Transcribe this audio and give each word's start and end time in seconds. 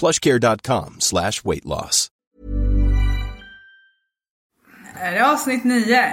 plushcare.com 0.00 0.94
slash 0.98 1.32
weight 1.44 1.64
loss. 1.64 2.08
Är 4.94 5.12
det 5.12 5.26
avsnitt 5.30 5.64
nio? 5.64 6.04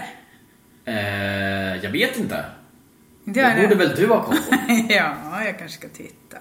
Eh, 0.85 1.75
jag 1.83 1.89
vet 1.91 2.17
inte. 2.17 2.45
Jag 3.23 3.35
Det 3.35 3.55
borde 3.61 3.67
det. 3.67 3.75
väl 3.75 3.95
du 3.95 4.07
ha 4.07 4.23
koll 4.23 4.35
på? 4.37 4.55
ja, 4.89 5.43
jag 5.45 5.59
kanske 5.59 5.77
ska 5.77 5.89
titta. 5.89 6.37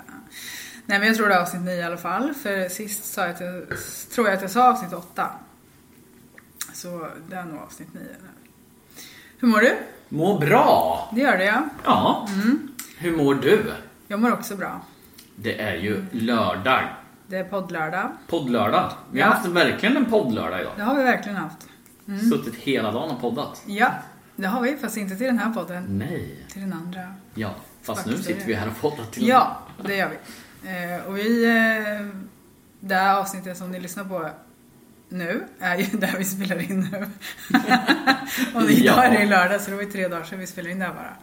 Nej 0.86 0.98
men 0.98 1.08
jag 1.08 1.16
tror 1.16 1.28
det 1.28 1.34
är 1.34 1.40
avsnitt 1.40 1.62
nio 1.62 1.74
i 1.74 1.82
alla 1.82 1.96
fall. 1.96 2.34
För 2.34 2.68
sist 2.68 3.04
sa 3.14 3.20
jag 3.20 3.30
att 3.30 3.40
jag, 3.40 3.62
tror 4.14 4.26
jag 4.26 4.36
att 4.36 4.42
jag 4.42 4.50
sa 4.50 4.70
avsnitt 4.72 4.92
åtta. 4.92 5.30
Så 6.72 7.08
det 7.28 7.36
är 7.36 7.44
nog 7.44 7.58
avsnitt 7.62 7.94
nio 7.94 8.02
nu. 8.02 8.58
Hur 9.38 9.48
mår 9.48 9.60
du? 9.60 9.76
Må 10.08 10.38
bra! 10.38 11.08
Det 11.14 11.20
gör 11.20 11.38
det 11.38 11.44
ja. 11.44 11.62
Ja. 11.84 12.28
Mm. 12.34 12.68
Hur 12.98 13.16
mår 13.16 13.34
du? 13.34 13.72
Jag 14.08 14.20
mår 14.20 14.32
också 14.32 14.56
bra. 14.56 14.80
Det 15.36 15.60
är 15.60 15.74
ju 15.74 16.04
lördag. 16.12 16.82
Det 17.28 17.36
är 17.36 17.44
poddlördag. 17.44 18.10
Poddlördag. 18.26 18.92
Vi 19.12 19.20
har 19.20 19.30
haft 19.30 19.46
verkligen 19.46 19.96
en 19.96 20.04
poddlördag 20.04 20.60
idag. 20.60 20.72
Det 20.76 20.82
har 20.82 20.94
vi 20.94 21.02
verkligen 21.02 21.36
haft. 21.36 21.68
Suttit 22.32 22.54
hela 22.54 22.92
dagen 22.92 23.10
och 23.10 23.20
poddat. 23.20 23.62
Ja, 23.66 23.92
det 24.36 24.46
har 24.46 24.60
vi. 24.62 24.76
Fast 24.76 24.96
inte 24.96 25.16
till 25.16 25.26
den 25.26 25.38
här 25.38 25.52
podden. 25.52 25.84
Nej. 25.88 26.46
Till 26.52 26.60
den 26.62 26.72
andra. 26.72 27.14
Ja, 27.34 27.54
fast 27.82 28.06
nu 28.06 28.12
Faktiskt 28.12 28.30
är 28.30 28.34
sitter 28.34 28.46
vi 28.46 28.54
här 28.54 28.68
och 28.68 28.80
poddar 28.80 29.04
till 29.04 29.28
Ja, 29.28 29.62
det 29.84 29.96
gör 29.96 30.08
vi. 30.10 30.16
Eh, 30.70 31.06
och 31.06 31.16
vi... 31.16 31.44
Eh, 31.44 32.06
det 32.80 32.94
här 32.94 33.16
avsnittet 33.20 33.58
som 33.58 33.70
ni 33.70 33.80
lyssnar 33.80 34.04
på 34.04 34.30
nu 35.08 35.44
är 35.60 35.76
ju 35.76 35.84
där 35.98 36.14
vi 36.18 36.24
spelar 36.24 36.70
in 36.70 36.80
nu. 36.92 37.06
och 38.54 38.70
idag 38.70 38.96
Ja. 38.96 39.02
är 39.04 39.10
det 39.10 39.22
ju 39.22 39.28
lördag 39.28 39.60
så 39.60 39.70
det 39.70 39.76
var 39.76 39.82
ju 39.82 39.90
tre 39.90 40.08
dagar 40.08 40.24
sedan 40.24 40.38
vi 40.38 40.46
spelade 40.46 40.72
in 40.72 40.78
det 40.78 40.84
här 40.84 40.94
bara. 40.94 41.16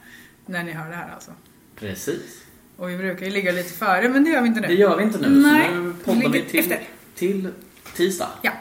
När 0.46 0.64
ni 0.64 0.72
hör 0.72 0.90
det 0.90 0.96
här 0.96 1.12
alltså. 1.14 1.32
Precis. 1.76 2.43
Och 2.78 2.90
vi 2.90 2.98
brukar 2.98 3.26
ju 3.26 3.32
ligga 3.32 3.52
lite 3.52 3.74
före 3.74 4.10
men 4.10 4.24
det 4.24 4.30
gör 4.30 4.42
vi 4.42 4.48
inte 4.48 4.60
nu. 4.62 4.68
Det 4.68 4.74
gör 4.74 4.98
vi 4.98 5.04
inte 5.04 5.18
nu. 5.18 5.30
Nej, 5.30 5.68
så 5.70 5.76
nu 5.76 5.94
poddar 6.06 6.30
vi 6.30 6.42
till, 6.42 6.60
efter. 6.60 6.80
till 7.16 7.50
tisdag. 7.96 8.30
Ja, 8.42 8.52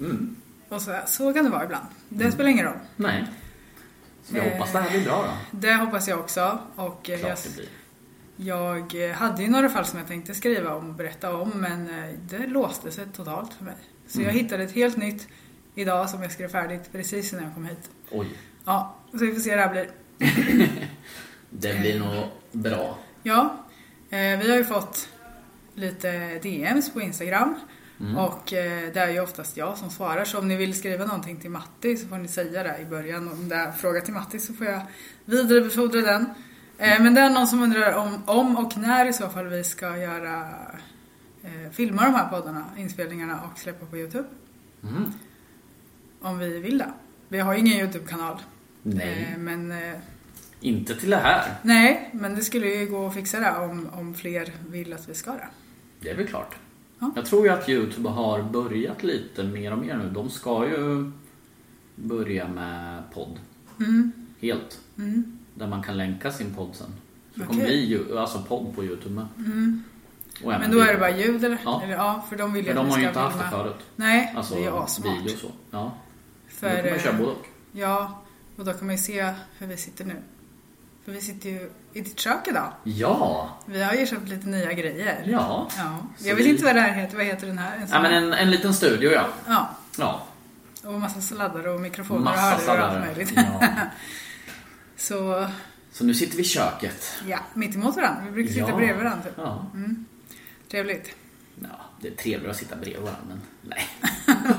Mm. 0.00 0.36
och 0.68 0.82
så, 0.82 0.98
så 1.06 1.32
kan 1.34 1.44
det 1.44 1.50
vara 1.50 1.64
ibland. 1.64 1.86
Det 2.08 2.32
spelar 2.32 2.50
ingen 2.50 2.64
roll. 2.66 2.76
Nej. 2.96 3.24
Så 4.24 4.34
vi 4.34 4.40
Eh, 4.40 4.52
hoppas 4.52 4.72
det 4.72 4.78
här 4.78 4.90
blir 4.90 5.04
bra 5.04 5.22
då. 5.52 5.58
Det 5.58 5.74
hoppas 5.74 6.08
jag 6.08 6.18
också. 6.20 6.58
Och 6.76 7.10
eh, 7.10 7.12
jag, 7.12 7.20
Klart 7.20 7.42
det 7.44 7.54
blir. 7.56 7.68
jag 8.48 9.10
eh, 9.10 9.16
hade 9.16 9.42
ju 9.42 9.48
några 9.48 9.68
fall 9.68 9.86
som 9.86 9.98
jag 9.98 10.08
tänkte 10.08 10.34
skriva 10.34 10.74
om 10.74 10.88
och 10.88 10.94
berätta 10.94 11.34
om 11.36 11.48
men 11.54 11.88
eh, 12.04 12.14
det 12.20 12.46
låste 12.46 12.90
sig 12.90 13.06
totalt 13.16 13.54
för 13.54 13.64
mig. 13.64 13.74
Så 14.08 14.18
Mm. 14.18 14.26
jag 14.34 14.42
hittade 14.42 14.64
ett 14.64 14.72
helt 14.72 14.96
nytt 14.96 15.28
idag 15.74 16.10
som 16.10 16.22
jag 16.22 16.32
skrev 16.32 16.48
färdigt 16.48 16.92
precis 16.92 17.32
innan 17.32 17.44
jag 17.44 17.54
kom 17.54 17.64
hit. 17.64 17.90
Oj. 18.10 18.26
Ja, 18.64 18.96
så 19.12 19.18
vi 19.18 19.32
får 19.34 19.40
se 19.40 19.50
hur 19.50 19.56
det 19.56 19.62
här 19.62 19.70
blir. 19.70 19.90
Det 21.50 21.80
blir 21.80 21.98
nog 21.98 22.24
bra. 22.52 22.98
Ja, 23.22 23.64
eh, 24.10 24.38
vi 24.38 24.50
har 24.50 24.56
ju 24.56 24.64
fått 24.64 25.08
lite 25.74 26.38
DMs 26.42 26.92
på 26.92 27.00
Instagram. 27.00 27.54
Mm. 28.00 28.16
Och 28.16 28.52
eh, 28.52 28.92
det 28.92 29.00
är 29.00 29.10
ju 29.10 29.20
oftast 29.20 29.56
jag 29.56 29.78
som 29.78 29.90
svarar. 29.90 30.24
Så 30.24 30.38
om 30.38 30.48
ni 30.48 30.56
vill 30.56 30.74
skriva 30.74 31.04
någonting 31.04 31.36
till 31.36 31.50
Matti 31.50 31.96
så 31.96 32.08
får 32.08 32.18
ni 32.18 32.28
säga 32.28 32.62
det 32.62 32.78
i 32.82 32.84
början. 32.84 33.28
Om 33.28 33.48
det 33.48 33.54
är 33.54 33.66
en 33.66 33.72
fråga 33.72 34.00
till 34.00 34.14
Matti 34.14 34.38
så 34.38 34.54
får 34.54 34.66
jag 34.66 34.82
vidarebefordra 35.24 36.00
den. 36.00 36.22
Eh, 36.78 37.02
men 37.02 37.14
det 37.14 37.20
är 37.20 37.30
någon 37.30 37.46
som 37.46 37.62
undrar 37.62 37.92
om, 37.92 38.22
om 38.26 38.56
och 38.56 38.76
när 38.76 39.06
i 39.06 39.12
så 39.12 39.28
fall 39.28 39.46
vi 39.46 39.64
ska 39.64 39.96
göra 39.96 40.48
filma 41.72 42.04
de 42.04 42.14
här 42.14 42.28
poddarna, 42.28 42.64
inspelningarna 42.76 43.40
och 43.40 43.58
släppa 43.58 43.86
på 43.86 43.96
Youtube. 43.96 44.28
Mm. 44.82 45.12
Om 46.20 46.38
vi 46.38 46.58
vill 46.58 46.78
det. 46.78 46.92
Vi 47.28 47.38
har 47.38 47.52
ju 47.52 47.60
ingen 47.60 47.78
Youtube-kanal. 47.78 48.38
Nej. 48.82 49.34
Men 49.38 49.72
Inte 50.60 50.94
till 50.96 51.10
det 51.10 51.16
här. 51.16 51.54
nej, 51.62 52.10
men 52.12 52.34
det 52.34 52.42
skulle 52.42 52.66
ju 52.66 52.86
gå 52.86 53.06
att 53.06 53.14
fixa 53.14 53.40
det 53.40 53.56
om, 53.56 53.88
om 53.92 54.14
fler 54.14 54.52
vill 54.68 54.92
att 54.92 55.08
vi 55.08 55.14
ska 55.14 55.30
det. 55.30 55.48
Det 56.00 56.10
är 56.10 56.16
väl 56.16 56.26
klart. 56.26 56.56
Ja. 56.98 57.10
Jag 57.16 57.26
tror 57.26 57.44
ju 57.46 57.52
att 57.52 57.68
Youtube 57.68 58.08
har 58.08 58.42
börjat 58.42 59.02
lite 59.02 59.44
mer 59.44 59.72
och 59.72 59.78
mer 59.78 59.96
nu. 59.96 60.10
De 60.10 60.30
ska 60.30 60.66
ju 60.68 61.10
börja 61.94 62.48
med 62.48 63.02
podd. 63.14 63.38
Mm. 63.78 64.12
Helt. 64.40 64.80
Där 65.54 65.66
man 65.66 65.82
kan 65.82 65.96
länka 65.96 66.32
sin 66.32 66.54
podd 66.54 66.74
sen. 66.74 66.86
Så 67.34 67.40
det 67.40 67.44
Okej. 67.44 67.46
kommer 67.46 67.64
bli 67.64 68.18
alltså 68.18 68.42
podd 68.48 68.74
på 68.74 68.84
Youtube 68.84 69.14
med. 69.14 69.26
Även 70.44 70.60
Men 70.60 70.70
då 70.70 70.80
är 70.80 70.92
det 70.92 70.98
bara 70.98 71.16
ljud 71.16 71.44
eller? 71.44 71.58
Ja. 71.64 71.82
Eller, 71.84 71.94
ja 71.94 72.24
för 72.28 72.36
de 72.36 72.52
vill 72.52 72.66
ju 72.66 72.74
Men 72.74 72.84
de 72.84 72.90
har 72.90 72.98
ju 72.98 73.06
inte 73.08 73.20
haft 73.20 73.38
det 73.38 73.48
förut. 73.50 73.76
Nej, 73.96 74.32
Alltså 74.36 74.54
det 74.54 74.60
är 74.60 74.64
ju 74.64 74.76
assmart. 74.76 75.20
video 75.20 75.32
och 75.34 75.38
så. 75.40 75.50
Ja. 75.70 75.92
För, 76.48 76.70
Då 76.70 76.76
kommer 76.76 76.90
jag 76.90 77.00
köra 77.00 77.12
eh, 77.12 77.18
både 77.18 77.30
och. 77.30 77.46
Ja, 77.72 78.22
och 78.56 78.64
då 78.64 78.72
kan 78.72 78.86
man 78.86 78.96
ju 78.96 79.02
se 79.02 79.32
hur 79.58 79.66
vi 79.66 79.76
sitter 79.76 80.04
nu. 80.04 80.16
För 81.04 81.12
vi 81.12 81.20
sitter 81.20 81.50
ju 81.50 81.70
i 81.92 82.00
ditt 82.00 82.18
kök 82.20 82.48
idag. 82.48 82.72
Ja! 82.84 83.50
Vi 83.66 83.82
har 83.82 83.94
ju 83.94 84.06
köpt 84.06 84.28
lite 84.28 84.48
nya 84.48 84.72
grejer. 84.72 85.22
Ja. 85.26 85.68
Ja. 85.78 85.98
Jag 86.18 86.34
vet 86.36 86.44
vi- 86.44 86.50
inte 86.50 86.64
vad 86.64 86.74
det 86.74 86.80
här 86.80 86.92
heter. 86.92 87.16
Vad 87.16 87.26
heter 87.26 87.46
den 87.46 87.58
här? 87.58 87.76
En 87.76 87.88
Ja 87.90 88.02
men 88.02 88.12
en, 88.12 88.32
en 88.32 88.50
liten 88.50 88.74
studio 88.74 89.10
ja. 89.12 89.28
Ja, 89.46 89.70
Ja. 89.98 90.22
och 90.84 91.00
massa 91.00 91.20
sladdar 91.20 91.66
och 91.68 91.80
mikrofoner 91.80 92.20
Massa 92.24 92.54
och 92.56 92.60
hörlurar 92.62 92.88
och 92.88 92.94
allt 92.96 93.06
möjligt. 93.06 93.32
Ja. 93.36 93.66
Så, 94.96 95.48
Så 95.92 96.04
nu 96.04 96.14
sitter 96.14 96.36
vi 96.36 96.42
i 96.42 96.46
köket. 96.46 97.06
ja, 97.26 97.38
mitt 97.54 97.74
emot 97.74 97.96
varandra. 97.96 98.22
Vi 98.26 98.30
brukar 98.30 98.52
sitta 98.52 98.68
Ja. 98.70 98.76
bredvid 98.76 98.96
varandra 99.04 99.22
typ. 99.24 99.32
Ja. 99.36 99.66
Trevligt. 100.70 101.14
ja. 101.60 101.68
Det 102.00 102.08
är 102.08 102.12
trevligare 102.14 102.50
att 102.50 102.56
sitta 102.56 102.76
bredvid 102.76 103.02
varandra 103.02 103.22
men 103.28 103.40
nej. 103.62 103.88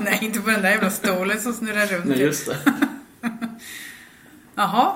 Nej, 0.00 0.18
inte 0.22 0.40
på 0.40 0.50
den 0.50 0.62
där 0.62 0.70
jävla 0.70 0.90
stolen 0.90 1.40
som 1.40 1.52
snurrar 1.52 1.86
runt. 1.86 2.04
Nej 2.04 2.20
just 2.20 2.46
det. 2.46 2.56
Jaha. 4.54 4.92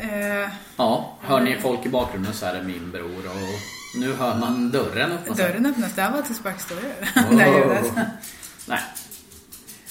Eh, 0.00 0.48
Ja, 0.76 1.16
hör 1.20 1.40
ni 1.40 1.56
folk 1.60 1.86
i 1.86 1.88
bakgrunden 1.88 2.34
så 2.34 2.46
är 2.46 2.54
det 2.54 2.62
min 2.62 2.90
bror 2.90 3.26
och 3.26 3.60
nu 4.00 4.12
hör 4.12 4.38
man 4.38 4.70
dörren 4.70 5.12
öppna 5.12 5.34
sig. 5.34 5.44
dörren 5.48 5.66
öppnas. 5.66 5.94
Det 5.94 6.02
här 6.02 6.12
var 6.12 6.22
till 6.22 6.34
spökhistorier. 6.34 7.12
Oh. 7.16 7.36
Det 7.36 7.42
här 7.42 7.58
ljudet. 7.58 7.92
Nej. 8.68 8.80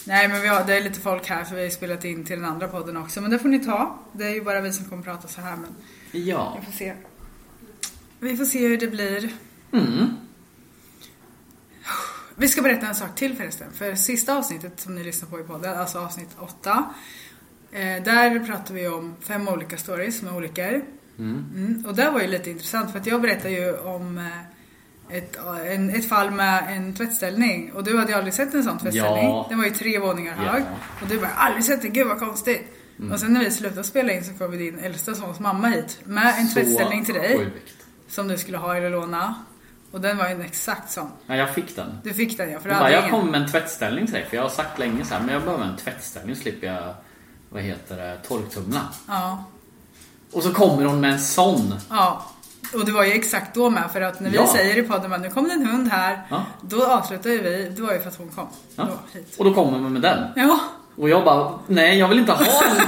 Nej 0.05 0.27
men 0.27 0.41
vi 0.41 0.47
har, 0.47 0.63
det 0.63 0.75
är 0.77 0.81
lite 0.81 0.99
folk 0.99 1.29
här 1.29 1.43
för 1.43 1.55
vi 1.55 1.63
har 1.63 1.69
spelat 1.69 2.05
in 2.05 2.25
till 2.25 2.35
den 2.41 2.49
andra 2.49 2.67
podden 2.67 2.97
också. 2.97 3.21
Men 3.21 3.31
det 3.31 3.39
får 3.39 3.49
ni 3.49 3.65
ta. 3.65 3.99
Det 4.11 4.25
är 4.25 4.33
ju 4.33 4.41
bara 4.43 4.61
vi 4.61 4.73
som 4.73 4.85
kommer 4.85 5.03
prata 5.03 5.27
så 5.27 5.41
här 5.41 5.55
men 5.55 5.75
Ja. 6.23 6.57
vi 6.59 6.65
får 6.65 6.71
se. 6.71 6.93
Vi 8.19 8.37
får 8.37 8.45
se 8.45 8.67
hur 8.67 8.77
det 8.77 8.87
blir. 8.87 9.29
Mm. 9.73 10.17
Vi 12.35 12.47
ska 12.47 12.61
berätta 12.61 12.87
en 12.87 12.95
sak 12.95 13.15
till 13.15 13.35
förresten. 13.37 13.67
För 13.73 13.95
sista 13.95 14.37
avsnittet 14.37 14.79
som 14.79 14.95
ni 14.95 15.03
lyssnar 15.03 15.29
på 15.29 15.39
i 15.39 15.43
podden, 15.43 15.79
alltså 15.79 15.99
avsnitt 15.99 16.29
8. 16.39 16.83
Eh, 17.71 18.03
där 18.03 18.39
pratar 18.45 18.73
vi 18.73 18.87
om 18.87 19.15
fem 19.21 19.47
olika 19.47 19.77
stories 19.77 20.21
med 20.21 20.33
olika. 20.33 20.67
Mm, 21.19 21.83
och 21.87 21.95
det 21.95 22.09
var 22.09 22.21
ju 22.21 22.27
lite 22.27 22.49
intressant 22.49 22.91
för 22.91 22.99
att 22.99 23.05
jag 23.05 23.21
berättade 23.21 23.49
ju 23.53 23.77
om 23.77 24.29
ett, 25.09 25.37
en, 25.67 25.89
ett 25.89 26.09
fall 26.09 26.31
med 26.31 26.63
en 26.77 26.95
tvättställning. 26.95 27.71
Och 27.73 27.83
du 27.83 27.97
hade 27.97 28.11
ju 28.11 28.17
aldrig 28.17 28.33
sett 28.33 28.53
en 28.53 28.63
sån 28.63 28.77
tvättställning. 28.77 29.23
Ja. 29.25 29.45
Den 29.49 29.57
var 29.57 29.65
ju 29.65 29.71
tre 29.71 29.99
våningar 29.99 30.35
Ja. 30.45 30.51
hög. 30.51 30.63
Och 31.01 31.07
du 31.07 31.17
bara, 31.19 31.29
aldrig 31.35 31.63
sett 31.65 31.81
det, 31.81 31.87
gud 31.87 32.07
vad 32.07 32.19
konstigt. 32.19 32.61
Och 33.11 33.19
sen 33.19 33.33
när 33.33 33.39
vi 33.43 33.51
slutade 33.51 33.83
spela 33.83 34.13
in 34.13 34.23
så 34.23 34.33
kom 34.33 34.51
vi 34.51 34.57
din 34.57 34.79
äldsta 34.79 35.15
sons 35.15 35.39
mamma 35.39 35.67
hit. 35.67 35.99
Med 36.03 36.35
en 36.39 36.47
Så 36.47 36.53
tvättställning 36.53 37.05
till 37.05 37.13
dig. 37.13 37.37
Sjukt. 37.37 37.75
Som 38.07 38.27
du 38.27 38.37
skulle 38.37 38.57
ha 38.57 38.75
eller 38.75 38.89
låna. 38.89 39.35
Och 39.91 40.01
den 40.01 40.17
var 40.17 40.25
ju 40.27 40.31
en 40.33 40.41
exakt 40.41 40.91
sån. 40.91 41.11
Nej, 41.25 41.39
jag 41.39 41.53
fick 41.53 41.75
den. 41.75 41.97
Du 42.03 42.13
fick 42.13 42.37
den 42.37 42.51
ja, 42.51 42.59
för 42.59 42.69
du 42.69 42.75
Jag, 42.75 42.81
bara, 42.83 42.91
jag 42.91 42.99
ingen. 42.99 43.11
kommer 43.11 43.31
med 43.31 43.41
en 43.41 43.47
tvättställning 43.47 44.05
till 44.05 44.13
dig 44.15 44.25
för 44.29 44.35
jag 44.35 44.43
har 44.43 44.49
sagt 44.49 44.79
länge 44.79 45.05
så 45.05 45.13
här, 45.13 45.21
men 45.23 45.33
jag 45.33 45.43
behöver 45.43 45.63
en 45.65 45.77
tvättställning 45.77 46.35
så 46.35 46.41
slipper 46.41 46.67
jag, 46.67 46.93
vad 47.49 47.61
heter 47.61 47.97
det, 47.97 48.17
torktumla. 48.27 48.81
Ja. 49.07 49.43
Och 50.31 50.43
så 50.43 50.53
kommer 50.53 50.85
hon 50.85 51.01
med 51.01 51.11
en 51.11 51.19
sån. 51.19 51.73
Ja. 51.89 52.25
Och 52.73 52.85
det 52.85 52.91
var 52.91 53.03
ju 53.03 53.11
exakt 53.11 53.55
då 53.55 53.69
med 53.69 53.91
för 53.93 54.01
att 54.01 54.19
när 54.19 54.29
vi 54.29 54.35
Ja. 54.35 54.47
säger 54.47 54.77
i 54.77 54.83
podden 54.83 55.13
att 55.13 55.21
nu 55.21 55.29
kom 55.29 55.47
det 55.47 55.53
en 55.53 55.65
hund 55.65 55.87
här. 55.91 56.21
Ja. 56.29 56.43
Då 56.61 56.85
avslutar 56.85 57.29
ju 57.29 57.41
vi, 57.41 57.69
det 57.75 57.81
var 57.81 57.93
ju 57.93 57.99
för 57.99 58.07
att 58.09 58.17
hon 58.17 58.29
kom. 58.29 58.47
Ja. 58.75 58.83
Då, 58.83 59.19
hit. 59.19 59.35
Och 59.39 59.45
då 59.45 59.53
kommer 59.53 59.79
man 59.79 59.93
med 59.93 60.01
den. 60.01 60.27
Ja. 60.35 60.59
Och 60.97 61.09
jag 61.09 61.23
bara, 61.25 61.59
nej 61.67 61.99
jag 61.99 62.07
vill 62.07 62.19
inte 62.19 62.31
ha 62.31 62.43
den. 62.43 62.87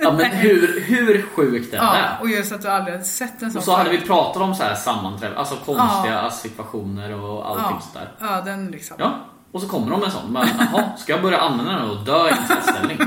ja 0.00 0.12
men 0.12 0.30
hur, 0.30 0.80
hur 0.80 1.22
sjukt 1.22 1.74
är 1.74 1.76
ja. 1.78 1.92
det? 1.92 2.16
Och 2.20 2.28
just 2.30 2.52
att 2.52 2.62
du 2.62 2.68
aldrig 2.68 2.94
hade 2.94 3.04
sett 3.04 3.42
en 3.42 3.50
sån 3.50 3.58
Och 3.58 3.64
så 3.64 3.76
hade 3.76 3.90
vi 3.90 4.00
pratat 4.00 4.42
om 4.42 4.54
så 4.54 4.62
här 4.62 4.74
sammanträff, 4.74 5.36
alltså 5.36 5.56
konstiga 5.56 6.30
situationer 6.30 7.12
och 7.14 7.48
allting 7.48 7.76
ja. 7.80 7.82
sådär. 7.92 8.12
ja, 8.20 8.40
den 8.40 8.70
liksom. 8.70 8.96
Ja, 9.00 9.20
och 9.52 9.60
så 9.60 9.68
kommer 9.68 9.90
de 9.90 10.00
med 10.00 10.06
en 10.06 10.12
sån. 10.12 10.32
Men, 10.32 10.48
Jaha, 10.58 10.96
ska 10.96 11.12
jag 11.12 11.22
börja 11.22 11.38
använda 11.38 11.72
den 11.72 11.90
och 11.90 12.04
dö 12.04 12.28
i 12.28 12.30
en? 12.30 12.98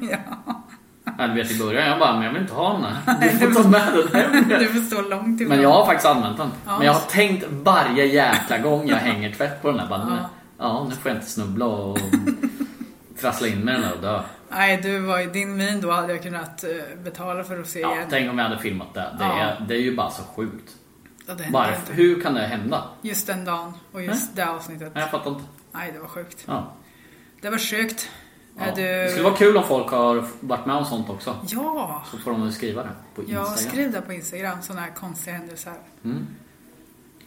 Ja. 0.10 0.18
Ja, 1.18 1.26
du 1.26 1.34
vet 1.34 1.50
i 1.50 1.58
början, 1.58 1.88
jag 1.88 1.98
bara, 1.98 2.12
men 2.14 2.22
jag 2.22 2.32
vill 2.32 2.42
inte 2.42 2.54
ha 2.54 2.72
den 2.72 2.84
här. 2.84 3.30
Du 3.40 3.52
får 3.54 3.62
ta 3.62 3.68
med 3.68 3.82
den 4.12 4.48
Du 4.48 4.54
här. 4.54 4.64
får 4.64 4.80
stå 4.80 5.02
långt 5.02 5.40
ifrån. 5.40 5.48
Men 5.56 5.62
jag 5.62 5.72
har 5.72 5.86
faktiskt 5.86 6.06
använt 6.06 6.36
den. 6.36 6.50
Ja. 6.66 6.76
Men 6.78 6.86
jag 6.86 6.92
har 6.92 7.00
tänkt 7.00 7.44
varje 7.50 8.06
jäkla 8.06 8.58
gång 8.58 8.88
jag 8.88 8.96
hänger 9.08 9.32
tvätt 9.32 9.62
på 9.62 9.70
den 9.70 9.80
här. 9.80 9.88
Bara, 9.88 10.06
Ja. 10.10 10.28
ja. 10.58 10.86
nu 10.88 10.94
får 10.94 11.10
jag 11.10 11.16
inte 11.18 11.30
snubbla 11.30 11.64
och 11.66 11.98
trassla 13.20 13.46
in 13.48 13.58
med 13.60 13.74
den 13.74 13.84
här 13.84 13.92
och 13.94 14.00
dö. 14.02 14.20
Nej, 14.50 14.80
du 14.82 14.98
var 14.98 15.18
i 15.18 15.26
din 15.26 15.56
min 15.56 15.80
då 15.80 15.90
hade 15.92 16.12
jag 16.12 16.22
kunnat 16.22 16.64
eh, 16.64 16.70
betala 17.04 17.44
för 17.44 17.60
att 17.60 17.66
se 17.68 17.80
Ja, 17.80 17.92
igen. 17.94 18.06
tänk 18.10 18.30
om 18.30 18.38
jag 18.38 18.44
hade 18.48 18.58
filmat 18.60 18.94
det. 18.94 19.00
Det, 19.18 19.24
Ja. 19.24 19.32
är, 19.40 19.64
det 19.68 19.74
är 19.74 19.78
ju 19.80 19.96
bara 19.96 20.10
så 20.10 20.22
sjukt. 20.36 20.70
Varför? 21.50 21.94
Hur 21.94 22.20
kan 22.22 22.34
det 22.34 22.40
hända? 22.46 22.82
Just 23.02 23.26
den 23.26 23.44
dagen 23.44 23.72
och 23.92 24.02
just 24.02 24.36
det 24.36 24.48
avsnittet. 24.48 24.92
Nej, 24.94 25.02
Jag 25.02 25.10
fattar 25.10 25.30
inte. 25.30 25.42
Nej, 25.72 25.92
det 25.92 25.98
var 25.98 26.08
sjukt. 26.08 26.44
Ja. 26.46 26.72
Det 27.40 27.50
var 27.50 27.58
sjukt. 27.58 28.08
Ja. 28.58 28.64
Du... 28.76 28.82
Det 28.82 29.10
skulle 29.10 29.24
vara 29.24 29.36
kul 29.36 29.56
om 29.56 29.64
folk 29.64 29.90
har 29.90 30.24
varit 30.40 30.66
med 30.66 30.76
om 30.76 30.84
sånt 30.84 31.10
också. 31.10 31.36
Ja! 31.48 32.02
Så 32.10 32.18
får 32.18 32.30
de 32.30 32.52
skriva 32.52 32.82
det 32.82 32.90
på 33.14 33.22
Instagram. 33.22 33.46
Ja, 33.50 33.56
skriv 33.56 33.92
det 33.92 34.00
på 34.00 34.12
Instagram, 34.12 34.62
sådana 34.62 34.80
här 34.80 34.90
konstiga 34.90 35.36
händelser. 35.36 35.72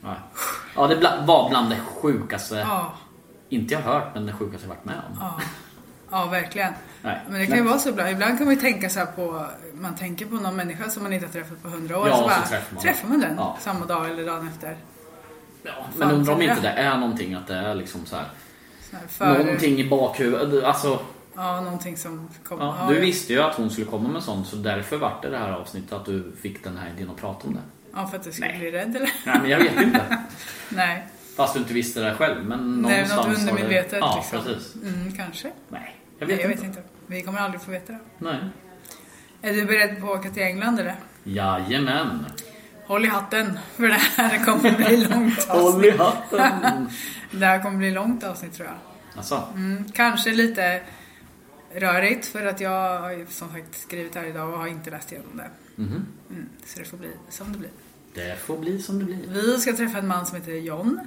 Ja, 0.02 0.16
ja 0.76 0.88
det 0.88 1.24
var 1.26 1.50
bland 1.50 1.70
det 1.70 1.80
sjukaste, 1.80 2.56
Ja, 2.56 2.94
inte 3.50 3.74
jag 3.74 3.82
hört, 3.82 4.14
men 4.14 4.26
det 4.26 4.34
sjukaste 4.34 4.68
jag 4.68 4.76
varit 4.76 4.86
med 4.86 4.96
om. 4.96 5.18
ja. 5.20 5.42
Ja, 6.12 6.26
verkligen. 6.26 6.74
Nej. 7.02 7.22
Men 7.30 7.40
det 7.40 7.48
kan 7.48 7.58
ju 7.58 7.64
vara 7.64 7.80
så 7.80 7.90
ibland. 7.90 8.10
Ibland 8.10 8.38
kan 8.38 8.46
man 8.46 8.56
ju 8.56 8.62
tänka 8.62 8.90
så 8.90 9.00
här 9.00 9.06
på, 9.06 9.46
man 9.74 9.96
tänker 9.96 10.26
på 10.26 10.36
någon 10.36 10.56
människa 10.56 10.90
som 10.90 11.04
man 11.04 11.14
inte 11.14 11.26
har 11.26 11.34
träffat 11.34 11.64
på 11.64 11.70
hundra 11.70 12.00
år. 12.00 12.08
Ja, 12.08 12.16
så 12.18 12.24
och 12.24 12.32
så 12.32 12.38
bara, 12.40 12.48
träffar 12.48 12.74
man. 12.76 12.84
träffar 12.84 13.08
man 13.08 13.20
den 13.20 13.40
samma 13.60 13.86
dag 13.86 14.10
eller 14.10 14.26
dagen 14.26 14.48
efter. 14.48 14.78
Ja, 15.66 15.86
men 15.98 16.12
undrar 16.12 16.34
om 16.34 16.42
inte 16.42 16.62
det 16.62 16.70
är 16.70 16.98
någonting 16.98 17.34
att 17.34 17.48
det 17.48 17.56
är 17.56 17.76
liksom 17.76 18.06
så 18.06 18.16
här. 18.16 18.26
Så 18.92 18.96
här 18.98 19.08
för, 19.08 19.44
Någonting 19.44 19.80
i 19.80 19.90
bakhuvudet. 19.90 20.64
Alltså, 20.64 21.00
Ja, 21.38 21.62
någonting 21.62 21.98
som 21.98 22.30
kom. 22.44 22.60
ja, 22.60 22.86
du 22.90 23.00
visste 23.00 23.34
ju 23.34 23.42
att 23.42 23.56
hon 23.56 23.70
skulle 23.70 23.88
komma 23.88 24.10
med 24.10 24.24
sånt 24.24 24.48
så 24.48 24.56
därför 24.56 24.98
vart 24.98 25.22
det 25.22 25.30
det 25.30 25.38
här 25.38 25.52
avsnittet 25.52 25.94
att 25.94 26.06
du 26.06 26.32
fick 26.42 26.64
den 26.64 26.78
här 26.78 26.90
idén 26.98 27.10
att 27.10 27.18
prata 27.18 27.48
om 27.48 27.54
det. 27.54 27.60
Ja, 27.94 28.08
för 28.08 28.18
att 28.18 28.24
du 28.24 28.32
skulle 28.32 28.48
Nej. 28.48 28.60
bli 28.60 28.72
rädd 28.72 28.96
eller? 28.96 29.12
Nej 29.26 29.40
men 29.42 29.50
jag 29.50 29.60
vet 29.60 29.82
inte. 29.82 30.18
Nej. 30.70 31.08
Fast 31.36 31.54
du 31.54 31.60
inte 31.60 31.74
visste 31.74 32.00
det 32.02 32.16
själv. 32.16 32.46
Men 32.46 32.82
Nej, 32.82 32.92
någonstans 32.92 33.16
något 33.16 33.26
har 33.26 33.34
det- 33.34 33.40
undermedvetet 33.52 34.00
Ja, 34.02 34.16
liksom. 34.32 34.54
precis. 34.54 34.76
Mm, 34.84 35.12
kanske. 35.12 35.52
Nej, 35.70 35.96
jag 36.20 36.28
Nej, 36.28 36.38
vet, 36.38 36.44
jag 36.46 36.52
inte. 36.52 36.68
vet 36.68 36.78
inte. 36.78 36.90
Vi 37.08 37.22
kommer 37.22 37.40
aldrig 37.40 37.62
få 37.62 37.72
veta 37.72 37.94
det. 37.94 38.00
Nej. 38.18 38.40
Är 39.42 39.54
du 39.54 39.66
beredd 39.66 40.02
på 40.02 40.14
att 40.14 40.20
åka 40.20 40.30
till 40.30 40.44
England 40.44 40.80
eller? 40.80 40.96
Jajamän. 41.24 42.26
Håll 42.88 43.06
i 43.06 43.08
hatten, 43.08 43.60
för 43.76 43.84
det 43.88 43.94
här 43.94 44.46
kommer 44.46 44.72
bli 44.78 44.98
långt 45.10 45.44
Håll 45.44 45.68
avsnitt. 45.76 45.94
i 45.94 45.98
hatten. 45.98 46.90
Det 47.32 47.46
här 47.46 47.62
kommer 47.64 47.78
bli 47.78 47.92
långt 47.92 48.24
avsnitt 48.24 48.54
tror 48.54 48.68
jag. 48.68 48.78
Alltså, 49.18 49.48
Mm, 49.56 49.92
kanske 49.92 50.32
lite 50.34 50.82
rörigt 51.76 52.26
för 52.26 52.46
att 52.46 52.62
jag 52.62 53.00
har 53.00 53.26
som 53.32 53.50
sagt 53.50 53.80
skrivit 53.80 54.16
här 54.16 54.26
idag 54.26 54.50
och 54.54 54.58
har 54.60 54.68
inte 54.68 54.90
läst 54.92 55.12
igenom 55.12 55.38
det. 55.38 55.50
mhm. 55.82 56.06
Mm, 56.30 56.50
så 56.66 56.80
det 56.80 56.86
får 56.86 56.98
bli 56.98 57.10
som 57.30 57.52
det 57.52 57.58
blir. 57.60 57.70
det 58.14 58.40
får 58.40 58.58
bli 58.58 58.82
som 58.82 59.00
det 59.00 59.06
blir. 59.06 59.28
Vi 59.30 59.60
ska 59.60 59.74
träffa 59.76 59.98
en 59.98 60.08
man 60.08 60.26
som 60.26 60.38
heter 60.38 60.52
John. 60.52 61.00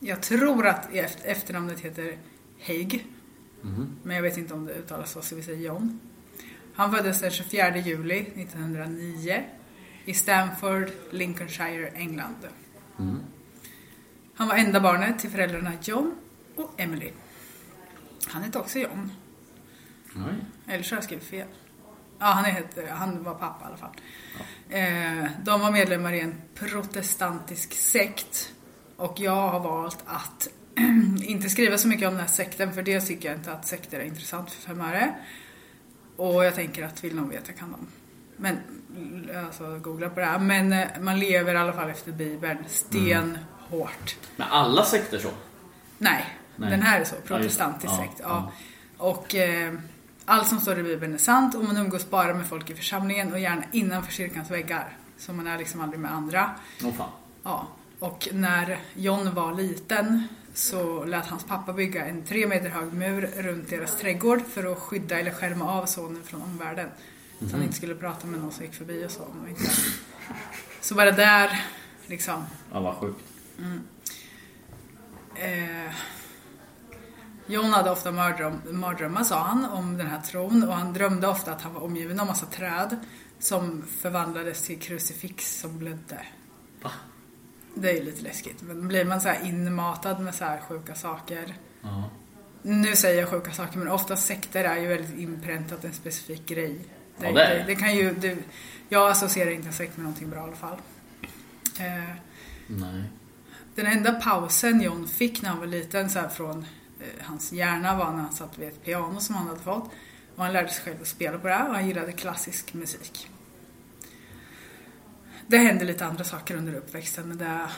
Jag 0.00 0.20
tror 0.22 0.66
att 0.66 0.90
eft- 0.90 1.24
efternamnet 1.24 1.80
heter 1.80 2.16
Haig. 2.66 3.06
Men 4.02 4.16
jag 4.16 4.22
vet 4.22 4.36
inte 4.38 4.54
om 4.54 4.64
det 4.66 4.72
uttalas 4.72 5.12
så, 5.12 5.22
så 5.22 5.36
vi 5.36 5.42
säger 5.42 5.58
John. 5.66 6.00
Han 6.74 6.92
föddes 6.92 7.20
den 7.20 7.30
24 7.30 7.76
juli 7.76 8.20
1909 8.20 9.42
i 10.04 10.14
Stamford, 10.14 10.90
Lincolnshire, 11.10 11.88
England. 11.88 12.48
Han 14.34 14.48
var 14.48 14.54
enda 14.54 14.80
barnet 14.80 15.18
till 15.18 15.30
föräldrarna 15.30 15.72
John 15.82 16.14
och 16.56 16.74
Emily. 16.76 17.10
Han 18.26 18.42
hette 18.42 18.58
också 18.58 18.78
John. 18.78 19.12
Oj. 20.16 20.34
Eller 20.66 20.82
så 20.82 20.94
har 20.94 20.96
jag 20.96 21.04
skrivit 21.04 21.24
fel. 21.24 21.48
Ja, 22.18 22.26
han, 22.26 22.44
heter, 22.44 22.86
han 22.86 23.22
var 23.22 23.34
pappa 23.34 23.64
i 23.64 23.68
alla 23.68 23.76
fall. 23.76 23.94
Eh, 24.68 25.30
de 25.44 25.60
var 25.60 25.72
medlemmar 25.72 26.12
i 26.12 26.20
en 26.20 26.34
protestantisk 26.54 27.72
sekt. 27.72 28.52
Och 28.96 29.20
jag 29.20 29.48
har 29.48 29.60
valt 29.60 29.98
att 30.06 30.48
inte 31.22 31.50
skriva 31.50 31.78
så 31.78 31.88
mycket 31.88 32.08
om 32.08 32.14
den 32.14 32.20
här 32.20 32.28
sekten 32.28 32.72
för 32.72 32.82
det 32.82 33.00
tycker 33.00 33.28
jag 33.28 33.38
inte 33.38 33.52
att 33.52 33.66
sekter 33.66 34.00
är 34.00 34.04
intressant 34.04 34.50
för 34.50 34.62
fem 34.62 34.80
öre. 34.80 35.14
Och 36.16 36.44
jag 36.44 36.54
tänker 36.54 36.84
att 36.84 37.04
vill 37.04 37.16
någon 37.16 37.28
veta 37.28 37.52
kan 37.52 37.70
de. 37.70 37.86
Men, 38.38 38.58
alltså 39.46 39.78
googla 39.78 40.08
på 40.08 40.20
det 40.20 40.26
här. 40.26 40.38
Men 40.38 40.72
eh, 40.72 40.86
man 41.00 41.18
lever 41.18 41.54
i 41.54 41.56
alla 41.56 41.72
fall 41.72 41.90
efter 41.90 42.12
Bibeln 42.12 42.58
stenhårt. 42.68 44.16
Men 44.36 44.48
alla 44.50 44.84
sekter 44.84 45.18
så? 45.18 45.30
Nej, 45.98 46.24
Nej. 46.56 46.70
den 46.70 46.82
här 46.82 47.00
är 47.00 47.04
så. 47.04 47.14
Ja, 47.14 47.36
Protestantisk. 47.36 47.92
Ja, 47.92 47.96
sekt. 47.96 48.20
Ja. 48.22 48.52
Och 48.96 49.34
eh, 49.34 49.74
allt 50.24 50.48
som 50.48 50.60
står 50.60 50.78
i 50.78 50.82
Bibeln 50.82 51.14
är 51.14 51.18
sant 51.18 51.54
och 51.54 51.64
man 51.64 51.76
umgås 51.76 52.10
bara 52.10 52.34
med 52.34 52.46
folk 52.46 52.70
i 52.70 52.74
församlingen 52.74 53.32
och 53.32 53.38
gärna 53.38 53.62
innanför 53.72 54.12
kyrkans 54.12 54.50
väggar. 54.50 54.96
Så 55.18 55.32
man 55.32 55.46
är 55.46 55.58
liksom 55.58 55.80
aldrig 55.80 56.00
med 56.00 56.12
andra. 56.12 56.50
Åh 56.84 56.92
fan. 56.92 57.10
Ja. 57.42 57.66
Och 57.98 58.28
när 58.32 58.78
John 58.94 59.34
var 59.34 59.54
liten 59.54 60.28
så 60.54 61.04
lät 61.04 61.26
hans 61.26 61.44
pappa 61.44 61.72
bygga 61.72 62.06
en 62.06 62.22
tre 62.22 62.46
meter 62.46 62.68
hög 62.68 62.92
mur 62.92 63.30
runt 63.36 63.70
deras 63.70 63.96
trädgård 63.96 64.42
för 64.46 64.72
att 64.72 64.78
skydda 64.78 65.18
eller 65.18 65.30
skärma 65.30 65.72
av 65.72 65.86
sonen 65.86 66.22
från 66.24 66.42
omvärlden. 66.42 66.88
Så 67.40 67.46
han 67.52 67.62
inte 67.62 67.74
skulle 67.76 67.94
prata 67.94 68.26
med 68.26 68.40
någon 68.40 68.52
som 68.52 68.64
gick 68.64 68.74
förbi 68.74 69.06
och 69.06 69.10
så. 69.10 69.26
de 69.42 69.48
inte- 69.50 69.70
Så 70.80 70.94
bara 70.94 71.10
där, 71.10 71.64
liksom. 72.06 72.44
Ja, 72.72 72.80
vad 72.80 72.94
sjukt. 72.94 73.24
Eh, 75.34 75.92
John 77.46 77.64
hade 77.72 77.90
ofta 77.90 78.12
mardröm, 78.12 78.60
mardrömmar 78.70 79.24
sa 79.24 79.38
han 79.42 79.64
om 79.64 79.96
den 79.98 80.06
här 80.06 80.20
tron 80.20 80.62
och 80.68 80.74
han 80.74 80.92
drömde 80.92 81.28
ofta 81.28 81.52
att 81.52 81.62
han 81.62 81.74
var 81.74 81.82
omgiven 81.82 82.20
av 82.20 82.26
massa 82.26 82.46
träd 82.46 82.96
som 83.38 83.82
förvandlades 84.00 84.62
till 84.62 84.78
krucifix 84.80 85.60
som 85.60 85.78
blödde. 85.78 86.20
Va? 86.82 86.90
Det 87.74 87.90
är 87.90 87.94
ju 87.94 88.02
lite 88.04 88.22
läskigt. 88.22 88.62
Men 88.62 88.88
blir 88.88 89.04
man 89.04 89.20
så 89.20 89.28
här 89.28 89.44
inmatad 89.46 90.20
med 90.20 90.34
så 90.34 90.44
här 90.44 90.60
sjuka 90.60 90.94
saker. 90.94 91.54
Ja. 91.82 92.10
Nu 92.62 92.96
säger 92.96 93.20
jag 93.20 93.28
sjuka 93.30 93.52
saker 93.52 93.78
men 93.78 93.88
ofta 93.88 94.16
sekter 94.16 94.64
är 94.64 94.76
ju 94.76 94.86
väldigt 94.86 95.18
inpräntat 95.18 95.84
en 95.84 95.92
specifik 95.92 96.46
grej. 96.46 96.78
Det, 97.20 97.32
det 97.32 97.64
det, 97.66 97.74
kan 97.74 97.96
ju, 97.96 98.14
det, 98.14 98.36
jag 98.88 99.10
associerar 99.10 99.50
inte 99.50 99.68
en 99.68 99.72
sekt 99.72 99.96
med 99.96 100.04
någonting 100.04 100.30
bra 100.30 100.40
i 100.40 100.42
alla 100.42 100.56
fall. 100.56 100.78
Eh, 101.78 102.14
Nej. 102.66 103.02
den 103.74 103.86
enda 103.86 104.12
pausen 104.12 104.80
John 104.80 105.08
fick 105.08 105.42
när 105.42 105.50
han 105.50 105.58
var 105.58 105.66
liten 105.66 106.10
så 106.10 106.18
här 106.18 106.28
från 106.28 106.66
eh, 107.00 107.24
hans 107.26 107.52
hjärna 107.52 107.96
var 107.96 108.10
när 108.10 108.22
han 108.22 108.32
satt 108.32 108.58
vid 108.58 108.68
ett 108.68 108.84
piano 108.84 109.20
som 109.20 109.34
han 109.34 109.46
hade 109.46 109.60
fått. 109.60 109.90
Och 110.36 110.44
han 110.44 110.52
lärde 110.52 110.68
sig 110.68 110.84
själv 110.84 110.96
att 111.02 111.08
spela 111.08 111.38
på 111.38 111.48
det 111.48 111.64
och 111.68 111.74
han 111.74 111.88
gillade 111.88 112.12
klassisk 112.12 112.74
musik. 112.74 113.28
Det 115.46 115.58
hände 115.58 115.84
lite 115.84 116.06
andra 116.06 116.24
saker 116.24 116.56
under 116.56 116.74
uppväxten 116.74 117.28
men 117.28 117.38
det, 117.38 117.70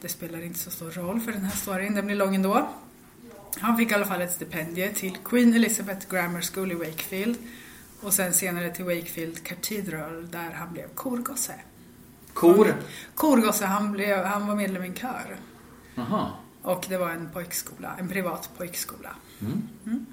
det 0.00 0.08
spelar 0.08 0.42
inte 0.42 0.58
så 0.58 0.70
stor 0.70 0.90
roll 0.90 1.20
för 1.20 1.32
den 1.32 1.44
här 1.44 1.56
storyn. 1.56 1.94
Den 1.94 2.06
blir 2.06 2.16
lång 2.16 2.34
ändå. 2.34 2.68
Han 3.58 3.76
fick 3.76 3.90
i 3.90 3.94
alla 3.94 4.06
fall 4.06 4.22
ett 4.22 4.32
stipendium 4.32 4.94
till 4.94 5.16
Queen 5.24 5.54
Elizabeth 5.54 6.10
Grammar 6.10 6.40
School 6.40 6.72
i 6.72 6.74
Wakefield 6.74 7.36
och 8.04 8.12
sen 8.12 8.34
senare 8.34 8.70
till 8.70 8.84
Wakefield 8.84 9.44
Cathedral 9.44 10.30
där 10.30 10.50
han 10.50 10.72
blev 10.72 10.88
korgosse. 10.94 11.54
Kor? 12.32 12.74
Korgosse, 13.14 13.66
han, 13.66 13.92
blev, 13.92 14.24
han 14.24 14.46
var 14.46 14.54
medlem 14.54 14.84
i 14.84 14.86
en 14.86 14.94
kör. 14.94 15.36
Jaha. 15.94 16.30
Och 16.62 16.86
det 16.88 16.98
var 16.98 17.10
en 17.10 17.30
pojkskola, 17.30 17.96
en 17.98 18.08
privat 18.08 18.50
pojkskola. 18.56 19.10
Mm. 19.40 20.06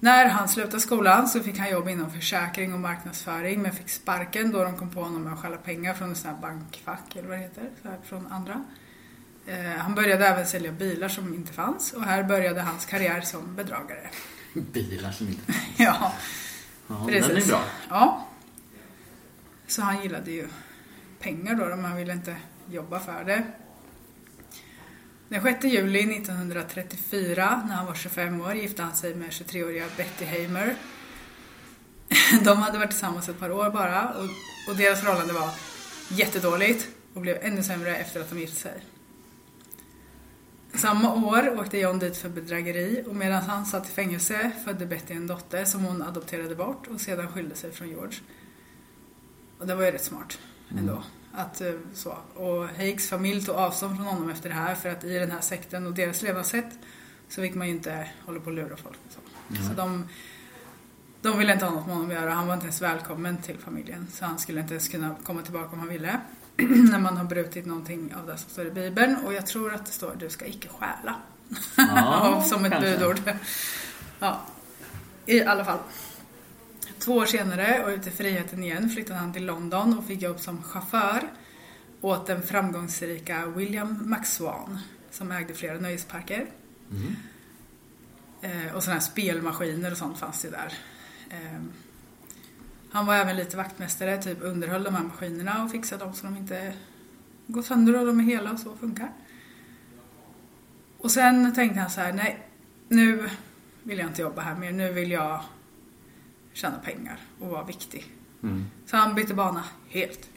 När 0.00 0.28
han 0.28 0.48
slutade 0.48 0.80
skolan 0.80 1.28
så 1.28 1.40
fick 1.40 1.58
han 1.58 1.70
jobb 1.70 1.88
inom 1.88 2.10
försäkring 2.10 2.74
och 2.74 2.80
marknadsföring 2.80 3.62
men 3.62 3.72
fick 3.72 3.88
sparken 3.88 4.52
då 4.52 4.64
de 4.64 4.76
kom 4.76 4.90
på 4.90 5.02
honom 5.02 5.22
med 5.22 5.32
att 5.32 5.38
stjäla 5.38 5.56
pengar 5.56 5.94
från 5.94 6.08
en 6.08 6.14
sån 6.14 6.30
här 6.30 6.40
bankfack 6.40 7.16
eller 7.16 7.28
vad 7.28 7.38
det 7.38 7.42
heter, 7.42 7.70
så 7.82 7.88
här, 7.88 7.98
från 8.04 8.26
andra. 8.26 8.64
Eh, 9.46 9.78
han 9.78 9.94
började 9.94 10.26
även 10.26 10.46
sälja 10.46 10.72
bilar 10.72 11.08
som 11.08 11.34
inte 11.34 11.52
fanns 11.52 11.92
och 11.92 12.02
här 12.02 12.22
började 12.22 12.60
hans 12.60 12.86
karriär 12.86 13.20
som 13.20 13.54
bedragare. 13.54 14.10
Bilar 14.60 15.12
som 15.12 15.28
inte 15.28 15.54
ja, 15.76 16.12
Ja, 16.86 17.06
precis. 17.06 17.26
den 17.26 17.36
är 17.36 17.46
bra. 17.46 17.64
Ja. 17.88 18.26
Så 19.66 19.82
han 19.82 20.02
gillade 20.02 20.30
ju 20.30 20.48
pengar 21.20 21.54
då, 21.54 21.64
men 21.64 21.84
han 21.84 21.96
ville 21.96 22.12
inte 22.12 22.36
jobba 22.70 23.00
för 23.00 23.24
det. 23.24 23.42
Den 25.28 25.42
6 25.42 25.64
juli 25.64 26.16
1934, 26.16 27.62
när 27.68 27.74
han 27.74 27.86
var 27.86 27.94
25 27.94 28.40
år, 28.40 28.54
gifte 28.54 28.82
han 28.82 28.94
sig 28.94 29.14
med 29.14 29.30
23-åriga 29.30 29.84
Betty 29.96 30.24
Hamer. 30.24 30.74
De 32.44 32.58
hade 32.58 32.78
varit 32.78 32.90
tillsammans 32.90 33.28
ett 33.28 33.38
par 33.38 33.50
år 33.52 33.70
bara 33.70 34.08
och, 34.08 34.24
och 34.68 34.76
deras 34.76 35.00
förhållande 35.00 35.32
var 35.32 35.50
jättedåligt 36.08 36.88
och 37.14 37.20
blev 37.20 37.38
ännu 37.42 37.62
sämre 37.62 37.96
efter 37.96 38.20
att 38.20 38.30
de 38.30 38.38
gifte 38.38 38.56
sig. 38.56 38.82
Samma 40.76 41.14
år 41.14 41.58
åkte 41.58 41.78
John 41.78 41.98
dit 41.98 42.16
för 42.16 42.28
bedrägeri 42.28 43.04
och 43.08 43.16
medan 43.16 43.42
han 43.42 43.66
satt 43.66 43.86
i 43.86 43.92
fängelse 43.92 44.50
födde 44.64 44.86
Betty 44.86 45.14
en 45.14 45.26
dotter 45.26 45.64
som 45.64 45.84
hon 45.84 46.02
adopterade 46.02 46.54
bort 46.54 46.86
och 46.86 47.00
sedan 47.00 47.28
skilde 47.28 47.54
sig 47.54 47.72
från 47.72 47.88
George. 47.88 48.18
Och 49.58 49.66
det 49.66 49.74
var 49.74 49.84
ju 49.84 49.90
rätt 49.90 50.04
smart 50.04 50.38
ändå. 50.78 51.02
Att, 51.32 51.60
eh, 51.60 51.72
så. 51.94 52.18
Och 52.34 52.68
Hakes 52.68 53.08
familj 53.08 53.44
tog 53.44 53.54
avstånd 53.54 53.96
från 53.96 54.06
honom 54.06 54.30
efter 54.30 54.48
det 54.48 54.54
här 54.54 54.74
för 54.74 54.88
att 54.88 55.04
i 55.04 55.18
den 55.18 55.30
här 55.30 55.40
sekten 55.40 55.86
och 55.86 55.92
deras 55.92 56.22
levnadssätt 56.22 56.78
så 57.28 57.42
fick 57.42 57.54
man 57.54 57.66
ju 57.66 57.72
inte 57.72 58.08
hålla 58.26 58.40
på 58.40 58.46
och 58.46 58.52
lura 58.52 58.76
folk. 58.76 58.98
Och 59.06 59.12
så 59.12 59.20
så 59.68 59.74
de, 59.74 60.08
de 61.22 61.38
ville 61.38 61.52
inte 61.52 61.64
ha 61.64 61.72
något 61.72 61.86
med 61.86 61.94
honom 61.94 62.10
att 62.10 62.16
göra. 62.16 62.30
Han 62.30 62.46
var 62.46 62.54
inte 62.54 62.66
ens 62.66 62.82
välkommen 62.82 63.36
till 63.36 63.58
familjen. 63.58 64.06
Så 64.12 64.24
han 64.24 64.38
skulle 64.38 64.60
inte 64.60 64.74
ens 64.74 64.88
kunna 64.88 65.14
komma 65.24 65.42
tillbaka 65.42 65.72
om 65.72 65.78
han 65.78 65.88
ville. 65.88 66.20
När 66.90 66.98
man 66.98 67.16
har 67.16 67.24
brutit 67.24 67.66
någonting 67.66 68.14
av 68.14 68.26
det 68.26 68.36
som 68.36 68.50
står 68.50 68.66
i 68.66 68.70
Bibeln. 68.70 69.16
Och 69.16 69.34
jag 69.34 69.46
tror 69.46 69.74
att 69.74 69.86
det 69.86 69.92
står 69.92 70.16
du 70.18 70.30
ska 70.30 70.46
icke 70.46 70.68
stjäla. 70.68 71.14
Ja, 71.76 72.44
som 72.46 72.64
ett 72.64 72.72
kanske. 72.72 72.90
budord. 72.98 73.20
Ja, 74.20 74.40
i 75.26 75.42
alla 75.42 75.64
fall. 75.64 75.78
Två 76.98 77.12
år 77.12 77.26
senare 77.26 77.84
och 77.84 77.90
ute 77.90 78.08
i 78.08 78.12
friheten 78.12 78.64
igen 78.64 78.90
flyttade 78.90 79.18
han 79.18 79.32
till 79.32 79.46
London 79.46 79.98
och 79.98 80.06
fick 80.06 80.22
jobb 80.22 80.40
som 80.40 80.62
chaufför 80.62 81.22
åt 82.00 82.26
den 82.26 82.42
framgångsrika 82.42 83.46
William 83.46 84.10
McSwan 84.10 84.78
som 85.10 85.32
ägde 85.32 85.54
flera 85.54 85.78
nöjesparker. 85.78 86.46
Eh, 88.40 88.74
och 88.74 88.82
sådana 88.82 89.00
här 89.00 89.06
spelmaskiner 89.06 89.90
och 89.90 89.96
sånt 89.98 90.18
fanns 90.18 90.42
det 90.42 90.50
där. 90.50 90.72
Eh, 91.30 91.60
han 92.94 93.06
var 93.06 93.14
även 93.14 93.36
lite 93.36 93.56
vaktmästare, 93.56 94.22
typ 94.22 94.38
underhöll 94.42 94.84
de 94.84 94.94
här 94.94 95.02
maskinerna 95.02 95.64
och 95.64 95.70
fixade 95.70 96.04
dem 96.04 96.14
så 96.14 96.26
de 96.26 96.36
inte 96.36 96.74
går 97.46 97.62
sönder 97.62 98.00
och 98.00 98.06
de 98.06 98.20
är 98.20 98.24
hela 98.24 98.52
och 98.52 98.58
så 98.58 98.76
funkar. 98.76 99.12
Och 100.98 101.10
sen 101.10 101.54
tänkte 101.54 101.80
han 101.80 101.90
så 101.90 102.00
här, 102.00 102.12
nej, 102.12 102.48
nu 102.88 103.30
vill 103.82 103.98
jag 103.98 104.08
inte 104.08 104.22
jobba 104.22 104.42
här 104.42 104.54
mer. 104.54 104.72
Nu 104.72 104.92
vill 104.92 105.10
jag 105.10 105.40
tjäna 106.52 106.78
pengar 106.78 107.18
och 107.40 107.48
vara 107.48 107.64
viktig. 107.64 108.14
Så 108.86 108.96
han 108.96 109.14
bytte 109.14 109.34
bana 109.34 109.64
helt. 109.88 110.30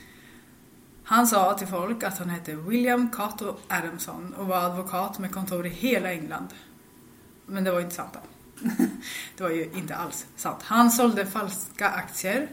Han 1.03 1.27
sa 1.27 1.53
till 1.53 1.67
folk 1.67 2.03
att 2.03 2.17
han 2.17 2.29
hette 2.29 2.55
William 2.55 3.11
Cato 3.11 3.55
Adamson 3.67 4.33
och 4.33 4.47
var 4.47 4.57
advokat 4.57 5.19
med 5.19 5.31
kontor 5.31 5.65
i 5.65 5.69
hela 5.69 6.11
England. 6.11 6.47
Men 7.45 7.63
det 7.63 7.71
var 7.71 7.79
inte 7.79 7.95
sant 7.95 8.13
då. 8.13 8.19
Det 9.37 9.43
var 9.43 9.49
ju 9.49 9.71
inte 9.75 9.95
alls 9.95 10.25
sant. 10.35 10.63
Han 10.63 10.91
sålde 10.91 11.25
falska 11.25 11.89
aktier 11.89 12.47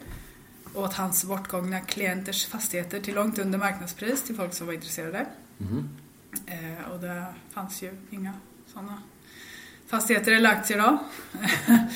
åt 0.74 0.94
hans 0.94 1.24
bortgångna 1.24 1.80
klienters 1.80 2.46
fastigheter 2.46 3.00
till 3.00 3.14
långt 3.14 3.38
under 3.38 3.58
marknadspris 3.58 4.22
till 4.22 4.36
folk 4.36 4.54
som 4.54 4.66
var 4.66 4.74
intresserade. 4.74 5.26
Eh, 6.46 6.90
och 6.92 7.00
det 7.00 7.26
fanns 7.50 7.82
ju 7.82 7.96
inga 8.10 8.32
sådana 8.66 9.02
fastigheter 9.86 10.32
eller 10.32 10.50
aktier 10.50 10.78
då. 10.78 10.98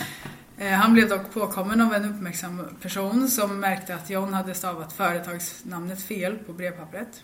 Eh, 0.60 0.72
Han 0.72 0.92
blev 0.92 1.08
dock 1.08 1.32
påkommen 1.32 1.80
av 1.80 1.94
en 1.94 2.04
uppmärksam 2.04 2.62
person 2.82 3.28
som 3.28 3.60
märkte 3.60 3.94
att 3.94 4.10
John 4.10 4.34
hade 4.34 4.54
stavat 4.54 4.92
företagsnamnet 4.92 6.02
fel 6.02 6.38
på 6.38 6.52
brevpappret. 6.52 7.22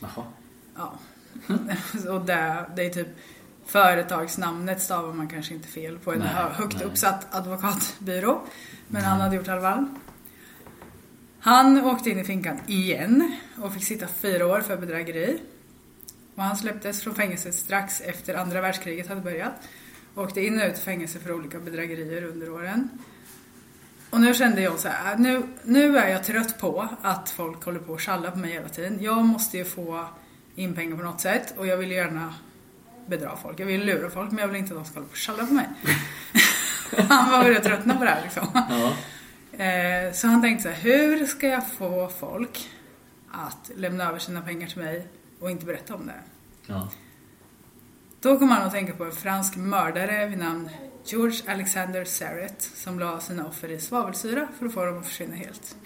Jaha. 0.00 0.24
Ja. 0.76 0.98
Och 2.10 2.24
det, 2.24 2.70
det 2.76 2.82
är 2.86 2.90
typ 2.90 3.08
företagsnamnet 3.70 4.82
stavar 4.82 5.12
man 5.12 5.28
kanske 5.28 5.54
inte 5.54 5.68
fel 5.68 5.98
på 5.98 6.12
en 6.12 6.18
Nej, 6.18 6.28
hö- 6.28 6.48
högt 6.52 6.76
nej. 6.76 6.84
uppsatt 6.84 7.26
advokatbyrå. 7.34 8.40
Men 8.88 9.02
han 9.04 9.20
hade 9.20 9.36
gjort 9.36 9.46
fall. 9.46 9.86
Han 11.40 11.84
åkte 11.84 12.10
in 12.10 12.18
i 12.18 12.24
finkan 12.24 12.58
igen 12.66 13.36
och 13.62 13.74
fick 13.74 13.84
sitta 13.84 14.06
fyra 14.06 14.46
år 14.46 14.60
för 14.60 14.76
bedrägeri. 14.76 15.38
Och 16.34 16.42
han 16.42 16.56
släpptes 16.56 17.02
från 17.02 17.14
fängelset 17.14 17.54
strax 17.54 18.00
efter 18.00 18.34
andra 18.34 18.60
världskriget 18.60 19.08
hade 19.08 19.20
börjat. 19.20 19.52
Och 20.14 20.22
åkte 20.22 20.40
in 20.40 20.60
och 20.60 20.66
ut 20.66 20.78
i 20.78 20.80
fängelse 20.80 21.18
för 21.18 21.32
olika 21.32 21.58
bedrägerier 21.58 22.22
under 22.24 22.50
åren. 22.50 22.88
Och 24.10 24.20
nu 24.20 24.34
kände 24.34 24.60
jag 24.62 24.78
så 24.78 24.88
här, 24.88 25.16
nu, 25.16 25.42
nu 25.64 25.98
är 25.98 26.08
jag 26.08 26.24
trött 26.24 26.58
på 26.58 26.88
att 27.02 27.30
folk 27.30 27.64
håller 27.64 27.80
på 27.80 27.92
och 27.92 28.00
tjallar 28.00 28.30
på 28.30 28.38
mig 28.38 28.52
hela 28.52 28.68
tiden. 28.68 28.98
Jag 29.00 29.24
måste 29.24 29.58
ju 29.58 29.64
få 29.64 30.04
in 30.54 30.74
pengar 30.74 30.96
på 30.96 31.02
något 31.02 31.20
sätt 31.20 31.54
och 31.58 31.66
jag 31.66 31.76
vill 31.76 31.90
gärna 31.90 32.34
bedra 33.10 33.36
folk. 33.36 33.60
Jag 33.60 33.66
vill 33.66 33.84
lura 33.84 34.10
folk 34.10 34.30
men 34.30 34.38
jag 34.38 34.48
vill 34.48 34.56
inte 34.56 34.74
att 34.74 34.80
de 34.80 34.84
ska 34.84 34.94
hålla 34.94 35.06
på 35.06 35.12
och 35.12 35.16
tjalla 35.16 35.46
på 35.46 35.52
mig. 35.54 35.68
han 37.08 37.30
var 37.30 37.44
börjat 37.44 37.64
tröttna 37.64 37.94
på 37.96 38.04
det 38.04 38.10
här 38.10 38.22
liksom. 38.22 38.46
Ja. 38.54 38.92
Eh, 39.64 40.12
Så 40.12 40.26
han 40.26 40.42
tänkte 40.42 40.62
så 40.62 40.68
här, 40.68 40.76
hur 40.82 41.26
ska 41.26 41.46
jag 41.48 41.68
få 41.68 42.08
folk 42.20 42.68
att 43.32 43.70
lämna 43.76 44.08
över 44.08 44.18
sina 44.18 44.40
pengar 44.40 44.68
till 44.68 44.82
mig 44.82 45.06
och 45.40 45.50
inte 45.50 45.66
berätta 45.66 45.94
om 45.94 46.06
det? 46.06 46.20
Ja. 46.66 46.88
Då 48.20 48.38
kom 48.38 48.48
han 48.48 48.62
att 48.62 48.72
tänka 48.72 48.92
på 48.92 49.04
en 49.04 49.12
fransk 49.12 49.56
mördare 49.56 50.26
vid 50.26 50.38
namn 50.38 50.70
George 51.04 51.40
Alexander 51.52 52.04
Sarret 52.04 52.62
som 52.74 52.98
la 52.98 53.20
sina 53.20 53.46
offer 53.46 53.68
i 53.70 53.80
svavelsyra 53.80 54.48
för 54.58 54.66
att 54.66 54.74
få 54.74 54.84
dem 54.84 54.98
att 54.98 55.06
försvinna 55.06 55.34
helt. 55.36 55.76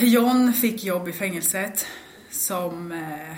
John 0.00 0.52
fick 0.52 0.84
jobb 0.84 1.08
i 1.08 1.12
fängelset 1.12 1.86
som 2.30 2.92
eh, 2.92 3.36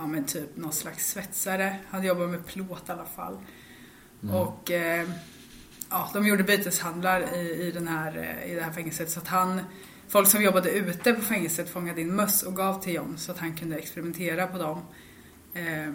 ja, 0.00 0.06
men 0.06 0.24
typ 0.24 0.56
någon 0.56 0.72
slags 0.72 1.12
svetsare. 1.12 1.76
Han 1.88 2.04
jobbade 2.04 2.28
med 2.28 2.46
plåt 2.46 2.88
i 2.88 2.92
alla 2.92 3.04
fall. 3.04 3.38
Och 4.32 4.70
eh, 4.70 5.08
ja, 5.90 6.10
de 6.12 6.26
gjorde 6.26 6.42
byteshandlar 6.42 7.34
i, 7.34 7.66
i, 7.66 7.70
den 7.70 7.88
här, 7.88 8.16
eh, 8.16 8.52
i 8.52 8.54
det 8.54 8.62
här 8.62 8.72
fängelset 8.72 9.10
så 9.10 9.20
att 9.20 9.28
han 9.28 9.60
Folk 10.08 10.28
som 10.28 10.42
jobbade 10.42 10.70
ute 10.70 11.12
på 11.12 11.20
fängelset 11.20 11.68
fångade 11.68 12.00
in 12.00 12.16
möss 12.16 12.42
och 12.42 12.56
gav 12.56 12.82
till 12.82 12.94
John 12.94 13.18
så 13.18 13.32
att 13.32 13.38
han 13.38 13.56
kunde 13.56 13.76
experimentera 13.76 14.46
på 14.46 14.58
dem 14.58 14.82
eh, 15.54 15.88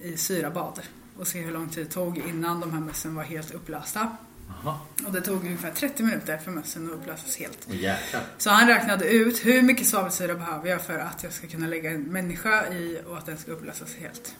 i 0.00 0.16
syrabad 0.16 0.80
och 1.18 1.26
se 1.26 1.40
hur 1.40 1.52
lång 1.52 1.68
tid 1.68 1.86
det 1.86 1.90
tog 1.90 2.18
innan 2.18 2.60
de 2.60 2.72
här 2.72 2.80
mössen 2.80 3.14
var 3.14 3.22
helt 3.22 3.50
upplösta. 3.50 4.16
Jaha. 4.64 4.78
Och 5.06 5.12
det 5.12 5.20
tog 5.20 5.44
ungefär 5.44 5.70
30 5.70 6.02
minuter 6.02 6.38
för 6.38 6.50
mössen 6.50 6.86
att 6.86 6.92
upplösas 6.92 7.36
helt. 7.36 7.58
Jäklar. 7.68 8.22
Så 8.38 8.50
han 8.50 8.68
räknade 8.68 9.04
ut 9.08 9.46
hur 9.46 9.62
mycket 9.62 9.86
svavelsyra 9.86 10.34
behöver 10.34 10.68
jag 10.70 10.82
för 10.82 10.98
att 10.98 11.22
jag 11.22 11.32
ska 11.32 11.46
kunna 11.46 11.66
lägga 11.66 11.90
en 11.90 12.02
människa 12.02 12.66
i 12.68 13.00
och 13.06 13.18
att 13.18 13.26
den 13.26 13.38
ska 13.38 13.52
upplösas 13.52 13.94
helt. 13.94 14.34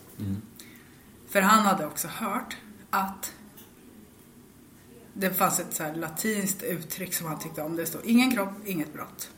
För 1.28 1.40
han 1.40 1.64
hade 1.66 1.86
också 1.86 2.08
hört 2.08 2.56
att 2.90 3.32
det 5.12 5.30
fanns 5.30 5.60
ett 5.60 5.74
så 5.74 5.92
latinskt 5.92 6.62
uttryck 6.62 7.14
som 7.14 7.26
han 7.26 7.38
tyckte 7.38 7.62
om. 7.62 7.76
Det 7.76 7.86
stod 7.86 8.00
ingen 8.04 8.30
kropp, 8.30 8.52
inget 8.64 8.92
brott. 8.92 9.30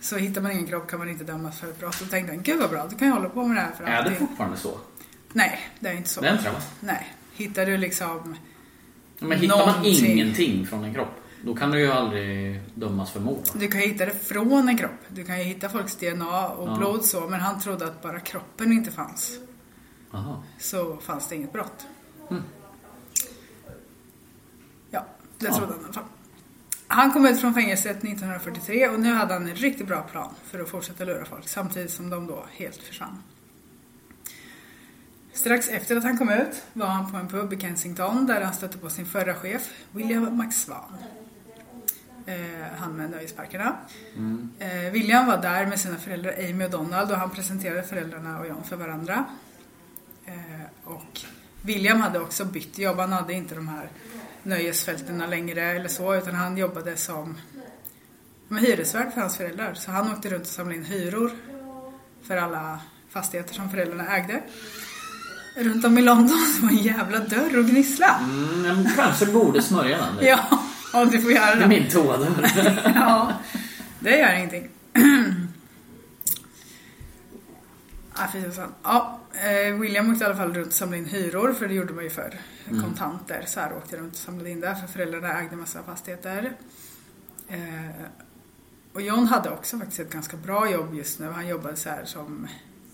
Så 0.00 0.16
hittar 0.16 0.40
man 0.40 0.50
ingen 0.52 0.66
kropp 0.66 0.90
kan 0.90 0.98
man 0.98 1.08
inte 1.08 1.24
dömas 1.24 1.58
för 1.58 1.68
ett 1.70 1.78
brott. 1.78 2.00
Och 2.00 2.10
tänkte 2.10 2.32
han, 2.34 2.42
gud 2.42 2.60
vad 2.60 2.70
bra, 2.70 2.86
då 2.90 2.96
kan 2.96 3.08
jag 3.08 3.14
hålla 3.14 3.28
på 3.28 3.46
med 3.46 3.56
det 3.56 3.60
här 3.60 3.72
för 3.72 3.84
Är 3.84 3.90
det 3.90 3.98
alltid. 3.98 4.18
fortfarande 4.18 4.56
så? 4.56 4.78
Nej, 5.32 5.68
det 5.80 5.88
är 5.88 5.92
inte 5.94 6.08
så. 6.08 6.20
Det 6.20 6.28
är 6.28 6.32
inte 6.38 6.50
va? 6.50 6.60
Nej. 6.80 7.14
Hittar 7.32 7.66
du 7.66 7.76
liksom 7.76 8.36
Men 9.18 9.38
hittar 9.38 9.56
man 9.56 9.66
Någonting. 9.66 10.06
ingenting 10.12 10.66
från 10.66 10.84
en 10.84 10.94
kropp, 10.94 11.14
då 11.44 11.54
kan 11.54 11.70
du 11.70 11.80
ju 11.80 11.90
aldrig 11.92 12.60
dömas 12.74 13.10
för 13.10 13.20
mord. 13.20 13.42
Du 13.54 13.68
kan 13.68 13.80
ju 13.80 13.86
hitta 13.86 14.04
det 14.04 14.14
från 14.14 14.68
en 14.68 14.78
kropp. 14.78 14.90
Du 15.08 15.24
kan 15.24 15.38
ju 15.38 15.44
hitta 15.44 15.68
folks 15.68 15.96
DNA 15.96 16.48
och 16.48 16.68
Ja. 16.68 16.76
blod 16.76 17.04
så. 17.04 17.28
Men 17.28 17.40
han 17.40 17.60
trodde 17.60 17.86
att 17.86 18.02
bara 18.02 18.20
kroppen 18.20 18.72
inte 18.72 18.90
fanns. 18.90 19.38
Jaha. 20.10 20.42
Så 20.58 20.96
fanns 20.96 21.28
det 21.28 21.34
inget 21.36 21.52
brott. 21.52 21.86
Mm. 22.30 22.42
Ja, 24.90 25.06
det 25.38 25.46
Ja. 25.46 25.54
trodde 25.54 25.72
han 25.72 25.80
i 25.80 25.84
alla 25.84 25.92
fall. 25.92 26.04
Han 26.86 27.12
kom 27.12 27.26
ut 27.26 27.40
från 27.40 27.54
fängelset 27.54 28.02
1943 28.02 28.88
och 28.88 29.00
nu 29.00 29.12
hade 29.14 29.32
han 29.32 29.46
en 29.48 29.54
riktigt 29.54 29.86
bra 29.86 30.02
plan 30.02 30.34
för 30.44 30.60
att 30.60 30.68
fortsätta 30.68 31.04
lura 31.04 31.24
folk 31.24 31.48
samtidigt 31.48 31.90
som 31.90 32.10
de 32.10 32.26
då 32.26 32.44
helt 32.52 32.76
försvann. 32.76 33.22
Strax 35.38 35.68
efter 35.68 35.96
att 35.96 36.04
han 36.04 36.18
kom 36.18 36.28
ut 36.28 36.62
var 36.72 36.86
han 36.86 37.10
på 37.10 37.16
en 37.16 37.28
pub 37.28 37.52
i 37.52 37.60
Kensington 37.60 38.26
där 38.26 38.40
han 38.40 38.54
stötte 38.54 38.78
på 38.78 38.90
sin 38.90 39.06
förra 39.06 39.34
chef, 39.34 39.70
William 39.92 40.38
McSwan. 40.38 40.96
Eh, 42.26 42.78
han 42.78 42.96
med 42.96 43.10
nöjesparkerna. 43.10 43.76
Eh, 44.58 44.92
William 44.92 45.26
var 45.26 45.42
där 45.42 45.66
med 45.66 45.80
sina 45.80 45.96
föräldrar 45.96 46.34
Amy 46.38 46.64
och 46.64 46.70
Donald 46.70 47.10
och 47.10 47.16
han 47.16 47.30
presenterade 47.30 47.82
föräldrarna 47.82 48.40
och 48.40 48.46
John 48.46 48.64
för 48.64 48.76
varandra. 48.76 49.24
Eh, 50.26 50.34
och 50.84 51.20
William 51.62 52.00
hade 52.00 52.20
också 52.20 52.44
bytt 52.44 52.78
jobb. 52.78 52.98
Han 52.98 53.12
hade 53.12 53.32
inte 53.32 53.54
de 53.54 53.68
här 53.68 53.88
nöjesfältena 54.42 55.26
längre 55.26 55.62
eller 55.62 55.88
så 55.88 56.14
utan 56.14 56.34
han 56.34 56.56
jobbade 56.56 56.96
som 56.96 57.38
med 58.48 58.62
hyresvärd 58.62 59.12
för 59.12 59.20
hans 59.20 59.36
föräldrar. 59.36 59.74
Så 59.74 59.90
han 59.90 60.12
åkte 60.12 60.30
runt 60.30 60.42
och 60.42 60.48
samlade 60.48 60.76
in 60.76 60.84
hyror 60.84 61.30
för 62.22 62.36
alla 62.36 62.80
fastigheter 63.08 63.54
som 63.54 63.70
föräldrarna 63.70 64.16
ägde. 64.16 64.42
Runt 65.58 65.84
om 65.84 65.98
i 65.98 66.02
London. 66.02 66.36
Var 66.62 66.68
en 66.70 66.76
jävla 66.76 67.18
dörr 67.18 67.58
och 67.58 67.64
gnissla. 67.66 68.20
Mm, 68.64 68.86
kanske 68.96 69.26
borde 69.26 69.62
smörja 69.62 69.98
den. 69.98 70.16
Ja, 70.26 70.38
ja, 70.92 71.04
du 71.04 71.20
får 71.20 71.32
göra 71.32 71.54
Det 71.54 71.60
det. 71.60 71.68
min 71.68 71.88
toadörr. 71.90 72.82
Ja, 72.94 73.32
det 74.00 74.18
gör 74.18 74.34
ingenting. 74.34 74.68
ah, 78.12 78.26
fy. 78.32 78.42
Ja, 78.82 79.20
eh, 79.34 79.74
William 79.74 80.10
åkte 80.12 80.24
i 80.24 80.26
alla 80.26 80.36
fall 80.36 80.54
runt 80.54 80.66
och 80.66 80.72
samlade 80.72 80.98
in 80.98 81.04
hyror, 81.08 81.52
för 81.52 81.68
det 81.68 81.74
gjorde 81.74 81.92
man 81.92 82.04
ju 82.04 82.10
förr. 82.10 82.34
Kontanter. 82.82 83.44
Så 83.46 83.60
här 83.60 83.72
åkte 83.76 83.96
runt 83.96 84.12
och 84.12 84.18
samlade 84.18 84.50
in 84.50 84.60
det, 84.60 84.76
för 84.80 84.86
föräldrarna 84.92 85.40
ägde 85.40 85.56
massa 85.56 85.82
fastigheter. 85.82 86.52
Eh, 87.48 87.58
och 88.92 89.02
John 89.02 89.26
hade 89.26 89.50
också 89.50 89.78
faktiskt 89.78 90.00
ett 90.00 90.12
ganska 90.12 90.36
bra 90.36 90.70
jobb 90.70 90.94
just 90.94 91.18
nu. 91.18 91.26
Han 91.30 91.48
jobbade 91.48 91.76
så 91.76 91.88
här 91.88 92.04
som 92.04 92.48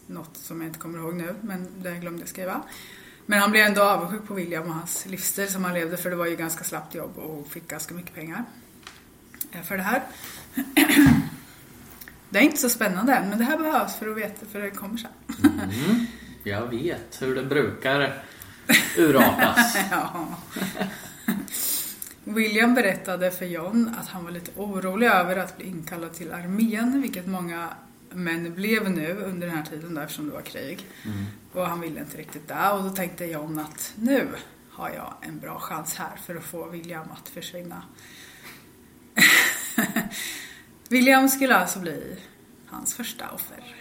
något 0.06 0.36
som 0.36 0.60
jag 0.60 0.68
inte 0.68 0.78
kommer 0.78 0.98
ihåg 0.98 1.14
nu, 1.14 1.34
men 1.40 1.68
det 1.82 1.90
glömde 1.90 2.20
jag 2.22 2.28
skriva. 2.28 2.62
Men 3.26 3.40
han 3.40 3.50
blev 3.50 3.66
ändå 3.66 3.82
avundsjuk 3.82 4.26
på 4.26 4.34
William 4.34 4.68
och 4.68 4.74
hans 4.74 5.06
livsstil 5.06 5.48
som 5.48 5.64
han 5.64 5.74
levde, 5.74 5.96
för 5.96 6.10
det 6.10 6.16
var 6.16 6.26
ju 6.26 6.36
ganska 6.36 6.64
slappt 6.64 6.94
jobb 6.94 7.18
och 7.18 7.48
fick 7.48 7.68
ganska 7.68 7.94
mycket 7.94 8.14
pengar 8.14 8.44
eh, 9.52 9.62
för 9.62 9.76
det 9.76 9.82
här. 9.82 10.02
Det 12.30 12.38
är 12.38 12.42
inte 12.42 12.56
så 12.56 12.68
spännande 12.68 13.14
än, 13.14 13.28
men 13.28 13.38
det 13.38 13.44
här 13.44 13.58
behövs 13.58 13.96
för 13.96 14.08
att 14.08 14.16
veta, 14.16 14.46
för 14.46 14.60
det 14.60 14.70
kommer 14.70 14.96
sen. 14.96 15.10
Mm, 15.44 16.06
jag 16.44 16.66
vet 16.66 17.22
hur 17.22 17.34
det 17.34 17.42
brukar 17.42 18.22
urartas. 18.96 19.76
Ja. 19.90 20.26
William 22.24 22.74
berättade 22.74 23.30
för 23.30 23.46
John 23.46 23.94
att 24.00 24.08
han 24.08 24.24
var 24.24 24.30
lite 24.30 24.50
orolig 24.56 25.06
över 25.06 25.36
att 25.36 25.56
bli 25.56 25.66
inkallad 25.66 26.12
till 26.12 26.32
armén, 26.32 27.02
vilket 27.02 27.26
många 27.26 27.68
män 28.14 28.54
blev 28.54 28.90
nu 28.90 29.12
under 29.12 29.46
den 29.46 29.56
här 29.56 29.64
tiden 29.64 29.94
där, 29.94 30.02
eftersom 30.02 30.26
det 30.26 30.32
var 30.32 30.42
krig. 30.42 30.86
Och 31.52 31.66
han 31.66 31.80
ville 31.80 32.00
inte 32.00 32.18
riktigt 32.18 32.48
det. 32.48 32.70
Och 32.70 32.82
då 32.82 32.90
tänkte 32.90 33.24
John 33.24 33.58
att 33.58 33.92
nu 33.96 34.28
har 34.70 34.90
jag 34.90 35.14
en 35.20 35.38
bra 35.38 35.58
chans 35.58 35.94
här 35.94 36.16
för 36.26 36.36
att 36.36 36.44
få 36.44 36.68
William 36.68 37.06
att 37.10 37.28
försvinna. 37.28 37.82
William 40.88 41.28
skulle 41.28 41.56
alltså 41.56 41.78
bli 41.78 42.18
hans 42.66 42.94
första 42.94 43.30
offer. 43.30 43.76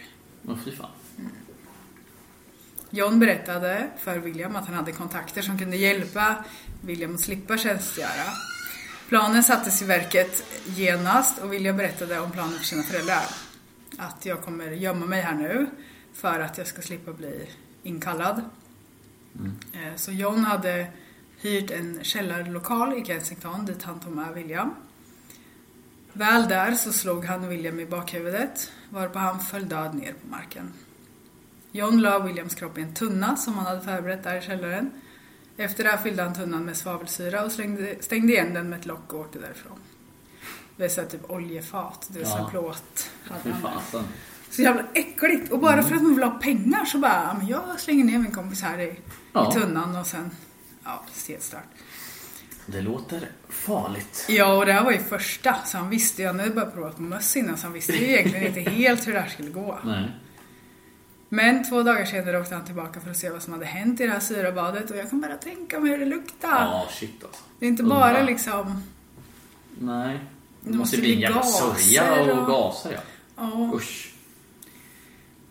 Åh 0.48 0.56
fy 0.64 0.72
fan. 0.72 0.90
John 2.90 3.18
berättade 3.18 3.90
för 3.98 4.18
William 4.18 4.56
att 4.56 4.66
han 4.66 4.74
hade 4.74 4.92
kontakter 4.92 5.42
som 5.42 5.58
kunde 5.58 5.76
hjälpa 5.76 6.44
William 6.80 7.14
att 7.14 7.20
slippa 7.20 7.58
tjänstgöra. 7.58 8.32
Planen 9.08 9.42
sattes 9.42 9.82
i 9.82 9.84
verket 9.84 10.44
genast 10.64 11.38
och 11.38 11.52
William 11.52 11.76
berättade 11.76 12.18
om 12.20 12.30
planen 12.30 12.58
för 12.58 12.64
sina 12.64 12.82
föräldrar. 12.82 13.24
Att 13.98 14.26
jag 14.26 14.42
kommer 14.42 14.70
gömma 14.70 15.06
mig 15.06 15.20
här 15.22 15.34
nu 15.34 15.66
för 16.12 16.40
att 16.40 16.58
jag 16.58 16.66
ska 16.66 16.82
slippa 16.82 17.12
bli 17.12 17.48
inkallad. 17.82 18.42
Eh, 19.72 19.94
Så 19.96 20.12
John 20.12 20.44
hade 20.44 20.86
hyrt 21.40 21.70
en 21.70 22.04
källarlokal 22.04 22.98
i 22.98 23.04
Kensington 23.04 23.66
dit 23.66 23.82
han 23.82 24.00
tog 24.00 24.12
med 24.12 24.34
William. 24.34 24.74
Väl 26.12 26.48
där 26.48 26.74
så 26.74 26.92
slog 26.92 27.24
han 27.24 27.48
William 27.48 27.80
i 27.80 27.86
bakhuvudet 27.86 28.72
varpå 28.90 29.18
han 29.18 29.40
föll 29.40 29.68
död 29.68 29.94
ner 29.94 30.12
på 30.12 30.26
marken. 30.28 30.72
John 31.72 32.00
la 32.00 32.18
Williams 32.18 32.54
kropp 32.54 32.78
i 32.78 32.82
en 32.82 32.94
tunna 32.94 33.36
som 33.36 33.54
han 33.54 33.66
hade 33.66 33.80
förberett 33.80 34.22
där 34.22 34.38
i 34.38 34.42
källaren. 34.42 34.90
Efter 35.56 35.84
det 35.84 35.90
här 35.90 35.98
fyllde 35.98 36.22
han 36.22 36.34
tunnan 36.34 36.64
med 36.64 36.76
svavelsyra 36.76 37.44
och 37.44 37.52
slängde, 37.52 37.96
stängde 38.00 38.32
igen 38.32 38.54
den 38.54 38.68
med 38.68 38.78
ett 38.78 38.86
lock 38.86 39.12
och 39.12 39.20
åkte 39.20 39.38
därifrån. 39.38 39.78
Det 40.76 40.84
är 40.84 40.88
så 40.88 41.00
här 41.00 41.08
typ 41.08 41.30
oljefat, 41.30 42.06
det 42.08 42.20
är 42.20 42.24
så 42.24 42.38
Ja. 42.38 42.48
plåt. 42.50 43.10
fasen. 43.62 44.04
Så 44.50 44.62
jävla 44.62 44.84
äckligt. 44.94 45.52
Och 45.52 45.58
bara 45.58 45.82
för 45.82 45.94
att 45.94 46.02
man 46.02 46.14
vill 46.14 46.24
ha 46.24 46.30
pengar 46.30 46.84
så 46.84 46.98
bara, 46.98 47.34
men 47.38 47.46
jag 47.46 47.80
slänger 47.80 48.04
ner 48.04 48.18
min 48.18 48.32
kompis 48.32 48.62
här 48.62 48.78
i, 48.80 48.98
Ja. 49.32 49.50
i 49.50 49.60
tunnan 49.60 49.96
och 49.96 50.06
sen, 50.06 50.30
ja, 50.84 51.04
helt 51.28 51.42
stört. 51.42 51.60
Det 52.66 52.80
låter 52.80 53.28
farligt. 53.48 54.24
Ja, 54.28 54.56
och 54.58 54.66
det 54.66 54.72
här 54.72 54.84
var 54.84 54.92
ju 54.92 54.98
första, 54.98 55.56
så 55.64 55.78
han 55.78 55.90
visste 55.90 56.22
ju, 56.22 56.28
han 56.28 56.40
hade 56.40 56.50
bara 56.54 56.66
provat 56.66 56.96
på 56.96 57.02
möss 57.02 57.36
innan, 57.36 57.56
så 57.56 57.66
han 57.66 57.72
visste 57.72 57.92
ju 57.92 58.04
egentligen 58.10 58.46
inte 58.58 58.70
helt 58.70 59.06
hur 59.06 59.12
det 59.12 59.20
här 59.20 59.28
skulle 59.28 59.50
gå. 59.50 59.78
Nej. 59.84 60.10
Men 61.28 61.68
två 61.68 61.82
dagar 61.82 62.04
senare 62.04 62.40
åkte 62.40 62.54
han 62.54 62.64
tillbaka 62.64 63.00
för 63.00 63.10
att 63.10 63.16
se 63.16 63.30
vad 63.30 63.42
som 63.42 63.52
hade 63.52 63.66
hänt 63.66 64.00
i 64.00 64.06
det 64.06 64.12
här 64.12 64.20
syrabadet 64.20 64.90
och 64.90 64.96
jag 64.96 65.10
kan 65.10 65.20
bara 65.20 65.36
tänka 65.36 65.80
mig 65.80 65.90
hur 65.90 65.98
det 65.98 66.04
luktar. 66.04 66.48
Ja, 66.64 66.86
shit 66.90 67.24
alltså. 67.24 67.42
Det 67.58 67.66
är 67.66 67.70
inte 67.70 67.82
bara 67.82 68.22
liksom, 68.22 68.82
Nej. 69.78 70.20
Det 70.64 70.78
måste 70.78 70.96
bli 70.96 71.14
en 71.14 71.20
jävla 71.20 71.42
sörja 71.42 72.22
och 72.22 72.46
gaser 72.46 72.92
ja. 72.92 73.00
ja. 73.36 73.70
Usch. 73.74 74.14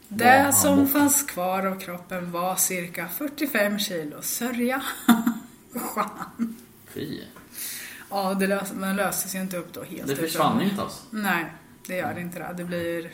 Det 0.07 0.29
han 0.29 0.53
som 0.53 0.87
fanns 0.87 1.23
kvar 1.23 1.65
av 1.65 1.79
kroppen 1.79 2.31
var 2.31 2.55
cirka 2.55 3.07
45 3.07 3.79
kilo 3.79 4.21
sörja. 4.21 4.83
Fan. 5.95 6.55
Fy. 6.93 7.19
Ja, 8.09 8.33
det 8.33 8.47
lös, 8.47 8.73
men 8.73 8.95
det 8.95 9.03
löstes 9.03 9.35
ju 9.35 9.41
inte 9.41 9.57
upp 9.57 9.73
då 9.73 9.83
helt. 9.83 10.07
Det 10.07 10.15
försvann 10.15 10.61
ju 10.61 10.69
inte 10.69 10.81
alls. 10.81 11.03
Nej, 11.09 11.45
det 11.87 11.95
gör 11.95 12.13
det 12.13 12.21
inte 12.21 12.39
det. 12.39 12.53
Det 12.57 12.63
blir... 12.63 13.11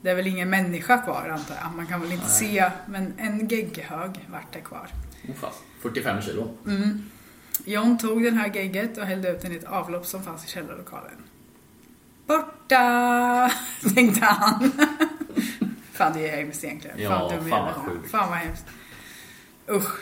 Det 0.00 0.10
är 0.10 0.14
väl 0.14 0.26
ingen 0.26 0.50
människa 0.50 0.98
kvar 0.98 1.28
antar 1.28 1.54
jag. 1.62 1.72
Man 1.76 1.86
kan 1.86 2.00
väl 2.00 2.12
inte 2.12 2.28
se, 2.28 2.70
men 2.86 3.14
en 3.18 3.48
gegghög 3.48 4.28
vart 4.32 4.52
det 4.52 4.60
kvar. 4.60 4.88
Oh, 5.28 5.34
fan. 5.34 5.50
45 5.82 6.22
kilo. 6.22 6.50
John 7.64 7.98
tog 7.98 8.22
den 8.22 8.38
här 8.38 8.54
gegget 8.54 8.98
och 8.98 9.04
hällde 9.04 9.30
ut 9.30 9.42
den 9.42 9.52
i 9.52 9.56
ett 9.56 9.64
avlopp 9.64 10.06
som 10.06 10.22
fanns 10.22 10.44
i 10.44 10.48
källarlokalen. 10.48 11.24
Borta, 12.26 13.50
tänkte 13.94 14.24
han. 14.24 14.72
Fan, 15.92 16.12
det 16.12 16.30
är 16.30 16.36
hemskt 16.36 16.64
egentligen. 16.64 16.98
Ja, 16.98 17.10
fan, 17.10 17.38
dum 17.38 17.50
fan 17.50 17.64
vad 17.64 17.74
sjukt. 17.74 18.10
Fan 18.10 18.28
vad 18.28 18.38
hemskt. 18.38 18.66
Usch. 19.70 19.98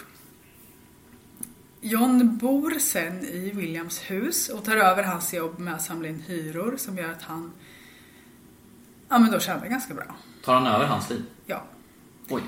John 1.80 2.36
bor 2.36 2.78
sen 2.78 3.24
i 3.24 3.50
Williams 3.54 4.00
hus 4.10 4.48
och 4.48 4.64
tar 4.64 4.76
över 4.76 5.02
hans 5.02 5.34
jobb 5.34 5.58
med 5.58 5.74
att 5.74 5.82
samla 5.82 6.08
in 6.08 6.20
hyror 6.26 6.76
som 6.76 6.98
gör 6.98 7.12
att 7.12 7.22
han 7.22 7.52
Ja 9.08 9.18
men 9.18 9.30
då 9.30 9.40
tjänar 9.40 9.66
ganska 9.66 9.94
bra. 9.94 10.04
Tar 10.44 10.54
han 10.54 10.66
över 10.66 10.86
hans 10.86 11.10
liv? 11.10 11.24
Ja. 11.46 11.62
Oj. 12.28 12.42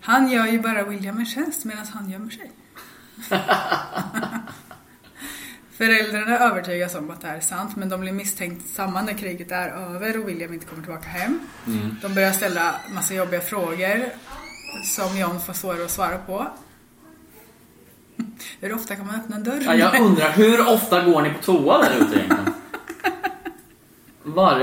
Han 0.00 0.30
gör 0.30 0.46
ju 0.46 0.60
bara 0.60 0.82
William 0.82 1.18
en 1.18 1.26
tjänst 1.26 1.64
medan 1.64 1.86
han 1.86 2.10
gömmer 2.10 2.30
sig. 2.30 2.52
Föräldrarna 5.76 6.38
övertygas 6.38 6.94
om 6.94 7.10
att 7.10 7.20
det 7.20 7.28
här 7.28 7.36
är 7.36 7.40
sant 7.40 7.76
men 7.76 7.88
de 7.88 8.00
blir 8.00 8.12
misstänksamma 8.12 9.02
när 9.02 9.12
kriget 9.12 9.52
är 9.52 9.68
över 9.68 10.18
och 10.20 10.28
William 10.28 10.54
inte 10.54 10.66
kommer 10.66 10.82
tillbaka 10.82 11.08
hem. 11.08 11.40
De 12.02 12.14
börjar 12.14 12.32
ställa 12.32 12.74
massa 12.94 13.14
jobbiga 13.14 13.40
frågor 13.40 14.04
som 14.84 15.18
John 15.18 15.40
får 15.40 15.52
svårare 15.52 15.84
att 15.84 15.90
svara 15.90 16.18
på. 16.18 16.46
Hur 18.60 18.74
ofta 18.74 18.96
kan 18.96 19.06
man 19.06 19.14
öppna 19.14 19.36
en 19.36 19.44
dörr? 19.44 19.62
Ja, 19.64 19.74
jag 19.74 20.00
undrar, 20.00 20.30
hur 20.30 20.68
ofta 20.68 21.04
går 21.04 21.22
ni 21.22 21.30
på 21.30 21.42
toa 21.42 21.78
där 21.78 21.96
ute 21.96 22.16
egentligen? 22.16 22.54
Var, 24.26 24.54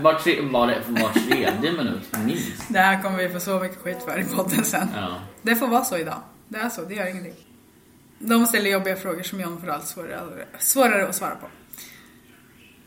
var, 0.00 0.14
tre, 0.14 0.40
var, 0.40 0.74
var 0.88 1.12
tredje 1.12 1.72
minut, 1.72 2.16
minst. 2.24 2.62
Det 2.68 2.78
här 2.78 3.02
kommer 3.02 3.18
vi 3.18 3.28
få 3.28 3.40
så 3.40 3.58
mycket 3.58 3.78
skit 3.78 3.98
för 4.04 4.20
i 4.20 4.24
podden 4.24 4.64
sen. 4.64 4.88
Ja. 4.94 5.16
Det 5.42 5.56
får 5.56 5.68
vara 5.68 5.84
så 5.84 5.98
idag. 5.98 6.20
Det 6.48 6.58
är 6.58 6.68
så, 6.68 6.82
det 6.82 6.94
gör 6.94 7.06
ingenting. 7.06 7.34
De 8.28 8.46
ställer 8.46 8.70
jobbiga 8.70 8.96
frågor 8.96 9.22
som 9.22 9.40
John 9.40 9.60
får 9.60 9.68
allt 9.68 9.86
svårare, 9.86 10.46
svårare 10.58 11.08
att 11.08 11.14
svara 11.14 11.34
på. 11.34 11.46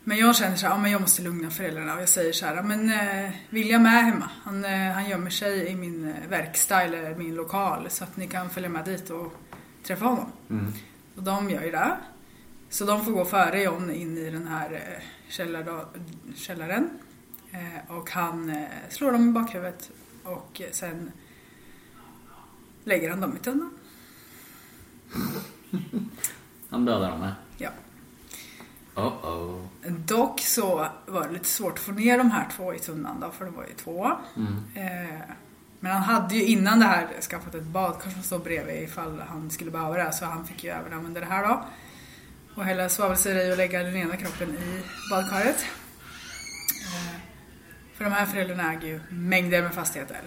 Men 0.04 0.18
jag 0.18 0.36
känner 0.36 0.56
så 0.56 0.66
här, 0.66 0.74
ja, 0.74 0.78
men 0.78 0.90
jag 0.90 1.00
måste 1.00 1.22
lugna 1.22 1.50
föräldrarna 1.50 1.94
och 1.94 2.00
jag 2.00 2.08
säger 2.08 2.32
så 2.32 2.46
här, 2.46 2.56
ja, 2.56 2.62
men 2.62 2.90
eh, 2.90 3.30
William 3.50 3.86
är 3.86 4.02
hemma. 4.02 4.30
Han, 4.44 4.64
eh, 4.64 4.92
han 4.92 5.08
gömmer 5.08 5.30
sig 5.30 5.68
i 5.68 5.74
min 5.74 6.08
eh, 6.08 6.28
verkstad 6.28 6.82
eller 6.82 7.14
min 7.14 7.34
lokal 7.34 7.90
så 7.90 8.04
att 8.04 8.16
ni 8.16 8.26
kan 8.26 8.50
följa 8.50 8.68
med 8.68 8.84
dit 8.84 9.10
och 9.10 9.32
träffa 9.82 10.04
honom. 10.04 10.32
Och 11.16 11.22
de 11.22 11.50
gör 11.50 11.62
ju 11.62 11.70
det. 11.70 11.96
Så 12.68 12.84
de 12.84 13.04
får 13.04 13.12
gå 13.12 13.24
före 13.24 13.62
John 13.62 13.90
in 13.90 14.18
i 14.18 14.30
den 14.30 14.46
här 14.46 14.72
eh, 14.72 15.02
källar, 15.28 15.84
källaren. 16.36 16.90
Eh, 17.52 17.96
och 17.96 18.10
han 18.10 18.50
eh, 18.50 18.66
slår 18.88 19.12
dem 19.12 19.28
i 19.28 19.32
bakhuvudet 19.32 19.90
och 20.24 20.60
eh, 20.60 20.70
sen 20.72 21.12
lägger 22.84 23.10
han 23.10 23.20
dem 23.20 23.36
i 23.36 23.44
tunnan. 23.44 23.77
Han 26.70 26.84
dödar 26.84 27.10
dem 27.10 27.20
med. 27.20 27.34
Ja. 27.56 27.70
Oh 28.94 29.26
oh. 29.26 29.64
Dock 29.88 30.40
så 30.40 30.88
var 31.06 31.26
det 31.26 31.32
lite 31.32 31.48
svårt 31.48 31.72
att 31.72 31.78
få 31.78 31.92
ner 31.92 32.18
de 32.18 32.30
här 32.30 32.48
två 32.56 32.74
i 32.74 32.78
tunnan 32.78 33.20
då, 33.20 33.30
för 33.30 33.44
de 33.44 33.54
var 33.54 33.64
ju 33.64 33.74
två. 33.74 34.06
Eh, 34.74 35.20
men 35.80 35.92
han 35.92 36.02
hade 36.02 36.34
ju 36.34 36.44
innan 36.44 36.78
det 36.78 36.84
här 36.84 37.20
skaffat 37.20 37.54
ett 37.54 37.62
badkar 37.62 38.10
som 38.10 38.22
står 38.22 38.38
bredvid 38.38 38.82
ifall 38.82 39.20
han 39.20 39.50
skulle 39.50 39.70
behöva 39.70 39.96
det. 40.04 40.12
Så 40.12 40.24
han 40.24 40.46
fick 40.46 40.64
ju 40.64 40.70
även 40.70 40.92
använda 40.92 41.20
det 41.20 41.26
här 41.26 41.48
då. 41.48 41.64
Och 42.54 42.64
hälla 42.64 42.88
svavelsyra 42.88 43.42
i 43.42 43.52
och 43.52 43.56
lägga 43.56 43.82
den 43.82 43.96
ena 43.96 44.16
kroppen 44.16 44.50
i 44.50 44.82
badkaret. 45.10 45.66
Eh, 46.84 47.20
för 47.94 48.04
de 48.04 48.10
här 48.10 48.26
föräldrarna 48.26 48.72
äger 48.72 48.88
ju 48.88 49.00
mängder 49.08 49.62
med 49.62 49.74
fastigheter. 49.74 50.22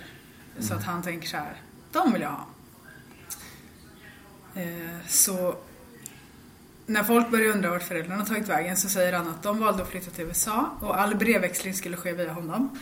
Så 0.60 0.74
att 0.74 0.84
han 0.84 1.02
tänker 1.02 1.28
så 1.28 1.38
här, 1.38 1.62
de 1.92 2.14
vill 2.14 2.22
jag 2.22 2.30
ha. 2.30 2.46
Eh, 4.56 5.08
så 5.08 5.56
när 6.86 7.04
folk 7.04 7.32
börjar 7.32 7.52
undra 7.54 7.70
vart 7.70 7.84
föräldrarna 7.84 8.26
tagit 8.26 8.48
vägen 8.48 8.78
så 8.78 8.90
säger 8.90 9.14
han 9.14 9.28
att 9.28 9.44
de 9.44 9.60
valde 9.60 9.84
att 9.84 9.90
flytta 9.90 10.12
till 10.12 10.26
USA 10.26 10.70
och 10.80 11.02
all 11.02 11.16
brevväxling 11.16 11.74
skulle 11.74 11.98
ske 11.98 12.14
via 12.14 12.34
honom. 12.34 12.80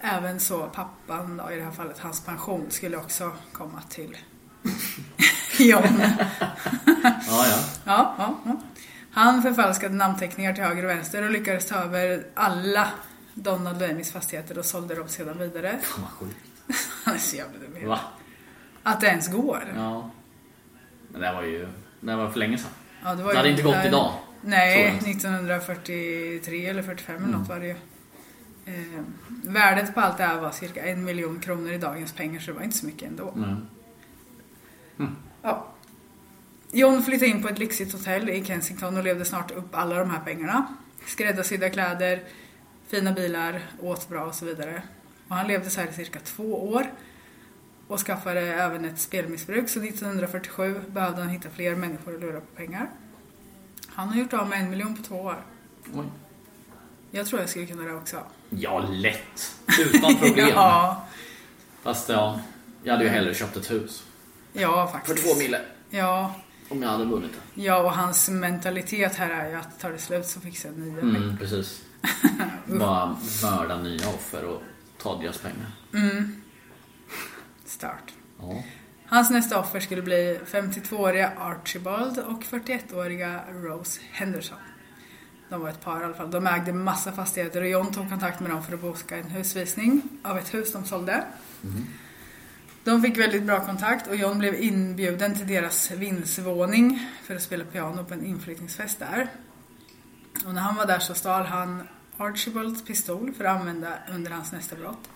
Även 0.00 0.40
så 0.40 0.66
pappan 0.68 1.36
då, 1.36 1.52
i 1.52 1.56
det 1.56 1.64
här 1.64 1.70
fallet, 1.70 1.98
hans 1.98 2.20
pension 2.20 2.66
skulle 2.70 2.96
också 2.96 3.32
komma 3.52 3.82
till 3.88 4.16
John. 5.58 6.00
Ja, 6.00 7.46
ja. 7.46 7.58
Ja, 7.84 8.14
ja, 8.18 8.34
ja. 8.44 8.56
Han 9.10 9.42
förfalskade 9.42 9.94
namnteckningar 9.94 10.52
till 10.52 10.64
höger 10.64 10.84
och 10.84 10.90
vänster 10.90 11.22
och 11.22 11.30
lyckades 11.30 11.66
ta 11.66 11.74
över 11.74 12.26
alla 12.34 12.88
Donald 13.34 13.82
och 13.82 13.88
Amys 13.88 14.12
fastigheter 14.12 14.58
och 14.58 14.64
sålde 14.64 14.94
dem 14.94 15.08
sedan 15.08 15.38
vidare. 15.38 15.78
Fan 15.82 16.02
vad 16.02 16.10
sjukt. 16.10 16.38
Han 17.04 17.14
är 17.14 17.18
så 17.18 17.36
jävla 17.36 17.58
dum. 17.58 17.88
Va? 17.88 18.00
Att 18.82 19.00
det 19.00 19.06
ens 19.06 19.28
går. 19.28 19.72
Ja. 19.76 20.10
Men 21.16 21.20
det 21.22 21.26
här 21.26 21.34
var 21.34 21.42
ju... 21.42 21.68
Det 22.00 22.10
här 22.10 22.18
var 22.18 22.30
för 22.30 22.38
länge 22.38 22.58
sedan. 22.58 22.70
Ja, 23.04 23.14
det, 23.14 23.22
var 23.22 23.30
Det 23.32 23.36
hade 23.36 23.50
inte 23.50 23.62
gått 23.62 23.72
där- 23.74 23.86
idag, 23.88 24.12
Nej, 24.40 24.74
tror 24.74 24.86
jag. 24.86 25.10
1943 25.10 26.66
eller 26.66 26.82
45 26.82 27.16
Mm. 27.16 27.28
eller 27.28 27.38
något 27.38 27.48
var 27.48 27.60
det 27.60 27.66
ju. 27.66 27.76
Eh, 28.66 29.02
värdet 29.28 29.94
på 29.94 30.00
allt 30.00 30.16
det 30.18 30.24
här 30.24 30.40
var 30.40 30.50
cirka 30.50 30.86
en 30.86 31.04
miljon 31.04 31.40
kronor 31.40 31.72
i 31.72 31.78
dagens 31.78 32.12
pengar 32.12 32.40
så 32.40 32.46
det 32.50 32.56
var 32.56 32.64
inte 32.64 32.76
så 32.76 32.86
mycket 32.86 33.08
ändå. 33.08 33.30
Mm. 33.30 33.66
Ja. 35.42 35.66
John 36.72 37.02
flyttade 37.02 37.26
in 37.30 37.42
på 37.42 37.48
ett 37.48 37.58
lyxigt 37.58 37.92
hotell 37.92 38.28
i 38.30 38.44
Kensington 38.44 38.96
och 38.96 39.04
levde 39.04 39.24
snart 39.24 39.50
upp 39.50 39.68
alla 39.76 39.98
de 39.98 40.10
här 40.10 40.20
pengarna. 40.20 40.66
Skräddarsydda 41.06 41.70
kläder, 41.70 42.20
fina 42.88 43.12
bilar, 43.12 43.62
åt 43.80 44.08
bra 44.08 44.24
och 44.24 44.34
så 44.34 44.44
vidare. 44.44 44.82
Och 45.28 45.36
han 45.36 45.46
levde 45.46 45.70
så 45.70 45.80
här 45.80 45.88
i 45.88 45.92
cirka 45.92 46.18
två 46.20 46.68
år 46.72 46.86
och 47.88 48.00
skaffade 48.00 48.40
även 48.40 48.84
ett 48.84 48.98
spelmissbruk 48.98 49.68
så 49.68 49.80
1947 49.82 50.80
behövde 50.88 51.20
han 51.20 51.28
hitta 51.30 51.50
fler 51.50 51.74
människor 51.76 52.14
att 52.14 52.20
lura 52.20 52.40
på 52.40 52.46
pengar. 52.56 52.90
Han 53.88 54.08
har 54.08 54.16
gjort 54.16 54.32
av 54.32 54.48
med 54.48 54.60
en 54.60 54.70
miljon 54.70 54.96
på 54.96 55.02
två 55.02 55.16
år. 55.20 55.36
Oj. 55.94 56.04
Jag 57.10 57.26
tror 57.26 57.40
jag 57.40 57.48
skulle 57.50 57.66
kunna 57.66 57.82
det 57.82 57.94
också. 57.94 58.22
Ja, 58.50 58.78
lätt. 58.90 59.54
Utan 59.94 60.16
problem. 60.20 60.48
ja, 60.48 61.06
Fast 61.82 62.08
ja, 62.08 62.40
jag 62.82 62.92
hade 62.92 63.04
ju 63.04 63.10
hellre 63.10 63.34
köpt 63.34 63.56
ett 63.56 63.70
hus. 63.70 64.04
ja 64.52 64.86
För 64.86 64.92
faktiskt. 64.98 65.26
två 65.32 65.38
mille. 65.38 65.60
Ja, 65.90 66.34
Om 66.68 66.82
jag 66.82 66.88
hade 66.90 67.04
vunnit 67.04 67.30
det. 67.54 67.62
ja, 67.62 67.78
och 67.78 67.92
hans 67.92 68.28
mentalitet 68.28 69.14
här 69.14 69.30
är 69.30 69.48
ju 69.50 69.54
att 69.56 69.80
tar 69.80 69.90
det 69.92 69.98
slut 69.98 70.26
så 70.26 70.40
fixar 70.40 70.68
jag 70.68 70.78
nya 70.78 71.00
pengar. 71.00 71.16
Mm, 71.16 71.36
precis. 71.38 71.82
Bara 72.66 73.16
mörda 73.42 73.76
nya 73.82 74.08
offer 74.08 74.44
och 74.44 74.62
ta 75.02 75.20
deras 75.22 75.38
pengar. 75.38 75.70
Start. 77.76 78.14
Ja. 78.40 78.62
Hans 79.06 79.30
nästa 79.30 79.58
offer 79.58 79.80
skulle 79.80 80.02
bli 80.02 80.40
52-åriga 80.46 81.32
Archibald 81.38 82.18
och 82.18 82.42
41-åriga 82.42 83.40
Rose 83.52 84.00
Henderson. 84.12 84.58
De 85.48 85.60
var 85.60 85.68
ett 85.68 85.80
par 85.80 86.00
i 86.00 86.04
alla 86.04 86.14
fall. 86.14 86.30
De 86.30 86.46
ägde 86.46 86.72
massa 86.72 87.12
fastigheter 87.12 87.60
och 87.60 87.68
John 87.68 87.92
tog 87.92 88.08
kontakt 88.08 88.40
med 88.40 88.50
dem 88.50 88.62
för 88.62 88.74
att 88.74 88.80
boka 88.80 89.16
en 89.16 89.30
husvisning 89.30 90.02
av 90.22 90.38
ett 90.38 90.54
hus 90.54 90.72
de 90.72 90.84
sålde. 90.84 91.24
De 92.84 93.02
fick 93.02 93.18
väldigt 93.18 93.42
bra 93.42 93.64
kontakt 93.64 94.06
och 94.06 94.16
John 94.16 94.38
blev 94.38 94.54
inbjuden 94.54 95.34
till 95.34 95.46
deras 95.46 95.90
vindsvåning 95.90 97.08
för 97.24 97.36
att 97.36 97.42
spela 97.42 97.64
piano 97.64 98.04
på 98.04 98.14
en 98.14 98.24
inflyttningsfest 98.24 98.98
där. 98.98 99.28
Och 100.46 100.54
när 100.54 100.60
han 100.60 100.76
var 100.76 100.86
där 100.86 100.98
så 100.98 101.14
stal 101.14 101.46
han 101.46 101.88
Archibalds 102.16 102.84
pistol 102.84 103.32
för 103.32 103.44
att 103.44 103.60
använda 103.60 103.98
under 104.10 104.30
hans 104.30 104.52
nästa 104.52 104.76
brott. 104.76 105.08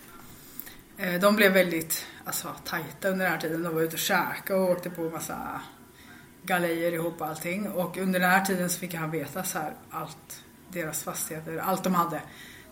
Eh, 1.01 1.21
De 1.21 1.37
blev 1.37 1.53
väldigt 1.53 2.07
alltså, 2.25 2.55
tajta 2.65 3.09
under 3.09 3.25
den 3.25 3.33
här 3.33 3.41
tiden. 3.41 3.63
De 3.63 3.75
var 3.75 3.83
ute 3.83 3.93
och 3.93 3.99
käkade 3.99 4.61
och 4.61 4.71
åkte 4.71 4.91
på 4.91 5.03
massa 5.03 5.61
galejer 6.43 6.93
ihop 6.93 7.21
och 7.21 7.27
allting. 7.27 7.69
Och 7.71 7.97
under 7.97 8.21
den 8.21 8.31
här 8.31 8.45
tiden 8.45 8.71
så 8.71 8.79
fick 8.79 8.95
han 8.95 9.11
veta 9.11 9.45
så 9.45 9.59
här 9.59 9.73
allt, 9.91 10.45
deras 10.69 11.03
fastigheter, 11.03 11.59
allt 11.59 11.85
de 11.85 11.95
hade. 11.95 12.23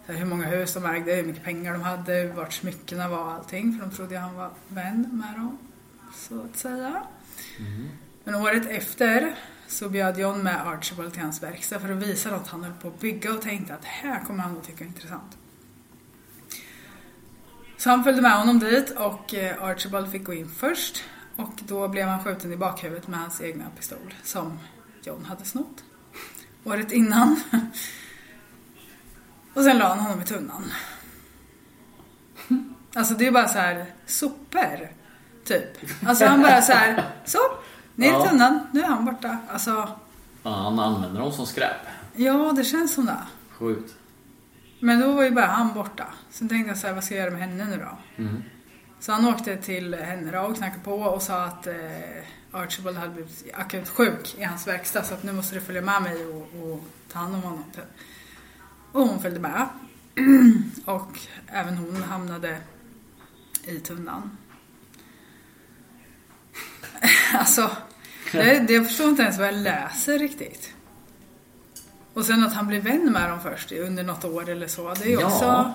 Så 0.06 0.12
här, 0.12 0.18
hur 0.18 0.26
många 0.26 0.46
hus 0.46 0.74
de 0.74 0.86
ägde, 0.86 1.14
hur 1.14 1.24
mycket 1.24 1.44
pengar 1.44 1.72
de 1.72 1.82
hade, 1.82 2.26
vart 2.32 2.52
smyckena 2.52 3.08
var 3.08 3.24
och 3.24 3.32
allting. 3.32 3.72
För 3.72 3.86
de 3.86 3.96
trodde 3.96 4.18
han 4.18 4.34
var 4.34 4.50
vän 4.68 5.08
med 5.12 5.40
dem, 5.40 5.58
så 6.14 6.42
att 6.42 6.56
säga. 6.56 7.02
Men 8.24 8.34
året 8.34 8.66
efter 8.66 9.34
så 9.66 9.88
bjöd 9.88 10.18
John 10.18 10.42
med 10.42 10.66
Archibald 10.66 11.12
till 11.12 11.22
hans 11.22 11.42
verkstad 11.42 11.80
för 11.80 11.92
att 11.92 12.02
visa 12.02 12.30
något 12.30 12.48
han 12.48 12.64
höll 12.64 12.72
på 12.72 12.88
att 12.88 13.00
bygga 13.00 13.32
och 13.32 13.42
tänkte 13.42 13.74
att 13.74 13.84
här 13.84 14.24
kommer 14.24 14.42
han 14.42 14.56
att 14.56 14.64
tycka 14.64 14.84
är 14.84 14.88
intressant. 14.88 15.38
Så 17.78 17.90
han 17.90 18.04
följde 18.04 18.22
med 18.22 18.32
honom 18.38 18.58
dit 18.58 18.90
och 18.90 19.34
eh, 19.34 19.62
Archibald 19.62 20.10
fick 20.12 20.24
gå 20.24 20.34
in 20.34 20.48
först. 20.58 21.02
Och 21.36 21.52
då 21.66 21.88
blev 21.88 22.08
han 22.08 22.24
skjuten 22.24 22.52
i 22.52 22.56
bakhuvudet 22.56 23.08
med 23.08 23.20
hans 23.20 23.40
egna 23.40 23.64
pistol 23.76 24.14
som 24.24 24.58
John 25.02 25.24
hade 25.24 25.44
snott. 25.44 25.84
Året 26.64 26.92
innan. 26.92 27.40
Och 29.54 29.62
sen 29.64 29.78
la 29.78 29.88
han 29.88 29.98
honom 29.98 30.20
i 30.22 30.24
tunnan. 30.24 30.72
Alltså 32.94 33.14
det 33.14 33.26
är 33.26 33.30
bara 33.32 33.48
så 33.48 33.58
här 33.58 33.86
sopor. 34.06 34.88
Typ. 35.44 35.68
Alltså 36.06 36.24
han 36.26 36.42
bara 36.42 36.62
så 36.62 36.72
här, 36.72 37.04
så, 37.24 37.38
ner 37.94 38.08
i 38.08 38.10
Ja. 38.10 38.26
tunnan, 38.28 38.66
nu 38.72 38.80
är 38.80 38.86
han 38.86 39.04
borta. 39.04 39.36
Alltså, 39.52 39.88
Ja, 40.42 40.50
Han 40.50 40.78
använder 40.78 41.20
dem 41.20 41.32
som 41.32 41.46
skräp. 41.46 41.76
ja 42.16 42.52
det 42.56 42.64
känns 42.64 42.94
som 42.94 43.06
det. 43.06 43.16
Sjukt. 43.58 43.94
Men 44.80 45.00
då 45.00 45.12
var 45.12 45.24
ju 45.24 45.30
bara 45.30 45.46
han 45.46 45.74
borta. 45.74 46.06
Sen 46.30 46.48
tänkte 46.48 46.70
jag 46.70 46.78
så 46.78 46.86
här, 46.86 46.94
vad 46.94 47.04
ska 47.04 47.14
jag 47.14 47.24
göra 47.24 47.38
med 47.38 47.40
henne 47.40 47.64
nu 47.64 47.76
då? 47.76 47.98
Så 49.00 49.12
han 49.12 49.24
åkte 49.24 49.56
till 49.56 49.94
henne 49.94 50.30
då 50.30 50.38
och 50.38 50.56
knackade 50.56 50.84
på 50.84 50.92
och 50.92 51.22
sa 51.22 51.44
att 51.44 51.66
eh, 51.66 51.74
Archibald 52.52 52.96
hade 52.96 53.12
blivit 53.12 53.44
akut 53.54 53.88
sjuk 53.88 54.34
i 54.38 54.44
hans 54.44 54.66
verkstad 54.66 55.02
så 55.02 55.14
att 55.14 55.22
nu 55.22 55.32
måste 55.32 55.54
du 55.54 55.60
följa 55.60 55.82
med 55.82 56.02
mig 56.02 56.26
och, 56.26 56.42
och 56.62 56.84
ta 57.12 57.18
hand 57.18 57.34
om 57.34 57.42
honom. 57.42 57.64
typ. 57.74 57.84
Och 58.92 59.00
hon 59.00 59.22
följde 59.22 59.40
med. 59.40 59.68
och 60.84 61.18
även 61.46 61.76
hon 61.76 62.02
hamnade 62.02 62.58
i 63.64 63.80
tunnan. 63.80 64.36
alltså, 67.34 67.70
det, 68.32 68.58
det 68.58 68.72
jag 68.72 68.86
förstår 68.86 69.08
inte 69.08 69.22
ens 69.22 69.38
vad 69.38 69.48
jag 69.48 69.54
läser 69.54 70.18
riktigt. 70.18 70.74
Och 72.18 72.24
sen 72.24 72.44
att 72.44 72.54
han 72.54 72.66
blir 72.66 72.80
vän 72.80 73.12
med 73.12 73.30
dem 73.30 73.40
först 73.40 73.72
under 73.72 74.02
något 74.04 74.24
år 74.24 74.48
eller 74.48 74.66
så. 74.66 74.94
Det 74.94 75.04
är 75.04 75.08
ju 75.08 75.12
Ja. 75.20 75.26
också, 75.26 75.74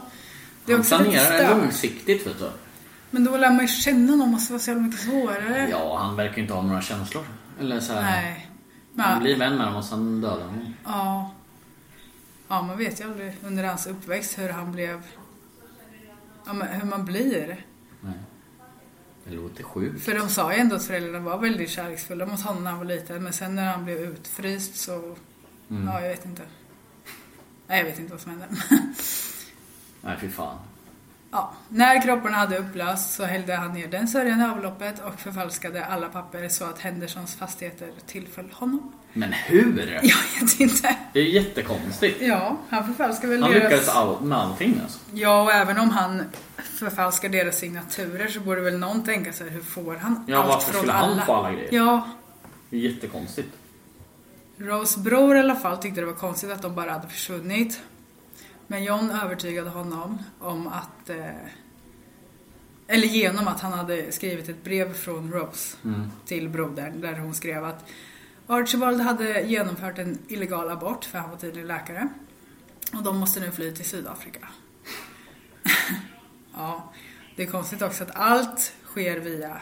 det 0.66 0.72
är 0.72 0.76
Han 0.76 0.82
också 0.82 0.98
lite 0.98 1.12
planerar 1.28 1.58
långsiktigt 1.58 2.28
vet 2.28 2.40
du. 2.40 2.50
Men 3.12 3.24
då 3.24 3.38
lär 3.38 3.50
man 3.50 3.62
ju 3.62 3.68
känna 3.68 4.16
någon 4.16 4.30
måste 4.32 4.54
vara 4.54 4.60
så 4.60 4.70
jävla 4.72 4.84
mycket 4.84 5.00
svårare. 5.02 5.68
Ja, 5.72 5.98
han 5.98 6.16
verkar 6.16 6.42
inte 6.42 6.54
ha 6.54 6.62
några 6.62 6.82
känslor. 6.82 7.24
Eller 7.60 7.80
så 7.80 7.94
här, 7.94 8.22
Nej. 8.22 8.50
Han 8.98 9.12
Men, 9.14 9.24
blir 9.24 9.38
vän 9.38 9.58
med 9.58 9.68
dem 9.68 9.76
och 9.76 9.86
sen 9.86 10.22
dödar 10.22 10.46
honom. 10.46 10.74
ja. 10.86 11.32
Ja, 12.48 12.62
man 12.62 12.78
vet 12.78 13.00
ju 13.02 13.06
aldrig 13.06 13.36
under 13.44 13.64
hans 13.64 13.88
uppväxt 13.88 14.38
hur 14.40 14.50
han 14.50 14.72
blev... 14.72 15.02
Ja, 16.46 16.54
men 16.54 16.68
hur 16.68 16.88
man 16.90 17.06
blir. 17.06 17.66
Nej. 18.02 18.14
Det 19.26 19.36
låter 19.36 19.64
sjukt. 19.64 20.06
För 20.06 20.14
de 20.16 20.30
sa 20.30 20.54
ju 20.54 20.60
ändå 20.60 20.76
att 20.76 20.84
föräldrarna 20.86 21.20
var 21.20 21.38
väldigt 21.38 21.70
kärleksfulla 21.70 22.26
mot 22.26 22.42
honom 22.42 22.64
när 22.64 22.72
han 22.72 22.80
var 22.80 22.86
liten. 22.86 23.24
Men 23.24 23.34
sen 23.34 23.56
när 23.56 23.72
han 23.72 23.86
blev 23.86 23.98
utfryst 23.98 24.76
så... 24.76 25.16
Mm. 25.70 25.88
Ja, 25.88 26.02
jag 26.02 26.10
vet 26.10 26.26
inte. 26.26 26.42
Nej, 27.68 27.78
jag 27.80 27.86
vet 27.86 28.00
inte 28.00 28.12
vad 28.12 28.22
som 28.22 28.32
hände. 28.32 28.48
Nej, 30.02 30.18
fy 30.22 30.30
fan. 30.30 30.58
Ja, 31.32 31.54
när 31.70 32.02
kropparna 32.02 32.38
hade 32.38 32.58
upplösts 32.58 33.16
så 33.16 33.24
hällde 33.26 33.56
han 33.56 33.74
ner 33.74 33.88
den 33.88 34.08
sörjan 34.08 34.42
i 34.42 34.46
avloppet 34.46 35.02
och 35.04 35.20
förfalskade 35.20 35.86
alla 35.86 36.10
papper 36.10 36.50
så 36.50 36.66
att 36.66 36.80
Hendersons 36.80 37.36
fastigheter 37.36 37.92
tillföll 38.08 38.50
honom. 38.54 38.94
Men 39.14 39.34
hur? 39.34 40.00
Jag 40.04 40.42
vet 40.48 40.60
inte. 40.60 40.96
Det 41.14 41.20
är 41.20 41.24
jättekonstigt. 41.24 42.22
Ja, 42.22 42.58
han 42.70 42.88
förfalskade 42.88 43.34
väl 43.34 43.42
Han 43.44 43.52
deras... 43.52 43.64
lyckades 43.64 43.90
all, 43.90 44.22
med 44.22 44.38
allting 44.38 44.80
alltså. 44.84 45.00
Ja, 45.14 45.42
och 45.44 45.52
även 45.52 45.78
om 45.80 45.90
han 45.90 46.24
förfalskar 46.58 47.30
deras 47.30 47.58
signaturer 47.58 48.28
så 48.28 48.40
borde 48.40 48.62
väl 48.62 48.78
någon 48.80 49.04
tänka 49.04 49.34
sig 49.34 49.50
hur 49.50 49.62
får 49.62 49.96
han 49.96 50.24
Ja, 50.28 50.38
allt 50.38 50.48
varför 50.48 50.72
från 50.72 50.80
skulle 50.80 50.94
han 50.94 51.12
alla? 51.12 51.26
få 51.26 51.34
alla 51.36 51.52
grejer? 51.52 51.70
Ja, 51.74 52.08
Det 52.70 52.76
är 52.78 52.80
jättekonstigt. 52.82 53.50
Rose 54.58 55.00
bror 55.00 55.36
i 55.36 55.40
alla 55.40 55.56
fall 55.56 55.78
tyckte 55.78 56.02
det 56.02 56.08
var 56.08 56.14
konstigt 56.14 56.52
att 56.52 56.62
de 56.62 56.76
bara 56.76 56.92
hade 56.92 57.08
försvunnit. 57.08 57.82
Men 58.68 58.84
John 58.84 59.12
övertygade 59.12 59.70
honom 59.70 60.18
om 60.40 60.68
att... 60.68 61.10
Eh, 61.10 61.30
eller 62.88 63.08
genom 63.08 63.48
att 63.48 63.62
han 63.62 63.74
hade 63.74 64.12
skrivit 64.12 64.50
ett 64.50 64.64
brev 64.64 64.94
från 64.94 65.32
Rose 65.32 65.78
till 66.26 66.50
brodern 66.50 67.02
där 67.02 67.20
hon 67.20 67.34
skrev 67.34 67.66
att 67.66 67.86
Archibald 68.48 69.02
hade 69.02 69.42
genomfört 69.42 70.00
en 70.00 70.18
illegal 70.28 70.70
abort 70.70 71.06
för 71.06 71.18
han 71.18 71.30
var 71.30 71.38
tidigare 71.38 71.68
läkare. 71.68 72.08
Och 72.94 73.04
de 73.04 73.18
måste 73.18 73.40
nu 73.40 73.52
fly 73.52 73.72
till 73.72 73.86
Sydafrika. 73.86 74.48
ja, 76.54 76.94
det 77.36 77.44
är 77.44 77.48
konstigt 77.48 77.82
också 77.82 78.04
att 78.04 78.16
allt 78.16 78.74
sker 78.86 79.20
via. 79.20 79.62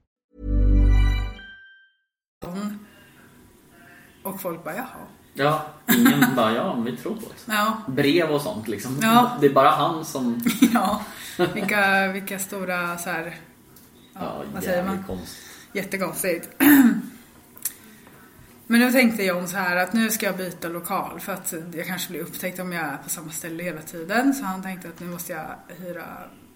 Och 4.23 4.41
folk 4.41 4.63
bara, 4.63 4.75
jaha. 4.75 4.87
Ja, 5.33 5.65
ingen 5.97 6.23
bara 6.35 6.55
ja, 6.55 6.73
vi 6.75 6.97
tror 6.97 7.15
på 7.15 7.21
det. 7.21 7.53
Ja, 7.53 7.77
Brev 7.87 8.29
och 8.31 8.41
sånt 8.41 8.67
liksom. 8.67 8.99
Ja. 9.01 9.37
Det 9.41 9.45
är 9.45 9.53
bara 9.53 9.69
han 9.69 10.05
som... 10.05 10.41
ja. 10.73 11.01
Vilka, 11.53 12.07
vilka 12.07 12.39
stora 12.39 12.97
så 12.97 13.09
här, 13.09 13.35
Ja, 14.13 14.43
vad 14.53 14.63
säger 14.63 14.83
man? 14.83 15.03
konstigt. 15.03 15.47
Jättekonstigt. 15.73 16.49
Men 18.67 18.79
nu 18.79 18.91
tänkte 18.91 19.23
John 19.23 19.47
så 19.47 19.57
här 19.57 19.75
att 19.75 19.93
nu 19.93 20.09
ska 20.09 20.25
jag 20.25 20.37
byta 20.37 20.67
lokal 20.67 21.19
för 21.19 21.33
att 21.33 21.53
jag 21.73 21.87
kanske 21.87 22.09
blir 22.11 22.21
upptäckt 22.21 22.59
om 22.59 22.71
jag 22.71 22.85
är 22.85 22.97
på 22.97 23.09
samma 23.09 23.31
ställe 23.31 23.63
hela 23.63 23.81
tiden. 23.81 24.33
Så 24.33 24.45
han 24.45 24.63
tänkte 24.63 24.87
att 24.87 24.99
nu 24.99 25.07
måste 25.07 25.33
jag 25.33 25.45
hyra, 25.77 26.03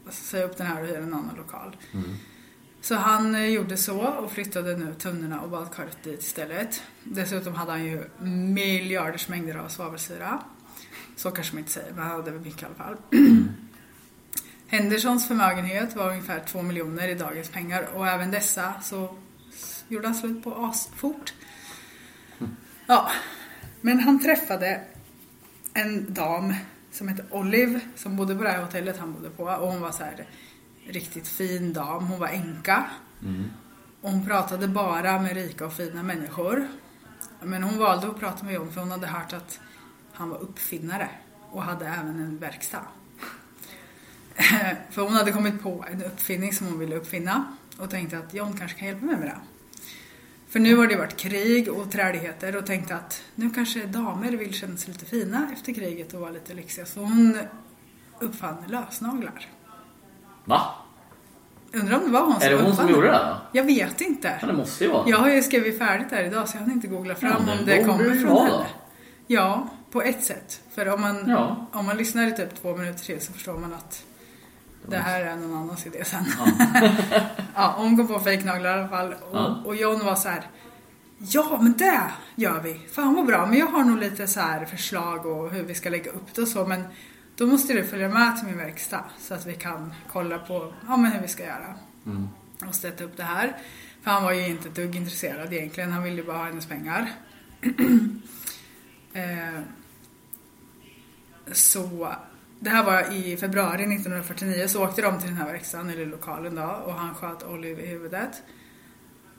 säga 0.10 0.46
upp 0.46 0.58
den 0.58 0.68
här 0.68 0.82
och 0.82 0.88
hyra 0.88 0.98
en 0.98 1.14
annan 1.14 1.36
lokal. 1.38 1.76
Så 2.86 2.96
han 2.96 3.36
eh, 3.36 3.46
gjorde 3.46 3.78
så 3.78 4.00
och 4.00 4.32
flyttade 4.32 4.78
nu 4.78 4.94
tunnorna 4.94 5.42
och 5.42 5.50
badkaret 5.50 6.04
dit 6.04 6.22
istället. 6.22 6.84
Dessutom 7.04 7.54
hade 7.54 7.72
han 7.72 7.86
ju 7.86 8.04
miljarders 8.54 9.28
mängder 9.28 9.56
av 9.56 9.68
svavelsyra. 9.68 10.40
Så 11.16 11.32
kanske 11.32 11.54
man 11.54 11.60
inte 11.60 11.72
säger, 11.72 11.94
men 11.94 12.04
han 12.04 12.12
hade 12.12 12.32
väl 12.32 12.42
mycket 12.42 12.62
i 12.62 12.66
alla 12.66 12.76
fall. 12.76 12.98
Hendersons 14.68 15.28
förmögenhet 15.28 15.96
var 15.96 16.10
ungefär 16.10 16.40
2 16.40 16.62
miljoner 16.62 17.08
i 17.08 17.14
dagens 17.14 17.50
pengar 17.50 17.88
och 17.94 18.08
även 18.08 18.32
dessa 18.32 18.74
så 18.82 19.16
gjorde 19.88 20.08
han 20.08 20.16
slut 20.16 20.44
på 20.44 20.56
asfort. 20.56 21.34
Ja, 22.88 23.12
men 23.82 24.00
han 24.00 24.20
träffade 24.20 24.82
en 25.74 26.14
dam 26.14 26.54
som 26.92 27.08
hette 27.08 27.26
Olive 27.32 27.80
som 27.96 28.16
bodde 28.16 28.36
på 28.36 28.44
det 28.44 28.50
här 28.50 28.64
hotellet 28.64 28.98
han 28.98 29.14
bodde 29.14 29.30
på 29.30 29.44
och 29.44 29.72
hon 29.72 29.82
var 29.82 29.92
så 29.92 30.04
här 30.04 30.28
riktigt 30.88 31.28
fin 31.28 31.74
dam. 31.74 32.06
Hon 32.08 32.20
var 32.20 32.28
änka. 32.28 32.86
Och 34.02 34.12
hon 34.12 34.26
pratade 34.26 34.68
bara 34.68 35.22
med 35.22 35.34
rika 35.34 35.66
och 35.66 35.74
fina 35.74 36.04
människor. 36.04 36.68
Men 37.44 37.64
hon 37.64 37.80
valde 37.80 38.08
att 38.08 38.20
prata 38.20 38.46
med 38.46 38.54
John 38.54 38.72
för 38.72 38.82
hon 38.82 38.92
hade 38.92 39.08
hört 39.08 39.34
att 39.34 39.60
han 40.14 40.30
var 40.30 40.38
uppfinnare 40.38 41.10
och 41.52 41.64
hade 41.64 41.86
även 41.86 42.20
en 42.20 42.38
verkstad. 42.38 42.82
För 44.90 45.02
hon 45.02 45.14
hade 45.14 45.32
kommit 45.32 45.64
på 45.64 45.86
en 45.92 46.04
uppfinning 46.04 46.54
som 46.54 46.68
hon 46.68 46.80
ville 46.80 46.96
uppfinna 46.96 47.46
och 47.78 47.90
tänkte 47.90 48.18
att 48.18 48.34
John 48.34 48.58
kanske 48.58 48.80
kan 48.80 48.88
hjälpa 48.88 49.06
mig 49.06 49.18
med 49.18 49.28
det. 49.28 49.38
För 50.48 50.60
nu 50.60 50.76
har 50.76 50.88
det 50.88 50.96
varit 50.96 51.18
krig 51.18 51.74
och 51.74 51.92
träligheter 51.92 52.56
och 52.56 52.66
tänkte 52.66 52.96
att 52.96 53.24
nu 53.36 53.50
kanske 53.50 53.86
damer 53.86 54.32
vill 54.32 54.54
känna 54.54 54.78
sig 54.78 54.94
lite 54.94 55.06
fina 55.06 55.50
efter 55.54 55.74
kriget 55.74 56.14
och 56.14 56.22
vara 56.22 56.32
lite 56.32 56.54
lyxiga. 56.54 56.86
Så 56.86 57.00
hon 57.00 57.38
uppfann 58.20 58.64
lösnaglar. 58.68 59.48
Va? 60.46 60.62
Undrar 61.74 61.98
om 61.98 62.04
det 62.06 62.12
var 62.12 62.22
hon 62.22 62.34
som 62.34 62.42
Är 62.42 62.50
det 62.50 62.64
hon 62.64 62.76
som 62.76 62.90
gjorde 62.90 63.08
det 63.08 63.14
då? 63.18 63.38
Jag 63.52 63.64
vet 63.64 64.02
inte. 64.02 64.38
Ja, 64.42 64.48
det 64.48 64.54
måste 64.54 64.84
ju 64.84 64.92
vara. 64.92 65.10
Jag 65.10 65.18
har 65.18 65.30
ju 65.30 65.44
skrivit 65.44 65.78
färdigt 65.78 66.10
där 66.10 66.24
idag 66.24 66.50
så 66.50 66.58
jag 66.58 66.62
hann 66.62 66.72
inte 66.72 66.88
googla 66.88 67.16
fram 67.16 67.44
Ja, 67.48 67.54
om 67.60 67.66
det 67.66 67.84
kommer 67.84 68.04
från 68.16 68.38
henne. 68.38 68.50
då? 68.50 68.66
Ja, 69.28 69.68
på 69.92 70.02
ett 70.02 70.24
sätt. 70.24 70.62
För 70.76 70.90
om 70.94 71.02
man, 71.02 71.24
Ja. 71.30 71.68
om 71.72 71.86
man 71.86 71.98
lyssnar 71.98 72.28
i 72.28 72.32
typ 72.32 72.62
två 72.62 72.76
minuter 72.76 73.00
till 73.06 73.22
så 73.22 73.34
förstår 73.34 73.54
man 73.58 73.74
att 73.74 74.04
det 74.88 74.98
här 74.98 75.22
är 75.22 75.36
någon 75.36 75.56
annans 75.58 75.86
idé 75.88 76.06
sen. 76.06 76.26
Ja, 77.56 77.74
hon 77.78 77.98
kom 77.98 78.08
på 78.08 78.20
fejknaglar 78.20 78.78
i 78.78 78.80
alla 78.80 78.88
fall. 78.90 79.14
Och, 79.14 79.36
Ja. 79.38 79.62
och 79.66 79.76
John 79.76 80.06
var 80.06 80.16
så 80.16 80.30
här. 80.30 80.42
Ja, 81.18 81.58
men 81.62 81.74
det 81.78 82.02
gör 82.36 82.60
vi. 82.64 82.74
Fan 82.92 83.14
vad 83.16 83.26
bra. 83.26 83.46
Men 83.46 83.60
jag 83.60 83.68
har 83.68 83.84
nog 83.84 83.98
lite 84.00 84.28
så 84.28 84.40
här 84.40 84.66
förslag 84.66 85.26
och 85.26 85.52
hur 85.52 85.64
vi 85.64 85.76
ska 85.76 85.90
lägga 85.90 86.12
upp 86.12 86.36
det 86.36 86.42
och 86.42 86.48
så. 86.48 86.66
Men 86.66 86.84
då 87.38 87.48
måste 87.48 87.74
du 87.74 87.84
följa 87.84 88.10
med 88.10 88.38
till 88.38 88.48
min 88.48 88.58
verkstad 88.58 89.04
så 89.20 89.34
att 89.34 89.46
vi 89.46 89.54
kan 89.54 89.94
kolla 90.12 90.40
på 90.40 90.74
ja, 90.88 90.98
men 90.98 91.12
hur 91.12 91.22
vi 91.22 91.28
ska 91.28 91.44
göra. 91.44 91.76
Och 92.68 92.76
sätta 92.76 93.04
upp 93.04 93.18
det 93.18 93.24
här. 93.24 93.58
För 94.02 94.12
han 94.12 94.24
var 94.24 94.32
ju 94.32 94.48
inte 94.48 94.70
ett 94.70 94.76
dugg 94.76 94.96
intresserad 94.96 95.54
egentligen. 95.54 95.92
Han 95.92 96.04
ville 96.04 96.16
ju 96.16 96.24
bara 96.24 96.38
ha 96.38 96.46
hennes 96.46 96.66
pengar. 96.66 97.12
eh, 99.14 99.62
så 101.52 102.16
det 102.60 102.70
här 102.70 102.84
var 102.84 103.14
i 103.14 103.38
februari 103.38 103.84
1949 103.84 104.68
så 104.68 104.84
åkte 104.84 105.02
de 105.02 105.20
till 105.20 105.28
den 105.28 105.38
här 105.38 105.46
verkstaden 105.46 105.90
eller 105.90 106.06
lokalen 106.06 106.56
då 106.56 106.82
och 106.86 106.94
han 106.94 107.16
sköt 107.16 107.44
Olive 107.44 107.84
i 107.84 107.88
huvudet. 107.88 108.44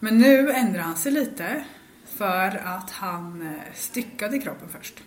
Men 0.00 0.18
nu 0.18 0.50
ändrar 0.50 0.82
han 0.82 0.96
sig 0.96 1.12
lite 1.12 1.64
för 2.04 2.60
att 2.64 2.90
han 2.90 3.42
eh, 3.42 3.74
styckade 3.74 4.38
kroppen 4.38 4.68
först. 4.68 5.02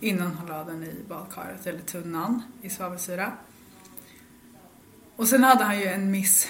Innan 0.00 0.34
han 0.34 0.46
la 0.46 0.64
den 0.64 0.84
i 0.84 0.94
badkaret 1.08 1.66
eller 1.66 1.80
tunnan 1.80 2.42
i 2.62 2.70
svavelsyra. 2.70 3.32
Och 5.16 5.28
sen 5.28 5.44
hade 5.44 5.64
han 5.64 5.78
ju 5.78 5.86
en 5.86 6.10
miss 6.10 6.48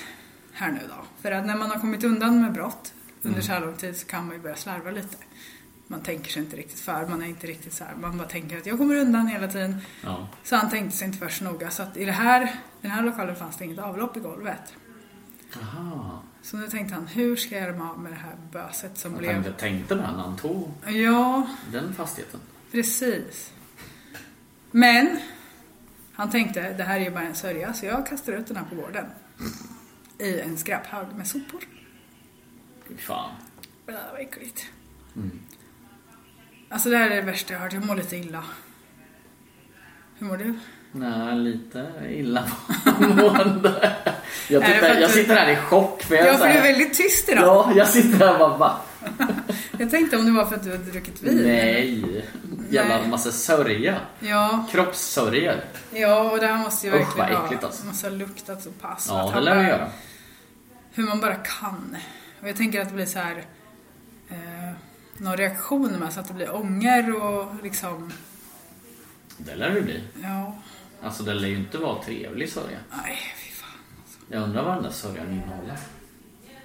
här 0.53 0.73
nu 0.73 0.81
då. 0.88 1.05
För 1.23 1.33
att 1.33 1.47
när 1.47 1.57
man 1.57 1.71
har 1.71 1.79
kommit 1.79 2.05
undan 2.05 2.43
med 2.43 2.53
brott 2.53 2.95
under 3.23 3.40
så 3.40 3.53
här 3.53 3.61
lång 3.61 3.77
tid 3.77 3.97
så 3.97 4.07
kan 4.07 4.27
man 4.27 4.37
ju 4.37 4.43
börja 4.43 4.57
slarva 4.57 4.90
lite. 4.90 5.17
Man 5.87 6.01
tänker 6.01 6.31
sig 6.31 6.43
inte 6.43 6.57
riktigt 6.57 6.81
för, 6.81 7.07
man 7.07 7.23
är 7.23 7.27
inte 7.27 7.47
riktigt 7.47 7.73
så 7.73 7.85
här, 7.85 7.95
man 7.95 8.19
bara 8.19 8.29
tänker 8.29 8.59
att 8.59 8.67
jag 8.67 8.79
kommer 8.79 8.97
undan 8.97 9.27
hela 9.27 9.49
tiden. 9.49 9.77
Ja. 10.03 10.29
Så 10.45 10.57
han 10.57 10.71
tänkte 10.71 10.97
sig 10.97 11.07
inte 11.07 11.19
för 11.19 11.29
så 11.29 11.45
noga. 11.45 11.71
Så 11.71 11.83
att 11.83 11.97
i 11.97 12.05
det 12.05 12.12
här, 12.12 12.61
den 12.81 12.90
här 12.90 13.03
lokalen 13.03 13.37
fanns 13.37 13.57
det 13.57 13.64
inget 13.64 13.79
avlopp 13.79 14.17
i 14.17 14.21
golvet. 14.21 14.75
Aha. 15.62 16.23
Så 16.43 16.57
nu 16.57 16.69
tänkte 16.69 16.95
han, 16.95 17.07
hur 17.07 17.37
ska 17.37 17.55
jag 17.55 17.64
göra 17.64 17.77
mig 17.77 17.88
av 17.88 17.99
med 17.99 18.12
det 18.12 18.17
här 18.17 18.37
böset 18.53 18.99
som 18.99 19.12
Jag 19.12 19.19
blev... 19.19 19.33
tänkte, 19.33 19.53
tänkte 19.53 19.95
det 19.95 20.01
när 20.01 20.09
han 20.09 20.37
tog 20.37 20.71
Ja, 20.87 21.47
den 21.73 21.95
fastigheten. 21.95 22.40
Precis. 22.75 23.53
Men 24.71 25.19
han 26.13 26.31
tänkte, 26.31 26.73
det 26.73 26.83
här 26.83 27.01
är 27.01 27.05
ju 27.05 27.11
bara 27.11 27.25
en 27.25 27.35
sörja 27.35 27.73
så 27.75 27.87
jag 27.87 28.07
kastar 28.07 28.33
ut 28.33 28.47
den 28.47 28.57
här 28.57 28.65
på 28.65 28.75
gården. 28.75 29.07
I 30.19 30.41
en 30.41 30.59
skräphög 30.59 31.07
med 31.17 31.27
sopor. 31.27 31.61
Fy 32.89 32.97
fan. 32.97 33.31
Det 33.87 33.93
var 33.93 34.19
äckligt. 34.19 34.67
Alltså 36.69 36.91
det 36.91 36.97
här 36.97 37.11
är 37.11 37.17
det 37.17 37.23
värsta 37.23 37.53
jag 37.53 37.61
har 37.61 37.65
hört. 37.65 37.73
Jag 37.73 37.87
mår 37.87 37.97
lite 37.97 38.17
illa. 38.17 38.45
Hur 40.19 40.27
mår 40.27 40.37
du? 40.37 40.55
Nej, 40.93 41.37
lite 41.37 41.93
illamående. 42.09 43.97
Jag, 44.49 44.63
Är 44.63 44.69
det 44.69 44.75
för 44.75 44.89
tittar, 44.89 45.01
jag 45.01 45.11
sitter 45.11 45.35
här 45.37 45.53
i 45.53 45.57
chock. 45.57 46.03
För 46.03 46.15
jag, 46.15 46.27
Ja, 46.27 46.39
för 46.39 46.47
du 46.47 46.53
är 46.53 46.63
väldigt 46.63 46.95
tyst 46.95 47.29
idag. 47.29 47.45
Ja, 47.45 47.73
jag 47.77 47.89
sitter 47.89 48.19
här 48.19 48.33
och 48.33 48.39
bara 48.39 48.57
va? 48.59 48.81
Jag 49.79 49.91
tänkte 49.91 50.17
om 50.17 50.25
det 50.25 50.31
var 50.33 50.45
för 50.47 50.57
att 50.57 50.63
du 50.63 50.71
hade 50.71 50.85
druckit 50.85 51.23
vin. 51.23 51.37
Nej. 51.43 52.25
Jävla 52.71 53.07
massa 53.09 53.33
sörja. 53.33 54.01
Ja, 54.21 54.67
Kroppssörjor. 54.71 55.55
ja, 55.93 56.31
och 56.31 56.39
det 56.41 56.47
här 56.47 56.59
måste 56.59 56.87
ju 56.87 56.93
Usch, 56.93 56.99
verkligen 57.01 57.29
vad 57.31 57.39
ha 57.39 57.45
äckligt, 57.47 57.65
alltså. 57.65 57.87
måste 57.87 58.07
ha 58.07 58.15
luktat 58.15 58.63
så 58.63 58.71
pass. 58.71 59.07
Ja, 59.11 59.33
det 59.35 59.41
lär 59.41 59.55
bara- 59.55 59.69
göra. 59.69 59.91
Hur 60.93 61.05
man 61.05 61.21
bara 61.21 61.35
kan. 61.35 61.97
Och 62.43 62.49
jag 62.49 62.57
tänker 62.57 62.81
att 62.81 62.89
det 62.89 62.95
blir 62.95 63.07
så 63.07 63.19
här 63.19 63.45
eh, 64.31 64.37
någon 65.17 65.37
reaktion 65.37 65.93
med 65.93 66.13
så 66.13 66.21
att 66.21 66.29
det 66.29 66.35
blir 66.35 66.55
ånger 66.55 67.23
och 67.23 67.47
liksom, 67.63 68.13
Det 69.39 69.55
lär 69.55 69.71
det 69.71 69.81
bli. 69.83 70.05
ja, 70.23 70.57
Alltså 71.03 71.23
det 71.23 71.35
lär 71.35 71.49
ju 71.49 71.57
inte 71.57 71.79
vara 71.79 72.03
trevlig 72.03 72.49
sörja. 72.53 72.79
nej 72.91 73.19
fy 73.37 73.51
fan. 73.51 73.71
Jag 74.29 74.43
undrar 74.43 74.63
vad 74.65 74.75
den 74.75 74.83
där 74.83 74.91
sörjan 74.91 75.31
innehåller. 75.31 75.79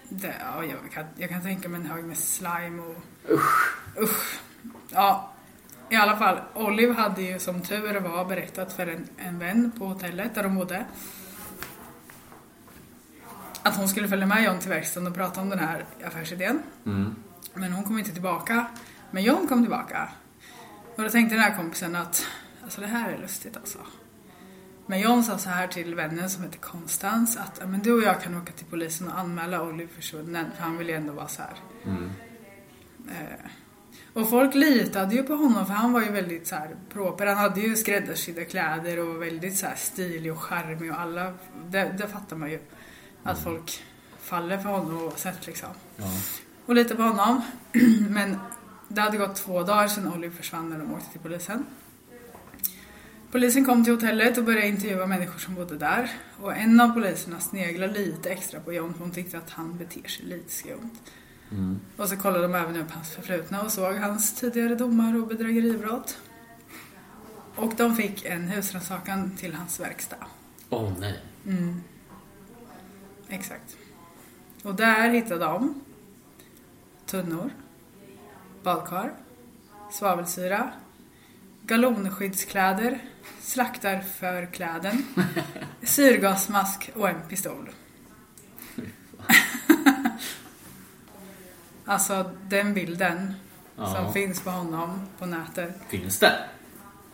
Det, 0.10 0.36
ja, 0.40 0.64
jag, 0.64 0.92
kan, 0.92 1.06
jag 1.18 1.30
kan 1.30 1.42
tänka 1.42 1.70
mig 1.70 1.80
en 1.80 1.86
hög 1.86 2.04
med 2.04 2.18
slime 2.18 2.82
och... 2.82 2.96
Usch. 3.30 3.72
Usch. 4.02 4.40
Ja, 4.90 5.34
i 5.90 5.96
alla 5.96 6.18
fall. 6.18 6.40
Olive 6.54 6.94
hade 6.94 7.22
ju 7.22 7.40
som 7.40 7.62
tur 7.62 8.00
var 8.00 8.26
berättat 8.26 8.74
för 8.74 8.88
en, 8.88 9.08
en 9.18 9.40
vän 9.40 9.72
på 9.78 9.86
hotellet 9.86 10.36
där 10.36 10.44
de 10.44 10.56
bodde. 10.56 10.86
Att 13.64 13.78
hon 13.78 13.88
skulle 13.88 14.08
följa 14.08 14.26
med 14.26 14.44
John 14.44 14.60
till 14.60 14.70
verkstaden 14.70 15.08
och 15.08 15.16
prata 15.16 15.42
om 15.42 15.50
den 15.50 15.60
här 15.60 15.86
affärsidén. 16.06 16.62
Men 17.54 17.74
hon 17.74 17.84
kom 17.84 18.00
inte 18.00 18.12
tillbaka. 18.12 18.66
Men 19.12 19.24
John 19.24 19.48
kom 19.48 19.62
tillbaka. 19.62 20.10
Och 20.96 21.04
då 21.04 21.10
tänkte 21.10 21.36
den 21.36 21.44
här 21.44 21.56
kompisen 21.56 21.96
att 21.96 22.28
alltså 22.64 22.82
det 22.82 22.88
här 22.88 23.12
är 23.12 23.18
lustigt 23.18 23.58
alltså. 23.58 23.80
Men 24.90 25.00
John 25.00 25.24
sa 25.24 25.38
så 25.38 25.50
här 25.50 25.68
till 25.68 25.96
vännen 25.96 26.30
som 26.30 26.44
heter 26.44 26.60
Konstans 26.60 27.38
att 27.38 27.58
"Ja, 27.62 27.68
men 27.68 27.80
du 27.80 27.94
och 27.94 28.04
jag 28.04 28.22
kan 28.22 28.42
åka 28.42 28.54
till 28.54 28.66
polisen 28.66 29.08
och 29.08 29.20
anmäla 29.20 29.64
Olive 29.64 29.90
försvunnen 29.90 30.46
för 30.56 30.64
han 30.64 30.78
vill 30.78 30.90
ju 30.90 30.96
ändå 30.96 31.14
vara 31.14 31.28
så 31.28 31.42
här. 31.42 31.54
Eh, 33.10 33.50
och 34.14 34.30
folk 34.30 34.56
litade 34.56 35.16
ju 35.16 35.24
på 35.24 35.34
honom 35.34 35.66
för 35.66 35.74
han 35.74 35.94
var 35.94 36.02
ju 36.02 36.12
väldigt 36.12 36.48
så 36.48 36.56
här 36.56 36.76
proper. 36.94 37.26
Han 37.26 37.38
hade 37.38 37.62
ju 37.62 37.76
skräddarsydda 37.76 38.46
kläder 38.46 39.00
och 39.00 39.08
var 39.08 39.14
väldigt 39.14 39.58
så 39.58 39.66
här 39.66 39.76
stilig 39.76 40.32
och 40.32 40.40
charmig 40.40 40.92
och 40.92 41.00
alla, 41.00 41.34
det, 41.70 41.96
det 41.98 42.08
fattar 42.08 42.36
man 42.36 42.52
ju. 42.52 42.60
Att 43.24 43.40
folk 43.40 43.84
faller 44.20 44.58
för 44.58 44.70
honom 44.70 44.98
oavsett 44.98 45.48
liksom. 45.48 45.70
Ja. 45.98 46.12
Och 46.66 46.76
litar 46.76 46.96
på 46.96 47.02
honom. 47.04 47.42
Men 48.10 48.38
det 48.88 49.02
hade 49.02 49.18
gått 49.18 49.36
två 49.36 49.64
dagar 49.64 49.88
sedan 49.88 50.14
Olive 50.14 50.36
försvann 50.36 50.70
när 50.70 50.80
de 50.80 50.94
åkte 50.94 51.12
till 51.12 51.22
polisen. 51.22 51.66
Polisen 53.32 53.66
kom 53.66 53.84
till 53.84 53.94
hotellet 53.94 54.38
och 54.38 54.44
började 54.44 54.68
intervjua 54.68 55.06
människor 55.06 55.40
som 55.40 55.56
bodde 55.56 55.78
där. 55.78 56.12
Och 56.42 56.56
en 56.56 56.80
av 56.80 56.90
poliserna 56.90 57.40
sneglade 57.40 57.94
lite 57.94 58.30
extra 58.30 58.60
på 58.60 58.74
John 58.74 58.94
för 58.94 59.00
hon 59.00 59.12
tyckte 59.12 59.38
att 59.38 59.50
han 59.50 59.78
beter 59.78 60.08
sig 60.08 60.26
lite 60.26 60.52
skumt. 60.52 60.98
Och 61.98 62.10
så 62.10 62.18
kollade 62.18 62.44
de 62.44 62.56
även 62.56 62.76
upp 62.76 62.92
hans 62.92 63.12
förflutna 63.12 63.62
och 63.62 63.72
såg 63.72 63.96
hans 63.96 64.34
tidigare 64.34 64.76
domar 64.76 65.22
och 65.22 65.28
bedrägeribrott. 65.28 66.18
Och 67.56 67.74
de 67.78 67.96
fick 67.96 68.26
en 68.26 68.48
husrannsakan 68.48 69.38
till 69.38 69.54
hans 69.54 69.80
verkstad. 69.80 70.26
Åh 70.70 70.92
nej. 71.00 71.20
Exakt. 73.28 73.78
Och 74.64 74.76
där 74.76 75.10
hittade 75.10 75.46
de 75.46 75.82
tunnor, 77.06 77.50
badkar, 78.64 79.14
svavelsyra, 79.92 80.72
galonskyddskläder, 81.62 83.00
slaktarförkläden, 83.42 85.06
syrgasmask 85.84 86.92
och 86.96 87.10
en 87.10 87.22
pistol. 87.30 87.70
alltså 91.86 92.32
den 92.50 92.74
bilden 92.74 93.34
Ja. 93.76 93.96
som 93.96 94.14
finns 94.14 94.42
på 94.42 94.50
honom 94.50 95.08
på 95.20 95.26
nätet. 95.26 95.74
Finns 95.90 96.20
det? 96.20 96.34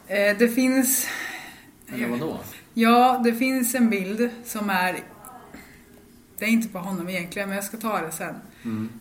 Eh, 0.07 0.37
det 0.37 0.47
finns 0.49 1.07
Eller 1.93 2.07
vadå? 2.07 2.39
Ja, 2.73 3.21
det 3.23 3.33
finns 3.33 3.75
en 3.75 3.89
bild 3.89 4.29
som 4.45 4.69
är... 4.69 4.99
Det 6.37 6.45
är 6.45 6.49
inte 6.49 6.67
på 6.67 6.79
honom 6.79 7.09
egentligen, 7.09 7.49
men 7.49 7.55
jag 7.55 7.65
ska 7.65 7.77
ta 7.77 8.01
det 8.01 8.11
sen. 8.11 8.35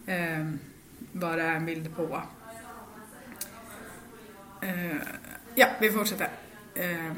Eh, 0.07 0.47
vad 1.13 1.39
det 1.39 1.43
är 1.43 1.55
en 1.55 1.67
bild 1.67 1.97
på. 1.97 2.23
Eh, 4.63 4.97
ja, 5.55 5.67
vi 5.81 5.91
fortsätter. 5.91 6.29
Eh, 6.75 7.13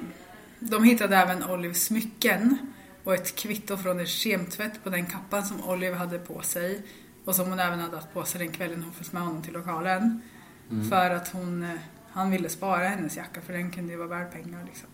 de 0.60 0.84
hittade 0.84 1.16
även 1.16 1.44
Olivs 1.44 1.84
smycken 1.84 2.58
och 3.04 3.14
ett 3.14 3.36
kvitto 3.36 3.76
från 3.76 4.00
en 4.00 4.06
kemtvätt 4.06 4.84
på 4.84 4.90
den 4.90 5.06
kappan 5.06 5.46
som 5.46 5.64
Olive 5.64 5.96
hade 5.96 6.18
på 6.18 6.42
sig 6.42 6.82
och 7.24 7.36
som 7.36 7.48
hon 7.48 7.58
även 7.58 7.80
hade 7.80 7.96
haft 7.96 8.12
på 8.12 8.24
sig 8.24 8.38
den 8.38 8.52
kvällen 8.52 8.82
hon 8.82 8.92
följde 8.92 9.12
med 9.12 9.22
honom 9.22 9.42
till 9.42 9.52
lokalen. 9.52 10.22
För 10.90 11.10
att 11.10 11.28
hon, 11.28 11.62
eh, 11.62 11.70
han 12.10 12.30
ville 12.30 12.48
spara 12.48 12.88
hennes 12.88 13.16
jacka 13.16 13.40
för 13.40 13.52
den 13.52 13.70
kunde 13.70 13.92
ju 13.92 13.98
vara 13.98 14.08
värd 14.08 14.32
pengar 14.32 14.64
liksom. 14.64 14.88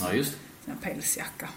Ja, 0.00 0.12
just 0.12 0.36
En 0.66 0.76
pälsjacka. 0.76 1.48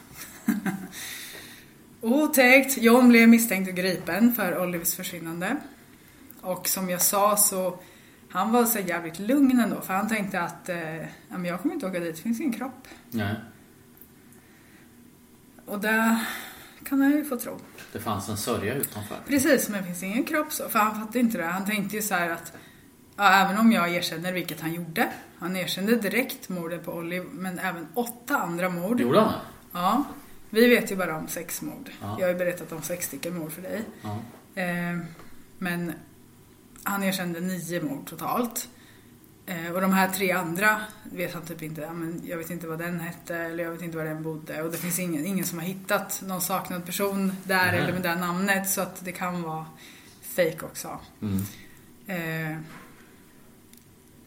Otäckt. 2.01 2.77
John 2.77 3.09
blev 3.09 3.29
misstänkt 3.29 3.69
och 3.69 3.75
gripen 3.75 4.35
för 4.35 4.63
Olivers 4.63 4.95
försvinnande. 4.95 5.57
Och 6.41 6.67
som 6.67 6.89
jag 6.89 7.01
sa 7.01 7.37
så 7.37 7.79
han 8.33 8.51
var 8.51 8.65
så 8.65 8.79
jävligt 8.79 9.19
lugn 9.19 9.59
ändå 9.59 9.81
för 9.81 9.93
han 9.93 10.07
tänkte 10.07 10.41
att 10.41 10.69
eh, 10.69 10.97
ja, 11.01 11.07
men 11.29 11.45
jag 11.45 11.61
kommer 11.61 11.73
inte 11.73 11.87
åka 11.87 11.99
dit, 11.99 12.15
det 12.15 12.21
finns 12.21 12.39
ingen 12.39 12.53
kropp. 12.53 12.87
Nej. 13.11 13.35
Och 15.65 15.79
det 15.79 16.19
kan 16.85 17.01
han 17.01 17.11
ju 17.11 17.25
få 17.25 17.37
tro. 17.37 17.59
Det 17.91 17.99
fanns 17.99 18.29
en 18.29 18.37
sörja 18.37 18.73
utanför. 18.73 19.17
Precis, 19.27 19.69
men 19.69 19.81
det 19.81 19.85
finns 19.87 20.03
ingen 20.03 20.23
kropp 20.23 20.53
så. 20.53 20.69
För 20.69 20.79
han 20.79 20.95
fattade 20.95 21.19
inte 21.19 21.37
det. 21.37 21.43
Han 21.43 21.65
tänkte 21.65 21.95
ju 21.95 22.01
så 22.01 22.15
här 22.15 22.29
att 22.29 22.53
ja, 23.15 23.33
även 23.33 23.57
om 23.57 23.71
jag 23.71 23.95
erkänner, 23.95 24.33
vilket 24.33 24.61
han 24.61 24.73
gjorde. 24.73 25.13
Han 25.39 25.55
erkände 25.55 25.95
direkt 25.95 26.49
mordet 26.49 26.85
på 26.85 26.91
Olive, 26.91 27.25
men 27.31 27.59
även 27.59 27.87
åtta 27.93 28.37
andra 28.37 28.69
mord. 28.69 29.01
Gjorde 29.01 29.19
han? 29.19 29.33
Ja, 29.71 30.03
vi 30.49 30.69
vet 30.69 30.91
ju 30.91 30.95
bara 30.95 31.17
om 31.17 31.27
sex 31.27 31.61
mord. 31.61 31.89
Ja. 32.01 32.15
Jag 32.19 32.25
har 32.25 32.31
ju 32.31 32.37
berättat 32.37 32.71
om 32.71 32.81
sex 32.81 33.07
stycken 33.07 33.37
mord 33.37 33.51
för 33.51 33.61
dig. 33.61 33.81
Ja. 34.01 34.19
Eh, 34.61 34.97
men 35.57 35.93
han 36.83 37.03
erkände 37.03 37.39
nio 37.39 37.81
mord 37.81 38.05
totalt. 38.05 38.69
Eh, 39.45 39.71
och 39.71 39.81
de 39.81 39.93
här 39.93 40.09
tre 40.09 40.31
andra 40.31 40.81
vet 41.03 41.33
han 41.33 41.45
typ 41.45 41.61
inte. 41.61 41.93
Men 41.93 42.21
jag 42.25 42.37
vet 42.37 42.49
inte 42.49 42.67
vad 42.67 42.79
den 42.79 42.99
hette 42.99 43.37
eller 43.37 43.63
jag 43.63 43.71
vet 43.71 43.81
inte 43.81 43.97
var 43.97 44.05
den 44.05 44.23
bodde. 44.23 44.61
Och 44.61 44.71
det 44.71 44.77
finns 44.77 44.99
ingen, 44.99 45.25
ingen 45.25 45.45
som 45.45 45.59
har 45.59 45.65
hittat 45.65 46.23
någon 46.25 46.41
saknad 46.41 46.85
person 46.85 47.35
där 47.43 47.71
Nej. 47.71 47.79
eller 47.79 47.93
med 47.93 48.01
det 48.01 48.15
namnet. 48.15 48.69
Så 48.69 48.81
att 48.81 49.05
det 49.05 49.11
kan 49.11 49.41
vara 49.41 49.65
fake 50.21 50.59
också. 50.61 50.99
Mm. 51.21 51.43
Eh, 52.07 52.57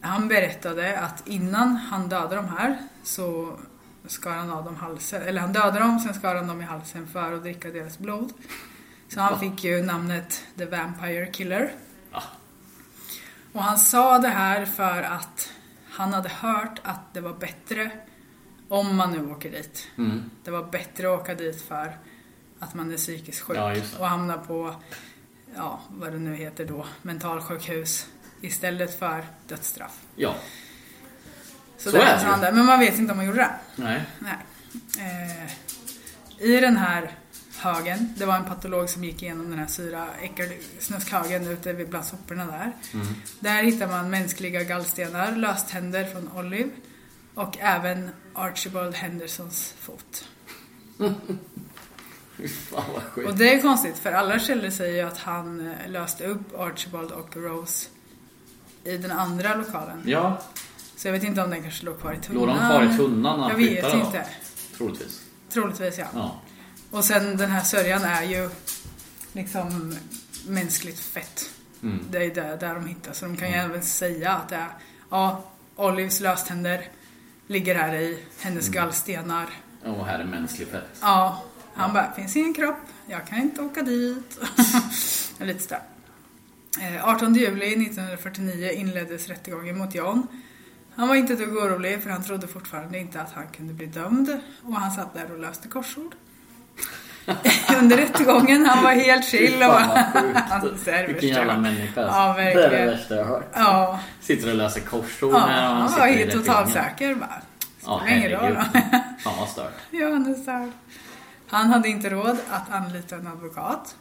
han 0.01 0.27
berättade 0.27 0.99
att 0.99 1.27
innan 1.27 1.75
han 1.75 2.09
dödade 2.09 2.35
de 2.35 2.47
här 2.47 2.77
så 3.03 3.57
skar 4.07 4.31
han 4.31 4.51
av 4.51 4.65
dem 4.65 4.75
halsen. 4.75 5.21
Eller 5.21 5.41
han 5.41 5.53
dödade 5.53 5.79
dem, 5.79 5.99
sen 5.99 6.13
skar 6.13 6.35
han 6.35 6.47
dem 6.47 6.61
i 6.61 6.63
halsen 6.63 7.07
för 7.07 7.33
att 7.33 7.41
dricka 7.43 7.71
deras 7.71 7.99
blod. 7.99 8.33
Så 9.09 9.19
han 9.19 9.33
Va? 9.33 9.39
fick 9.39 9.63
ju 9.63 9.81
namnet 9.81 10.43
The 10.57 10.65
Vampire 10.65 11.25
Killer. 11.25 11.71
Ja. 12.11 12.23
Och 13.53 13.63
han 13.63 13.77
sa 13.77 14.19
det 14.19 14.27
här 14.27 14.65
för 14.65 15.03
att 15.03 15.53
han 15.89 16.13
hade 16.13 16.29
hört 16.29 16.79
att 16.83 17.13
det 17.13 17.21
var 17.21 17.33
bättre 17.33 17.91
om 18.67 18.95
man 18.95 19.11
nu 19.11 19.31
åker 19.31 19.51
dit. 19.51 19.87
Mm. 19.97 20.29
Det 20.43 20.51
var 20.51 20.63
bättre 20.63 21.13
att 21.13 21.21
åka 21.21 21.35
dit 21.35 21.61
för 21.61 21.97
att 22.59 22.73
man 22.73 22.93
är 22.93 22.97
psykiskt 22.97 23.41
sjuk 23.41 23.57
Ja, 23.57 23.75
och 23.99 24.07
hamna 24.07 24.37
på, 24.37 24.75
ja, 25.55 25.79
vad 25.89 26.11
det 26.11 26.19
nu 26.19 26.35
heter 26.35 26.65
då, 26.65 26.85
mentalsjukhus 27.01 28.07
istället 28.41 28.99
för 28.99 29.25
dödsstraff. 29.47 29.99
Ja. 30.15 30.35
Så, 31.77 31.91
Så 31.91 31.97
är 31.97 32.41
det. 32.41 32.51
Men 32.51 32.65
man 32.65 32.79
vet 32.79 32.97
inte 32.99 33.11
om 33.11 33.17
han 33.17 33.27
gjorde 33.27 33.37
det. 33.37 33.55
Nej. 33.75 34.03
Nej. 34.19 34.37
Eh, 34.99 35.51
I 36.47 36.59
den 36.59 36.77
här 36.77 37.11
högen, 37.57 38.13
det 38.17 38.25
var 38.25 38.35
en 38.35 38.45
patolog 38.45 38.89
som 38.89 39.03
gick 39.03 39.23
igenom 39.23 39.49
den 39.49 39.59
här 39.59 39.67
syra 39.67 40.07
äckelsnuskhögen 40.21 41.47
ute 41.47 41.73
vid 41.73 41.89
bland 41.89 42.05
soporna 42.05 42.45
där. 42.45 42.71
Där 43.39 43.63
hittar 43.63 43.87
man 43.87 44.09
mänskliga 44.09 44.63
gallstenar, 44.63 45.31
löständer 45.35 46.05
från 46.05 46.31
Olive 46.37 46.69
och 47.35 47.57
även 47.59 48.09
Archibald 48.33 48.95
Hendersons 48.95 49.73
fot. 49.79 50.27
Fan 52.69 52.83
vad 52.93 53.03
sjukt. 53.03 53.29
Och 53.29 53.35
det 53.37 53.53
är 53.53 53.61
konstigt 53.61 53.97
för 53.97 54.11
alla 54.11 54.39
källor 54.39 54.69
säger 54.69 55.03
ju 55.03 55.09
att 55.09 55.17
han 55.17 55.67
eh, 55.67 55.89
löste 55.91 56.25
upp 56.25 56.59
Archibald 56.59 57.11
och 57.11 57.35
Rose 57.37 57.89
i 58.83 58.97
den 58.97 59.11
andra 59.11 59.55
lokalen. 59.55 60.01
Ja. 60.05 60.41
Så 60.95 61.07
jag 61.07 61.13
vet 61.13 61.23
inte 61.23 61.41
om 61.41 61.49
den 61.49 61.61
kanske 61.61 61.85
låg 61.85 61.99
kvar 61.99 62.13
i 62.13 62.17
tunnan. 62.25 62.39
Låg 62.45 62.47
de 62.47 62.57
kvar 62.57 62.83
i 62.93 62.97
tunnan 62.97 63.39
när 63.39 63.45
Jag 63.45 63.49
han 63.55 63.57
vet 63.59 63.69
flyttade 63.69 63.93
då? 63.97 64.05
inte. 64.05 64.25
Troligtvis. 64.77 65.21
Troligtvis 65.49 65.97
ja. 65.97 66.05
Ja. 66.13 66.41
Och 66.91 67.05
sen 67.05 67.37
den 67.37 67.51
här 67.51 67.63
sörjan 67.63 68.03
är 68.03 68.23
ju 68.23 68.49
liksom 69.33 69.95
mänskligt 70.47 70.99
fett. 70.99 71.49
Mm. 71.83 71.99
Det 72.11 72.17
är 72.25 72.35
där, 72.35 72.57
där 72.57 72.75
de 72.75 72.85
hittar. 72.87 73.13
Så 73.13 73.25
de 73.25 73.37
kan 73.37 73.47
ju 73.49 73.53
även 73.55 73.83
säga 73.83 74.31
att 74.31 74.49
det 74.49 74.55
är, 74.55 74.67
ja, 75.09 75.43
Olives 75.75 76.19
löständer 76.19 76.89
ligger 77.47 77.75
här 77.75 77.95
i, 77.95 78.23
hennes 78.39 78.67
Mm. 78.67 78.73
gallstenar. 78.73 79.49
Och 79.85 80.05
här 80.05 80.19
är 80.19 80.23
mänsklig 80.25 80.67
fett. 80.67 80.83
Ja, 81.01 81.43
han 81.73 81.93
bara, 81.93 82.13
finns 82.13 82.35
ingen 82.35 82.53
kropp, 82.53 82.77
jag 83.07 83.27
kan 83.27 83.37
inte 83.37 83.61
åka 83.61 83.81
dit. 83.81 84.39
Lite 85.39 85.59
sådär. 85.63 85.81
Eh, 86.81 87.07
18 87.09 87.35
juli 87.35 87.65
1949 87.85 88.71
inleddes 88.71 89.27
rättegången 89.27 89.77
mot 89.77 89.95
John. 89.95 90.27
Han 90.95 91.07
var 91.07 91.15
inte 91.15 91.33
ett 91.33 91.39
dugg 91.39 91.57
orolig 91.57 92.03
för 92.03 92.09
han 92.09 92.23
trodde 92.23 92.47
fortfarande 92.47 92.99
inte 92.99 93.21
att 93.21 93.31
han 93.33 93.47
kunde 93.47 93.73
bli 93.73 93.85
dömd 93.85 94.39
och 94.63 94.75
han 94.75 94.91
satt 94.91 95.13
där 95.13 95.31
och 95.31 95.39
löste 95.39 95.67
korsord. 95.67 96.15
Under 97.79 97.97
rättegången, 97.97 98.65
han 98.65 98.83
var 98.83 98.91
helt 98.91 99.25
chill 99.25 99.63
och. 99.63 99.73
Han 100.49 100.77
ser 100.77 101.07
Vilken 101.07 101.29
jävla 101.29 101.57
människa 101.57 102.01
Ja, 102.01 102.07
alltså. 102.07 102.41
Det 102.41 102.65
är 102.65 102.71
det 102.71 102.85
värsta 102.91 103.15
jag 103.15 103.25
har 103.25 103.33
hört. 103.33 103.51
Ja, 103.53 103.99
Sitter 104.21 104.49
och 104.49 104.55
läser 104.55 104.81
korsord 104.81 105.33
ja 105.33 105.45
när 105.47 105.61
han 105.61 105.91
var 105.91 106.07
helt 106.07 106.19
rättegången. 106.19 106.45
totalt 106.45 106.73
säker 106.73 107.15
bara. 107.15 107.41
Ja, 107.85 108.01
herregud. 108.05 108.57
Fan 109.23 109.33
vad 109.39 109.49
stört. 109.49 109.73
Ja, 109.91 110.09
han 111.49 111.69
är 111.69 111.73
hade 111.73 111.89
inte 111.89 112.09
råd 112.09 112.37
att 112.49 112.71
anlita 112.71 113.15
en 113.15 113.27
advokat. 113.27 113.95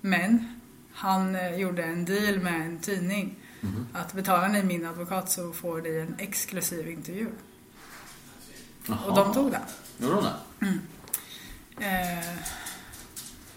Men 0.00 0.60
han 0.94 1.34
eh, 1.34 1.54
gjorde 1.56 1.82
en 1.82 2.04
deal 2.04 2.38
med 2.38 2.60
en 2.60 2.78
tidning. 2.78 3.34
Mhm. 3.60 3.86
Att 3.92 4.12
betalar 4.12 4.48
ni 4.48 4.62
min 4.62 4.86
advokat 4.86 5.30
så 5.30 5.52
får 5.52 5.80
ni 5.80 5.96
en 6.00 6.14
exklusiv 6.18 6.88
intervju. 6.88 7.26
Jaha. 8.86 8.98
Och 9.06 9.16
de 9.16 9.34
tog 9.34 9.50
den. 9.50 9.60
Gjorde 9.98 10.14
de 10.14 10.24
det? 10.24 10.78
Eh, 11.80 12.28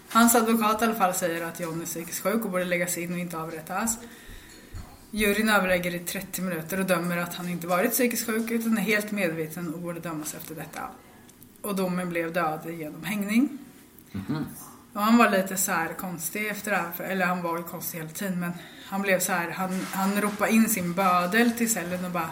hans 0.08 0.34
advokat 0.34 0.82
i 0.82 0.84
alla 0.84 0.94
fall 0.94 1.14
säger 1.14 1.44
att 1.44 1.60
John 1.60 1.80
är 1.80 1.86
psykiskt 1.86 2.22
sjuk 2.22 2.44
och 2.44 2.50
borde 2.50 2.64
läggas 2.64 2.98
in 2.98 3.12
och 3.12 3.18
inte 3.18 3.38
avrättas. 3.38 3.98
Juryn 5.10 5.48
överlägger 5.48 5.94
i 5.94 5.98
30 5.98 6.42
minuter 6.42 6.80
och 6.80 6.86
dömer 6.86 7.16
att 7.16 7.34
han 7.34 7.48
inte 7.48 7.66
varit 7.66 7.90
psykiskt 7.90 8.26
sjuk 8.26 8.50
utan 8.50 8.78
är 8.78 8.82
helt 8.82 9.10
medveten 9.10 9.74
och 9.74 9.80
borde 9.80 10.00
dömas 10.00 10.34
efter 10.34 10.54
detta. 10.54 10.80
och 11.62 11.76
domen 11.76 12.08
blev 12.08 12.32
död 12.32 12.60
genom 12.78 13.04
hängning. 13.04 13.58
Och 14.92 15.02
han 15.02 15.18
var 15.18 15.30
lite 15.30 15.56
så 15.56 15.72
här 15.72 15.94
konstig 15.94 16.48
efter 16.48 16.70
det 16.70 16.76
här, 16.76 17.04
eller 17.04 17.26
han 17.26 17.42
var 17.42 17.56
ju 17.56 17.62
konstig 17.62 17.98
hela 17.98 18.10
tiden 18.10 18.40
men 18.40 18.52
han 18.86 19.02
blev 19.02 19.20
så 19.20 19.32
här, 19.32 19.50
han, 19.50 19.86
han 19.92 20.20
ropade 20.20 20.52
in 20.52 20.68
sin 20.68 20.94
bödel 20.94 21.50
till 21.52 21.72
cellen 21.72 22.04
och 22.04 22.10
bara 22.10 22.30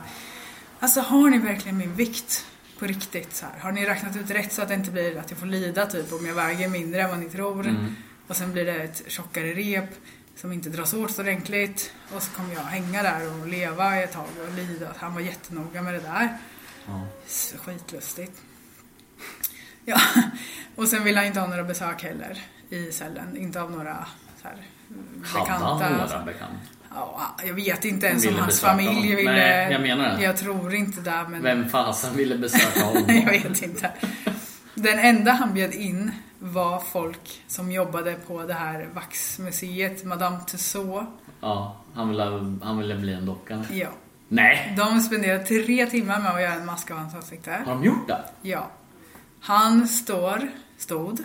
Alltså 0.80 1.00
har 1.00 1.30
ni 1.30 1.38
verkligen 1.38 1.78
min 1.78 1.94
vikt 1.94 2.46
på 2.78 2.86
riktigt? 2.86 3.34
Så 3.36 3.46
här? 3.46 3.58
Har 3.60 3.72
ni 3.72 3.86
räknat 3.86 4.16
ut 4.16 4.30
rätt 4.30 4.52
så 4.52 4.62
att 4.62 4.68
det 4.68 4.74
inte 4.74 4.90
blir 4.90 5.18
att 5.18 5.30
jag 5.30 5.40
får 5.40 5.46
lida 5.46 5.86
typ 5.86 6.12
om 6.12 6.26
jag 6.26 6.34
väger 6.34 6.68
mindre 6.68 7.02
än 7.02 7.10
vad 7.10 7.18
ni 7.18 7.28
tror? 7.28 7.76
Och 8.26 8.36
sen 8.36 8.52
blir 8.52 8.64
det 8.64 8.74
ett 8.74 9.02
tjockare 9.06 9.54
rep 9.54 9.90
som 10.36 10.52
inte 10.52 10.68
dras 10.68 10.94
åt 10.94 11.10
så 11.10 11.22
ordentligt 11.22 11.92
och 12.14 12.22
så 12.22 12.30
kommer 12.30 12.54
jag 12.54 12.62
hänga 12.62 13.02
där 13.02 13.40
och 13.40 13.48
leva 13.48 13.96
ett 13.96 14.12
tag 14.12 14.26
och 14.48 14.54
lida. 14.54 14.94
Han 14.96 15.14
var 15.14 15.20
jättenoga 15.20 15.82
med 15.82 15.94
det 15.94 16.00
där. 16.00 16.38
Så 17.26 17.58
Skitlustigt. 17.58 18.42
Ja, 19.84 20.00
och 20.76 20.88
sen 20.88 21.04
ville 21.04 21.18
han 21.18 21.26
inte 21.26 21.40
ha 21.40 21.46
några 21.46 21.64
besök 21.64 22.02
heller 22.02 22.44
i 22.68 22.92
cellen. 22.92 23.36
Inte 23.36 23.62
av 23.62 23.70
några 23.70 24.06
så 24.42 24.48
här, 24.48 24.66
Hade 25.24 25.50
han 25.50 25.92
några 25.92 26.24
bekanta? 26.24 26.56
Ja, 26.94 27.20
jag 27.46 27.54
vet 27.54 27.84
inte 27.84 28.06
ens 28.06 28.26
om 28.26 28.34
hans 28.34 28.60
familj 28.60 28.88
honom. 28.88 29.02
ville... 29.16 29.32
Nej, 29.32 29.72
jag 29.72 29.80
menar 29.82 30.16
det. 30.16 30.22
Jag 30.24 30.36
tror 30.36 30.74
inte 30.74 31.00
det, 31.00 31.26
men... 31.28 31.42
Vem 31.42 31.68
fasen 31.68 32.16
ville 32.16 32.38
besöka 32.38 32.80
honom? 32.84 33.04
jag 33.08 33.30
vet 33.30 33.62
inte. 33.62 33.90
Den 34.74 34.98
enda 34.98 35.32
han 35.32 35.54
bjöd 35.54 35.74
in 35.74 36.10
var 36.38 36.80
folk 36.80 37.42
som 37.46 37.72
jobbade 37.72 38.14
på 38.26 38.42
det 38.42 38.54
här 38.54 38.88
vaxmuseet, 38.94 40.04
Madame 40.04 40.38
Tussauds. 40.46 41.06
Ja, 41.40 41.76
han 41.94 42.08
ville, 42.08 42.24
han 42.62 42.78
ville 42.78 42.96
bli 42.96 43.12
en 43.12 43.26
docka. 43.26 43.64
Ja. 43.72 43.88
Nej! 44.28 44.74
De 44.76 45.00
spenderade 45.00 45.44
tre 45.44 45.86
timmar 45.86 46.20
med 46.20 46.30
att 46.34 46.42
göra 46.42 46.52
en 46.54 46.66
mask 46.66 46.90
av 46.90 46.96
hans 46.96 47.14
ansikte. 47.14 47.50
Har 47.66 47.74
de 47.74 47.84
gjort 47.84 48.08
det? 48.08 48.24
Ja. 48.42 48.70
Han 49.40 49.88
står, 49.88 50.48
stod, 50.78 51.18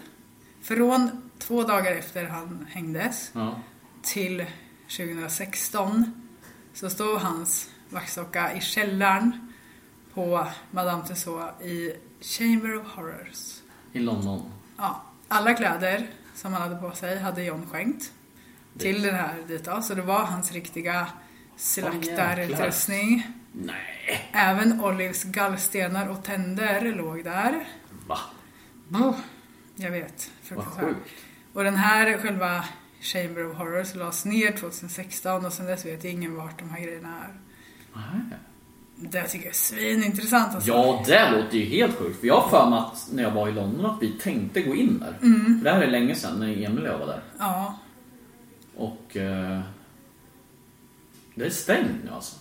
från 0.64 1.32
två 1.40 1.64
dagar 1.64 1.92
efter 1.92 2.26
han 2.28 2.68
hängdes 2.72 3.32
Ja. 3.34 3.56
till 4.02 4.46
2016 4.88 6.14
så 6.74 6.90
stod 6.90 7.20
hans 7.20 7.70
vaxdocka 7.90 8.54
i 8.54 8.62
källaren 8.62 9.54
på 10.14 10.48
Madame 10.72 11.08
Tussauds 11.08 11.62
i 11.62 11.94
Chamber 12.22 12.76
of 12.76 12.88
Horrors. 12.88 13.62
I 13.94 14.00
London. 14.00 14.52
Ja, 14.78 15.04
alla 15.28 15.54
kläder 15.54 16.08
som 16.36 16.54
han 16.54 16.62
hade 16.62 16.76
på 16.76 16.92
sig 16.92 17.20
hade 17.20 17.44
John 17.44 17.68
skänkt 17.72 18.12
till 18.78 19.02
den 19.02 19.16
här 19.16 19.36
dit 19.48 19.66
då. 19.66 19.82
Så 19.82 19.94
det 19.94 20.02
var 20.02 20.26
hans 20.26 20.52
riktiga 20.52 21.08
slaktarutrustning. 21.58 23.28
Nej! 23.52 24.30
Även 24.32 24.82
Olivs 24.82 25.24
gallstenar 25.24 26.08
och 26.08 26.24
tänder 26.24 26.96
låg 26.96 27.24
där. 27.24 27.68
Va? 28.08 28.20
Oh, 28.92 29.16
jag 29.76 29.92
vet. 29.92 30.32
Vad 30.50 30.66
sjukt. 30.66 31.10
Och 31.54 31.64
den 31.64 31.76
här 31.76 32.18
själva 32.18 32.66
Chamber 33.04 33.52
of 33.52 33.58
Horrors 33.58 33.96
lades 33.96 34.26
ner 34.26 34.52
2016 34.52 35.46
och 35.46 35.54
sen 35.54 35.66
dess 35.66 35.86
vet 35.86 36.06
ingen 36.06 36.36
vart 36.36 36.60
de 36.60 36.70
här 36.70 36.80
grejerna 36.82 37.10
är. 37.24 37.34
Nej. 37.94 38.38
Det 38.96 39.24
tycker 39.28 39.46
jag 39.46 39.52
är 39.52 39.58
svinintressant 39.58 40.56
alltså. 40.56 40.70
Ja, 40.70 41.04
det 41.08 41.32
låter 41.32 41.58
ju 41.58 41.66
helt 41.66 41.96
sjukt. 41.98 42.20
För 42.20 42.28
jag 42.28 42.42
har 42.42 42.50
för 42.50 42.70
mig 42.70 42.80
att 42.80 43.08
när 43.14 43.24
jag 43.24 43.32
var 43.32 43.50
i 43.50 43.52
London 43.52 43.86
att 43.86 44.02
vi 44.02 44.12
tänkte 44.12 44.62
gå 44.62 44.76
in 44.76 45.00
där. 45.00 45.18
Mm. 45.22 45.62
Det 45.64 45.72
här 45.72 45.82
är 45.82 45.88
länge 45.92 46.16
sedan 46.16 46.40
när 46.40 46.48
Emil 46.48 46.80
och 46.82 46.88
jag 46.94 46.98
var 47.00 47.08
där. 47.08 47.24
Ja, 47.40 47.80
Och... 48.76 49.18
Eh, 49.18 49.62
det 51.36 51.46
är 51.46 51.50
stängt 51.50 52.04
nu 52.04 52.10
alltså. 52.12 52.36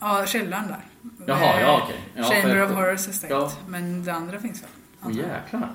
ja 0.00 0.26
källaren 0.26 0.68
där. 0.68 0.84
Jaha, 1.26 1.60
ja, 1.60 1.80
okej. 1.84 2.00
Ja, 2.16 2.22
Chamber 2.22 2.54
för- 2.54 2.62
of 2.64 2.70
Horrors 2.70 3.08
är 3.08 3.12
stängt. 3.12 3.30
Ja. 3.30 3.52
Men 3.68 4.04
det 4.04 4.12
andra 4.12 4.38
finns 4.40 4.62
väl? 4.62 4.70
Åh 5.04 5.12
jäklar. 5.16 5.72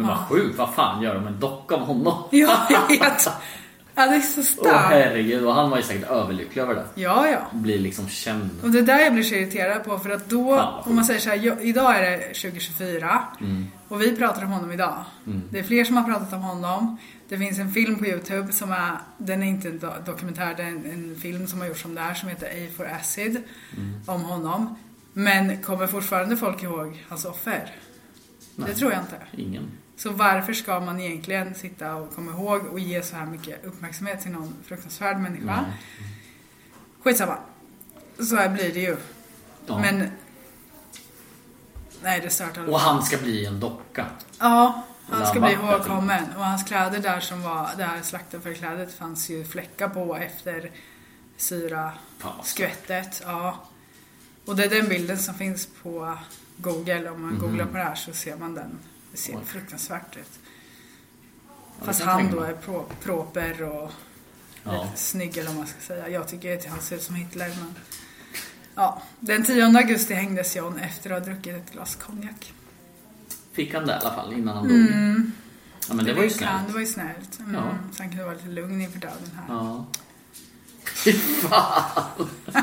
Men 0.00 0.08
vad 0.08 0.18
sjukt, 0.28 0.58
vad 0.58 0.74
fan 0.74 1.02
gör 1.02 1.14
de 1.14 1.26
en 1.26 1.40
docka 1.40 1.74
av 1.74 1.80
honom? 1.80 2.22
Ja, 2.30 2.66
jag 2.70 2.88
vet. 2.98 3.28
Ja, 3.94 4.06
det 4.06 4.16
är 4.16 4.20
så 4.20 4.40
Åh 4.40 4.44
starkt. 4.46 4.88
herregud, 4.90 5.44
och 5.46 5.54
han 5.54 5.70
var 5.70 5.76
ju 5.76 5.82
säkert 5.82 6.10
överlycklig 6.10 6.62
över 6.62 6.74
det. 6.74 6.84
Ja, 6.94 7.28
ja. 7.28 7.38
Blir 7.52 7.78
liksom 7.78 8.08
känd. 8.08 8.50
Och 8.62 8.70
det 8.70 8.78
är 8.78 8.82
där 8.82 8.98
jag 8.98 9.12
blir 9.12 9.22
så 9.22 9.34
irriterad 9.34 9.84
på 9.84 9.98
för 9.98 10.10
att 10.10 10.28
då, 10.28 10.56
Fan, 10.56 10.82
om 10.86 10.94
man 10.94 11.04
säger 11.04 11.20
så 11.20 11.30
här, 11.30 11.62
idag 11.66 11.96
är 11.96 12.10
det 12.10 12.18
2024 12.18 13.22
Mm. 13.40 13.66
och 13.88 14.00
vi 14.02 14.16
pratar 14.16 14.42
om 14.44 14.50
honom 14.50 14.72
idag. 14.72 15.04
Det 15.50 15.58
är 15.58 15.62
fler 15.62 15.84
som 15.84 15.96
har 15.96 16.04
pratat 16.04 16.32
om 16.32 16.42
honom. 16.42 16.96
Det 17.28 17.38
finns 17.38 17.58
en 17.58 17.72
film 17.72 17.98
på 17.98 18.06
Youtube 18.06 18.52
som 18.52 18.72
är, 18.72 18.90
den 19.18 19.42
är 19.42 19.46
inte 19.46 19.68
en 19.68 19.80
do- 19.80 20.04
dokumentär, 20.06 20.54
det 20.56 20.62
är 20.62 20.66
en, 20.66 20.84
en 20.92 21.16
film 21.22 21.46
som 21.46 21.60
har 21.60 21.66
gjorts 21.68 21.84
om 21.84 21.94
det 21.94 22.00
här 22.00 22.14
som 22.14 22.28
heter 22.28 22.46
A 22.46 22.68
for 22.76 22.86
Acid. 23.00 23.42
Mm. 23.76 24.00
Om 24.06 24.22
honom. 24.24 24.76
Men 25.12 25.62
kommer 25.62 25.86
fortfarande 25.86 26.36
folk 26.36 26.62
ihåg 26.62 27.04
hans 27.08 27.24
offer? 27.24 27.70
Det 28.56 28.74
tror 28.74 28.92
jag 28.92 29.00
inte. 29.00 29.16
Ingen. 29.42 29.70
Så 30.02 30.10
varför 30.10 30.52
ska 30.52 30.80
man 30.80 31.00
egentligen 31.00 31.54
sitta 31.54 31.94
och 31.94 32.14
komma 32.14 32.32
ihåg 32.32 32.66
och 32.66 32.80
ge 32.80 33.02
så 33.02 33.16
här 33.16 33.26
mycket 33.26 33.64
uppmärksamhet 33.64 34.22
till 34.22 34.30
någon 34.30 34.54
fruktansvärd 34.64 35.18
människa? 35.20 35.64
Skitsamma. 37.02 37.38
Så 38.28 38.36
här 38.36 38.48
blir 38.48 38.74
det 38.74 38.80
ju. 38.80 38.96
Ja. 39.66 39.78
Men... 39.78 40.10
Nej, 42.02 42.20
det 42.20 42.30
stört 42.30 42.58
alla 42.58 42.72
Och 42.72 42.80
han 42.80 43.02
ska 43.02 43.18
bli 43.18 43.46
en 43.46 43.60
docka. 43.60 44.06
Ja, 44.38 44.82
han 45.08 45.26
ska 45.26 45.40
bli 45.40 45.52
ihågkommen. 45.52 46.24
Och 46.36 46.44
hans 46.44 46.64
kläder 46.64 46.98
där 46.98 47.20
som 47.20 47.42
var 47.42 47.70
det 47.76 47.84
här 47.84 48.02
slaktofferklädet 48.02 48.94
fanns 48.94 49.30
ju 49.30 49.44
fläckar 49.44 49.88
på 49.88 50.16
efter 50.16 50.70
syra 51.36 51.92
skvättet. 52.42 53.22
Ja. 53.24 53.64
Och 54.44 54.56
det 54.56 54.64
är 54.64 54.70
den 54.70 54.88
bilden 54.88 55.18
som 55.18 55.34
finns 55.34 55.68
på 55.82 56.18
Google. 56.56 57.10
Om 57.10 57.22
man 57.22 57.30
Mhm. 57.30 57.40
googlar 57.40 57.66
på 57.66 57.76
det 57.76 57.82
här 57.84 57.94
så 57.94 58.12
ser 58.12 58.36
man 58.36 58.54
den. 58.54 58.78
Det 59.12 59.16
ser 59.18 59.40
fruktansvärt 59.40 60.16
ut. 60.16 60.38
det 61.78 61.84
Fast 61.86 62.02
han 62.02 62.30
då 62.30 62.40
är 62.40 62.52
pro, 62.52 62.86
proper 63.02 63.62
och 63.62 63.92
Ja. 64.64 64.88
snygg 64.96 65.36
eller 65.36 65.48
vad 65.48 65.56
man 65.56 65.66
ska 65.66 65.80
säga. 65.80 66.08
Jag 66.08 66.28
tycker 66.28 66.58
att 66.58 66.66
han 66.66 66.80
ser 66.80 66.96
ut 66.96 67.02
som 67.02 67.14
Hitler 67.14 67.48
men... 67.48 67.74
Ja, 68.74 69.02
den 69.20 69.44
10 69.44 69.64
augusti 69.64 70.14
hängdes 70.14 70.56
John 70.56 70.78
efter 70.78 71.10
att 71.10 71.26
ha 71.26 71.32
druckit 71.32 71.56
ett 71.56 71.72
glas 71.72 71.96
konjak. 71.96 72.52
Fick 73.52 73.74
han 73.74 73.86
det 73.86 73.92
i 73.92 73.96
alla 73.96 74.14
fall 74.14 74.32
innan 74.32 74.56
han 74.56 74.68
dog? 74.68 75.30
Ja 75.88 75.94
men 75.94 76.04
det 76.04 76.12
var 76.14 76.22
ju 76.22 76.28
kan, 76.28 76.38
snällt. 76.38 76.66
Det 76.66 76.72
var 76.72 76.80
ju 76.80 76.86
snällt. 76.86 77.38
Mm. 77.38 77.54
Ja. 77.54 77.62
Sen 77.92 78.08
kan 78.08 78.18
det 78.18 78.24
vara 78.24 78.34
lite 78.34 78.48
lugn 78.48 78.80
inför 78.80 78.98
döden 78.98 79.30
här. 79.36 79.44
Ja. 79.54 79.64
Ja. 79.64 79.86
Fy 81.04 81.12
fan! 81.12 82.28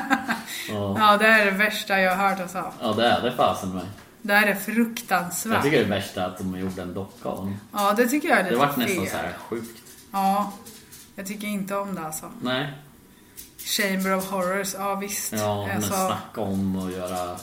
ja. 0.70 0.96
ja, 1.00 1.18
det 1.18 1.28
är 1.28 1.46
det 1.46 1.52
värsta 1.52 2.02
jag 2.02 2.16
har 2.16 2.30
hört 2.30 2.40
alltså. 2.40 2.74
ja, 2.82 2.94
det 2.94 3.08
är 3.08 3.22
det 3.22 3.32
fasen 3.36 3.70
med. 3.70 3.86
Det 4.22 4.34
här 4.34 4.44
är 4.44 4.48
Jag 4.52 4.62
fruktansvärt. 4.62 5.64
tycker 5.64 5.78
det 5.78 5.90
värsta 5.90 6.24
är 6.24 6.28
att 6.28 6.38
de 6.38 6.60
gjorde 6.60 6.82
en 6.82 6.94
docka 6.94 7.30
av 7.30 7.38
honom. 7.38 7.60
Ja, 7.74 7.94
det 7.94 8.08
tycker 8.08 8.30
jag 8.30 8.40
är 8.40 8.44
Det 8.44 8.50
lite 8.50 8.60
vart 8.66 8.78
nästan 8.78 9.08
så 9.08 9.18
här 9.18 9.34
sjukt. 9.50 9.82
Ja, 10.12 10.54
jag 11.16 11.26
tycker 11.28 11.48
inte 11.48 11.76
om 11.76 11.96
det 11.96 12.02
alltså. 12.02 12.32
Nej. 12.42 12.74
Chamber 13.58 14.16
of 14.16 14.30
Horrors, 14.32 14.74
ja 14.74 14.96
visst. 14.96 15.32
Ja, 15.34 15.68
men 15.68 15.76
alltså, 15.78 15.94
snacka 15.94 16.42
om 16.42 16.76
och 16.76 16.92
göra... 16.92 17.38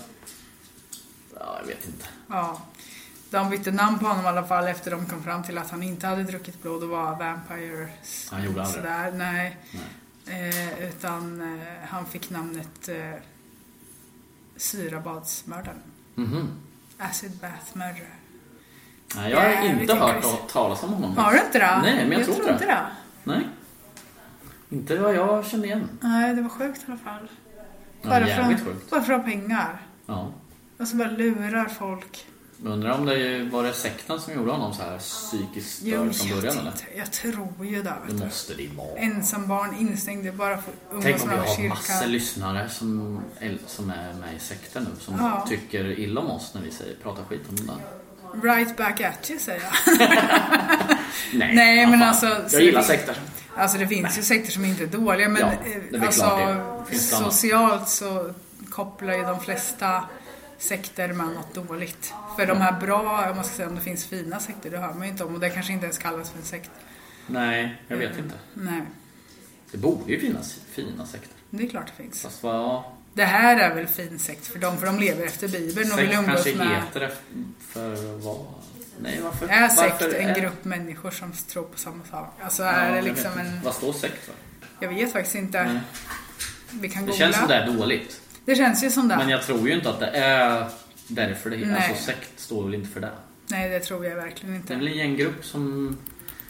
Ja, 1.41 1.59
jag 1.61 1.67
vet 1.67 1.87
inte. 1.87 2.07
ja. 2.29 2.61
De 3.31 3.51
bytte 3.51 3.71
namn 3.71 3.99
på 3.99 4.07
honom 4.07 4.25
i 4.25 4.29
alla 4.29 4.47
fall 4.47 4.67
efter 4.69 4.91
de 4.91 5.07
kom 5.07 5.23
fram 5.23 5.43
till 5.43 5.59
att 5.59 5.71
han 5.71 5.83
inte 5.83 6.07
hade 6.07 6.23
druckit 6.23 6.63
blod 6.63 6.83
och 6.83 6.89
var 6.89 7.17
vampire. 7.17 7.89
Han 8.31 8.45
gjorde 8.45 8.63
aldrig 8.63 8.85
det? 8.85 8.89
Sådär, 8.89 9.13
nej. 9.13 9.57
Nej. 10.25 10.49
Eh, 10.49 10.89
utan 10.89 11.41
eh, 11.61 11.67
han 11.89 12.07
fick 12.07 12.31
namnet 12.31 12.89
eh, 12.89 13.21
Syrabadsmördaren. 14.57 15.83
Mhm. 16.15 16.49
Acid 16.99 17.33
Bath 17.41 17.73
Murderer. 17.77 18.15
Nej, 19.17 19.31
jag 19.31 19.41
har 19.41 19.49
Jävligt 19.49 19.81
inte 19.81 19.95
hört 19.95 20.23
crazy. 20.23 20.37
talas 20.53 20.83
om 20.83 20.93
honom. 20.93 21.17
Har 21.17 21.33
du 21.33 21.39
inte 21.41 21.59
det? 21.59 21.81
Nej, 21.83 22.09
men 22.09 22.19
jag, 22.19 22.25
tror 22.37 22.51
inte 22.51 22.67
det. 22.67 22.87
Nej. 23.25 23.49
Inte 24.71 24.97
vad 24.99 25.15
jag 25.15 25.47
känner 25.47 25.65
igen. 25.65 25.89
Nej, 26.01 26.35
det 26.35 26.43
var 26.43 26.49
sjukt 26.49 26.81
i 26.81 26.85
alla 26.87 26.97
fall. 26.97 27.29
Ja, 28.03 28.09
Bara, 28.11 28.29
jävligt 28.29 28.59
för, 28.61 28.67
sjukt. 28.67 28.91
bara 28.91 29.03
för 29.03 29.13
att 29.13 29.21
ha 29.21 29.29
pengar. 29.29 29.83
Ja. 30.07 30.33
Och 30.79 30.89
så 30.89 30.97
bara 30.97 31.11
lurar 31.11 31.65
folk. 31.67 32.27
Undrar 32.65 32.91
om 32.93 33.07
det 33.07 33.45
var 33.53 33.63
det 33.65 33.73
sekten 33.73 34.21
som 34.21 34.35
gjorde 34.35 34.51
honom 34.53 34.75
så 34.75 34.83
här 34.83 34.99
psykiskt 34.99 35.77
störd 35.79 36.15
från 36.15 36.41
början 36.41 36.59
eller? 36.59 36.73
Jag 36.97 37.13
tror 37.13 37.49
ju 37.67 37.83
det. 37.83 37.95
Det 38.09 38.25
måste 38.25 38.55
det 38.55 38.69
vara. 38.77 38.97
Ensam 38.99 39.49
barn 39.49 39.77
instängd. 39.81 40.35
Bara 40.35 40.57
för 40.57 40.73
att 40.97 41.03
Tänk 41.03 41.23
om 41.23 41.29
vi 41.29 41.35
har 41.37 41.69
massor 41.69 41.93
kyrkan. 41.95 42.13
lyssnare 42.13 42.69
som, 42.69 43.21
som 43.67 43.91
är 43.91 44.13
med 44.15 44.37
i 44.37 44.41
sekten 44.41 44.83
nu 44.95 45.01
som 45.01 45.15
Ja. 45.19 45.47
tycker 45.49 45.99
illa 45.99 46.21
om 46.21 46.31
oss 46.31 46.51
när 46.55 46.63
vi 46.63 46.71
säger, 46.71 46.95
pratar 47.03 47.25
skit 47.25 47.41
om 47.49 47.57
det. 47.57 47.73
Right 48.49 48.77
back 48.77 49.01
at 49.01 49.31
you 49.31 49.39
säger 49.39 49.63
jag. 49.63 49.99
Nej, 51.35 51.55
Nej, 51.55 51.87
men 51.87 52.03
alltså, 52.03 52.27
Jag 52.53 52.63
gillar 52.63 52.81
det- 52.81 52.87
sekter. 52.87 53.17
Alltså 53.57 53.79
det 53.79 53.87
finns 53.89 54.19
ju 54.19 54.23
sekter 54.23 54.53
som 54.53 54.65
inte 54.65 54.83
är 54.83 54.87
dåliga 54.87 55.29
men 55.29 55.41
Ja, 55.43 55.47
eh, 55.93 56.01
är 56.03 56.07
alltså, 56.07 57.25
socialt 57.25 57.89
så 57.89 58.31
kopplar 58.71 59.13
ju 59.15 59.23
de 59.23 59.41
flesta 59.41 60.05
sekter 60.65 61.13
med 61.13 61.27
något 61.27 61.55
dåligt. 61.55 62.13
För 62.37 62.47
de 62.47 62.61
här 62.61 62.81
bra, 62.81 63.31
om 63.31 63.37
man 63.37 63.45
ska 63.45 63.55
säga 63.57 63.69
om 63.69 63.75
det 63.75 63.81
finns 63.81 64.07
fina 64.07 64.41
sekter, 64.41 64.71
det 64.71 64.79
hör 64.79 64.95
man 64.95 65.03
ju 65.03 65.09
inte 65.13 65.25
om 65.25 65.35
och 65.35 65.41
det 65.41 65.51
kanske 65.51 65.73
inte 65.73 65.85
ens 65.87 65.99
kallas 65.99 66.31
för 66.31 66.39
en 66.39 66.45
sekt. 66.45 66.71
Nej, 67.27 67.83
jag 67.89 67.97
vet 67.97 68.19
inte. 68.19 68.35
Nej, 68.55 68.83
Det 69.71 69.79
borde 69.79 70.13
ju 70.13 70.21
finnas 70.21 70.61
fina 70.73 71.07
sekter. 71.07 71.31
det 71.51 71.65
är 71.65 71.69
klart 71.69 71.87
det 71.97 72.03
finns. 72.03 72.23
Fast 72.23 72.43
vad, 72.43 72.83
Det 73.13 73.25
här 73.25 73.57
är 73.57 73.75
väl 73.75 73.87
fin 73.87 74.19
sekt 74.19 74.47
för 74.47 74.59
dem, 74.59 74.79
för 74.79 74.87
de 74.87 74.99
lever 74.99 75.27
efter 75.27 75.49
Bibeln 75.49 75.93
och 75.93 75.99
vill 75.99 76.13
umgås 76.13 76.27
kanske 76.35 76.55
med... 76.57 76.69
heter 76.69 77.01
det 77.01 77.13
för 77.61 78.19
vad? 78.19 78.47
Nej, 78.99 79.21
varför? 79.23 79.49
Är 79.49 79.69
sekt 79.69 79.79
varför 80.03 80.15
en 80.15 80.31
är- 80.31 80.41
grupp 80.41 80.65
människor 80.65 81.11
som 81.11 81.33
tror 81.33 81.63
på 81.65 81.79
samma 81.79 82.05
sak? 82.05 82.35
Alltså 82.41 82.63
Ja, 82.63 82.69
är 82.71 82.91
det 82.91 82.97
jag 82.97 83.05
liksom 83.05 83.39
en... 83.39 83.61
Vad 83.65 83.75
står 83.75 83.93
sekt 83.93 84.25
för? 84.25 84.35
Jag 84.81 84.89
vet 84.89 85.13
faktiskt 85.13 85.35
inte. 85.35 85.65
Nej. 85.65 85.81
Vi 86.71 86.89
kan 86.89 87.03
Det 87.07 87.11
googla. 87.11 87.25
känns 87.27 87.37
sådär 87.41 87.67
dåligt. 87.67 88.21
Det 88.45 88.55
känns 88.57 88.85
ju 88.85 88.91
som 88.91 89.09
det. 89.09 89.17
Men 89.17 89.29
jag 89.29 89.43
tror 89.43 89.69
ju 89.69 89.75
inte 89.75 89.91
att 89.91 90.01
det 90.01 90.07
är 90.11 90.69
därför 91.09 91.51
det. 91.51 91.57
Nej. 91.57 91.89
Alltså 91.91 92.05
sekt 92.05 92.41
står 92.41 92.65
väl 92.65 92.75
inte 92.75 92.89
för 92.89 93.01
det. 93.01 93.11
Nej, 93.47 93.69
det 93.71 93.81
tror 93.81 94.07
jag 94.07 94.17
verkligen 94.17 94.53
Det 94.55 94.57
är 94.59 94.61
inte. 94.61 94.75
väl 94.77 94.89
en 94.89 94.95
gänggrupp 94.95 95.45
som 95.45 95.97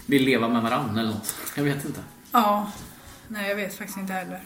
vill 0.07 0.25
leva 0.25 0.49
med 0.49 0.63
varandra 0.63 1.01
eller 1.01 1.11
något. 1.13 1.35
Jag 1.57 1.65
vet 1.65 1.85
inte. 1.85 2.01
Ja. 2.33 2.73
Nej, 3.29 3.49
jag 3.49 3.57
vet 3.57 3.79
faktiskt 3.79 3.99
inte 3.99 4.13
heller. 4.13 4.41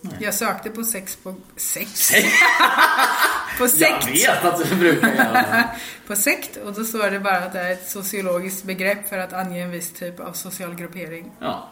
Nej. 0.00 0.14
Jag 0.20 0.34
sökte 0.34 0.70
på 0.70 0.84
sex 0.84 1.16
på... 1.16 1.34
Sex? 1.56 1.90
Sekt? 2.06 2.26
På 3.58 3.64
Jag 3.64 3.70
sekt. 3.70 4.08
vet 4.08 4.44
att 4.44 4.68
du 4.70 4.76
brukar 4.76 5.08
göra 5.14 5.32
det. 5.32 5.68
På 6.06 6.16
sekt. 6.16 6.56
Och 6.56 6.72
då 6.72 6.84
står 6.84 7.10
det 7.10 7.20
bara 7.20 7.38
att 7.38 7.52
det 7.52 7.60
är 7.60 7.72
ett 7.72 7.88
sociologiskt 7.90 8.64
begrepp 8.64 9.08
för 9.08 9.18
att 9.18 9.32
ange 9.32 9.62
en 9.62 9.70
viss 9.70 9.92
typ 9.92 10.20
av 10.20 10.32
social 10.32 10.74
gruppering. 10.74 11.30
Ja. 11.40 11.68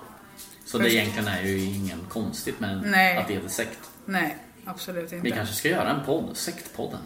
Så 0.64 0.78
det 0.78 0.84
Först- 0.84 0.94
egentligen 0.96 1.28
är 1.28 1.42
ju 1.42 1.58
ingen 1.60 2.00
konstigt 2.08 2.60
med 2.60 2.82
Nej. 2.86 3.16
att 3.16 3.28
det 3.28 3.34
heter 3.34 3.48
sekt. 3.48 3.78
Nej, 4.04 4.36
absolut 4.66 5.12
inte. 5.12 5.24
Vi 5.24 5.30
kanske 5.30 5.54
ska 5.54 5.68
göra 5.68 5.90
en 5.90 6.04
podd, 6.06 6.36
Sektpodden. 6.36 7.00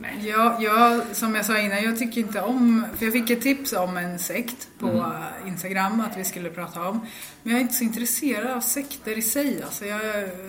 Nej. 0.00 0.28
Ja, 0.28 0.58
jag, 0.62 1.02
som 1.16 1.34
jag 1.34 1.44
sa 1.44 1.58
innan, 1.58 1.82
jag 1.82 1.98
tycker 1.98 2.20
inte 2.20 2.40
om... 2.40 2.86
För 2.98 3.04
jag 3.04 3.12
fick 3.12 3.30
ett 3.30 3.42
tips 3.42 3.72
om 3.72 3.96
en 3.96 4.18
sekt 4.18 4.68
på 4.78 4.88
Mm. 4.88 5.12
Instagram 5.46 6.00
att 6.00 6.16
vi 6.16 6.24
skulle 6.24 6.50
prata 6.50 6.88
om. 6.88 7.06
Men 7.42 7.52
jag 7.52 7.58
är 7.58 7.62
inte 7.62 7.74
så 7.74 7.84
intresserad 7.84 8.50
av 8.56 8.60
sekter 8.60 9.18
i 9.18 9.22
sig. 9.22 9.62
Alltså 9.62 9.86
jag 9.86 10.02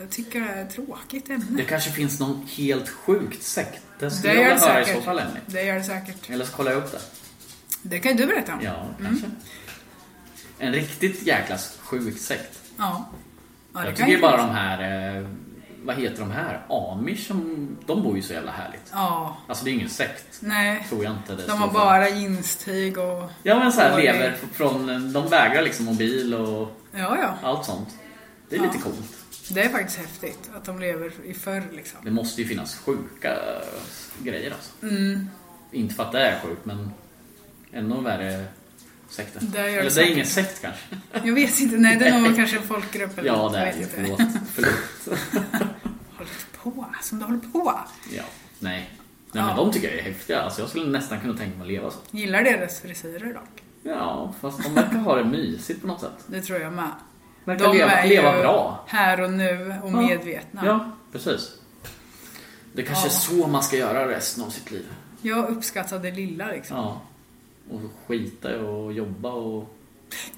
tycker 0.09 0.41
det 0.41 0.47
är 0.47 0.63
ett 0.65 0.73
tråkigt 0.75 1.29
ämne. 1.29 1.45
Det 1.49 1.63
kanske 1.63 1.91
finns 1.91 2.19
någon 2.19 2.47
helt 2.57 2.89
sjukt 2.89 3.43
sekt. 3.43 3.81
Det 3.99 4.11
skulle 4.11 4.33
Det 4.33 4.41
jag 4.41 4.49
vilja 4.53 4.67
höra 4.67 4.81
i 4.81 4.93
så 4.93 5.01
fall 5.01 5.19
Emily. 5.19 5.39
Det 5.45 5.63
gör 5.63 5.75
det 5.75 5.83
säkert. 5.83 6.29
Eller 6.29 6.45
så 6.45 6.51
kollar 6.55 6.71
jag 6.71 6.77
upp 6.83 6.91
det. 6.91 6.99
Det 7.81 7.99
kan 7.99 8.11
ju 8.11 8.17
du 8.17 8.25
berätta 8.25 8.53
om. 8.53 8.59
Ja, 8.63 8.87
kanske. 9.03 9.27
En 10.59 10.71
riktigt 10.73 11.27
jäkla 11.27 11.57
sjuk 11.79 12.17
sekt. 12.17 12.59
Ja. 12.77 13.09
ja 13.73 13.85
jag 13.85 13.95
tycker 13.95 14.09
ju 14.09 14.15
ju- 14.15 14.21
bara 14.21 14.37
de 14.37 14.49
här, 14.49 14.81
eh, 15.17 15.27
vad 15.87 15.95
heter 15.95 16.19
de 16.19 16.31
här? 16.31 16.65
Amish, 16.69 17.27
som, 17.27 17.67
de 17.85 18.03
bor 18.03 18.15
ju 18.15 18.21
så 18.21 18.33
jävla 18.33 18.51
härligt. 18.51 18.89
Ja. 18.91 19.37
Alltså 19.47 19.65
det 19.65 19.71
är 19.71 19.73
ingen 19.73 19.89
sekt, 19.89 20.37
Nej. 20.39 20.85
tror 20.89 21.03
jag 21.03 21.13
inte 21.13 21.35
det 21.35 21.47
De 21.47 21.51
har 21.57 21.71
bara 21.71 22.09
jeanstyg 22.09 22.97
och... 22.97 23.23
Ja 23.43 23.59
men 23.59 23.71
så 23.71 23.81
här, 23.81 23.97
lever 23.97 24.35
från, 24.53 25.13
de 25.13 25.27
vägrar 25.27 25.61
liksom 25.61 25.85
mobil 25.85 26.33
och 26.33 26.71
Ja, 26.91 27.17
ja. 27.21 27.37
allt 27.49 27.65
sånt. 27.65 27.89
Det 28.49 28.55
är 28.55 28.59
lite 28.59 28.77
coolt. 28.77 29.17
Det 29.49 29.61
är 29.61 29.69
faktiskt 29.69 29.97
häftigt 29.97 30.49
att 30.55 30.65
de 30.65 30.79
lever 30.79 31.11
i 31.25 31.33
förr 31.33 31.63
liksom. 31.71 31.99
Det 32.03 32.11
måste 32.11 32.41
ju 32.41 32.47
finnas 32.47 32.75
sjuka 32.75 33.37
grejer 34.23 34.51
alltså. 34.51 34.71
Mm. 34.85 35.29
Inte 35.71 35.95
för 35.95 36.03
att 36.03 36.11
det 36.11 36.21
är 36.21 36.39
sjukt 36.39 36.65
men 36.65 36.91
ännu 37.71 38.01
värre 38.01 38.45
Det 39.15 39.57
gör 39.57 39.65
det 39.65 39.79
Eller 39.79 39.91
det 39.95 40.01
är 40.03 40.11
ingen 40.11 40.25
sekt 40.25 40.61
kanske. 40.61 40.81
Jag 41.27 41.33
vet 41.33 41.59
inte. 41.59 41.77
Nej, 41.77 41.95
det 41.97 42.05
är 42.07 42.19
nog 42.19 42.35
kanske 42.35 42.57
en 42.57 42.63
folkgrupp 42.63 43.17
eller 43.17 43.27
Ja 43.27 43.49
det 43.53 43.57
är 43.59 43.77
inte. 43.77 43.89
förlåt. 43.95 44.19
förlåt. 44.53 45.19
Hållit 46.17 46.53
på, 46.63 46.85
som 47.01 47.19
du 47.19 47.25
håller 47.25 47.39
på. 47.39 47.79
Ja, 48.11 48.23
nej. 48.59 48.89
Nej 49.31 49.43
men 49.43 49.47
Ja. 49.47 49.55
de 49.55 49.71
tycker 49.71 49.89
jag 49.89 49.97
är 49.97 50.03
häftiga. 50.03 50.41
Alltså 50.41 50.61
jag 50.61 50.69
skulle 50.69 50.85
nästan 50.89 51.19
kunna 51.21 51.37
tänka 51.37 51.57
mig 51.57 51.61
att 51.65 51.71
leva 51.71 51.91
så. 51.91 51.97
Gillar 52.11 52.43
deras 52.43 52.79
frisyrer 52.79 53.33
dock. 53.33 53.63
Ja, 53.83 54.33
fast 54.41 54.63
de 54.63 54.73
verkar 54.73 54.97
ha 54.97 55.15
det 55.15 55.23
mysigt 55.23 55.81
på 55.81 55.87
något 55.87 56.01
sätt. 56.01 56.11
Det 56.27 56.41
tror 56.41 56.59
jag 56.59 56.73
med. 56.73 56.91
Verkar 57.45 57.65
De 57.67 57.77
leva, 57.77 57.91
är 57.91 58.07
leva 58.09 58.35
ju 58.35 58.41
bra. 58.41 58.85
här 58.87 59.21
och 59.21 59.31
nu 59.33 59.75
och 59.83 59.91
Ja. 59.91 60.01
medvetna. 60.01 60.65
Ja, 60.65 60.91
precis. 61.11 61.51
Det 62.73 62.83
kanske 62.83 63.07
är 63.07 63.11
så 63.11 63.47
man 63.47 63.63
ska 63.63 63.77
göra 63.77 64.07
resten 64.09 64.43
av 64.43 64.49
sitt 64.49 64.71
liv. 64.71 64.85
Jag 65.21 65.49
uppskattar 65.49 65.99
det 65.99 66.11
lilla 66.11 66.47
liksom. 66.47 66.77
Ja. 66.77 67.01
Och 67.71 67.81
skita 68.07 68.55
i 68.55 68.59
och 68.59 68.93
jobba 68.93 69.31
och... 69.31 69.73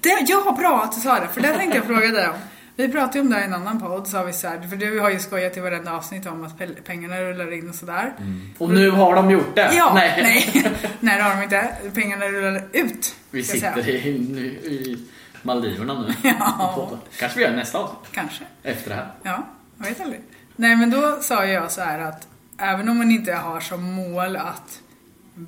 Det, 0.00 0.26
ja, 0.28 0.56
bra 0.58 0.82
att 0.82 0.92
du 0.94 1.00
sa 1.00 1.20
det, 1.20 1.28
för 1.28 1.40
det 1.40 1.54
tänkte 1.54 1.78
jag 1.78 1.86
fråga 1.86 2.08
dig 2.08 2.28
om. 2.28 2.34
Vi 2.76 2.88
pratade 2.88 3.18
ju 3.18 3.20
om 3.20 3.30
det 3.30 3.36
här 3.36 3.42
i 3.42 3.46
en 3.46 3.54
annan 3.54 3.80
podd, 3.80 4.06
sa 4.08 4.22
vi 4.22 4.32
så 4.32 4.48
här, 4.48 4.60
för 4.60 4.76
du 4.76 5.00
har 5.00 5.10
ju 5.10 5.18
skojat 5.18 5.56
i 5.56 5.60
varenda 5.60 5.96
avsnitt 5.96 6.26
om 6.26 6.44
att 6.44 6.84
pengarna 6.84 7.20
rullar 7.20 7.52
in 7.52 7.68
och 7.68 7.74
sådär. 7.74 8.12
Och 8.58 8.70
nu 8.70 8.90
har 8.90 9.14
de 9.14 9.30
gjort 9.30 9.54
det! 9.54 9.70
Ja, 9.74 9.92
Nej. 9.94 10.20
nej. 10.22 10.72
nej, 11.00 11.16
det 11.16 11.22
har 11.22 11.36
de 11.36 11.42
inte. 11.42 11.68
Pengarna 11.94 12.26
rullar 12.26 12.64
ut. 12.72 13.14
Vi 13.30 13.38
jag 13.38 13.46
sitter 13.46 13.88
i, 13.88 14.08
i 14.08 14.98
Maldiverna 15.42 16.02
nu. 16.02 16.14
Ja. 16.22 16.90
Kanske 17.18 17.38
vi 17.38 17.44
gör 17.44 17.52
nästa 17.52 17.78
avsnitt. 17.78 18.12
Kanske. 18.12 18.44
Efter 18.62 18.90
det 18.90 18.96
här. 18.96 19.08
Ja, 19.22 19.46
jag 19.78 19.86
vet 19.86 20.00
aldrig. 20.00 20.20
Nej, 20.56 20.76
men 20.76 20.90
då 20.90 21.18
sa 21.20 21.44
jag 21.44 21.70
så 21.70 21.80
här 21.80 21.98
att 21.98 22.28
även 22.58 22.88
om 22.88 22.98
man 22.98 23.10
inte 23.10 23.32
har 23.32 23.60
som 23.60 23.82
mål 23.92 24.36
att 24.36 24.80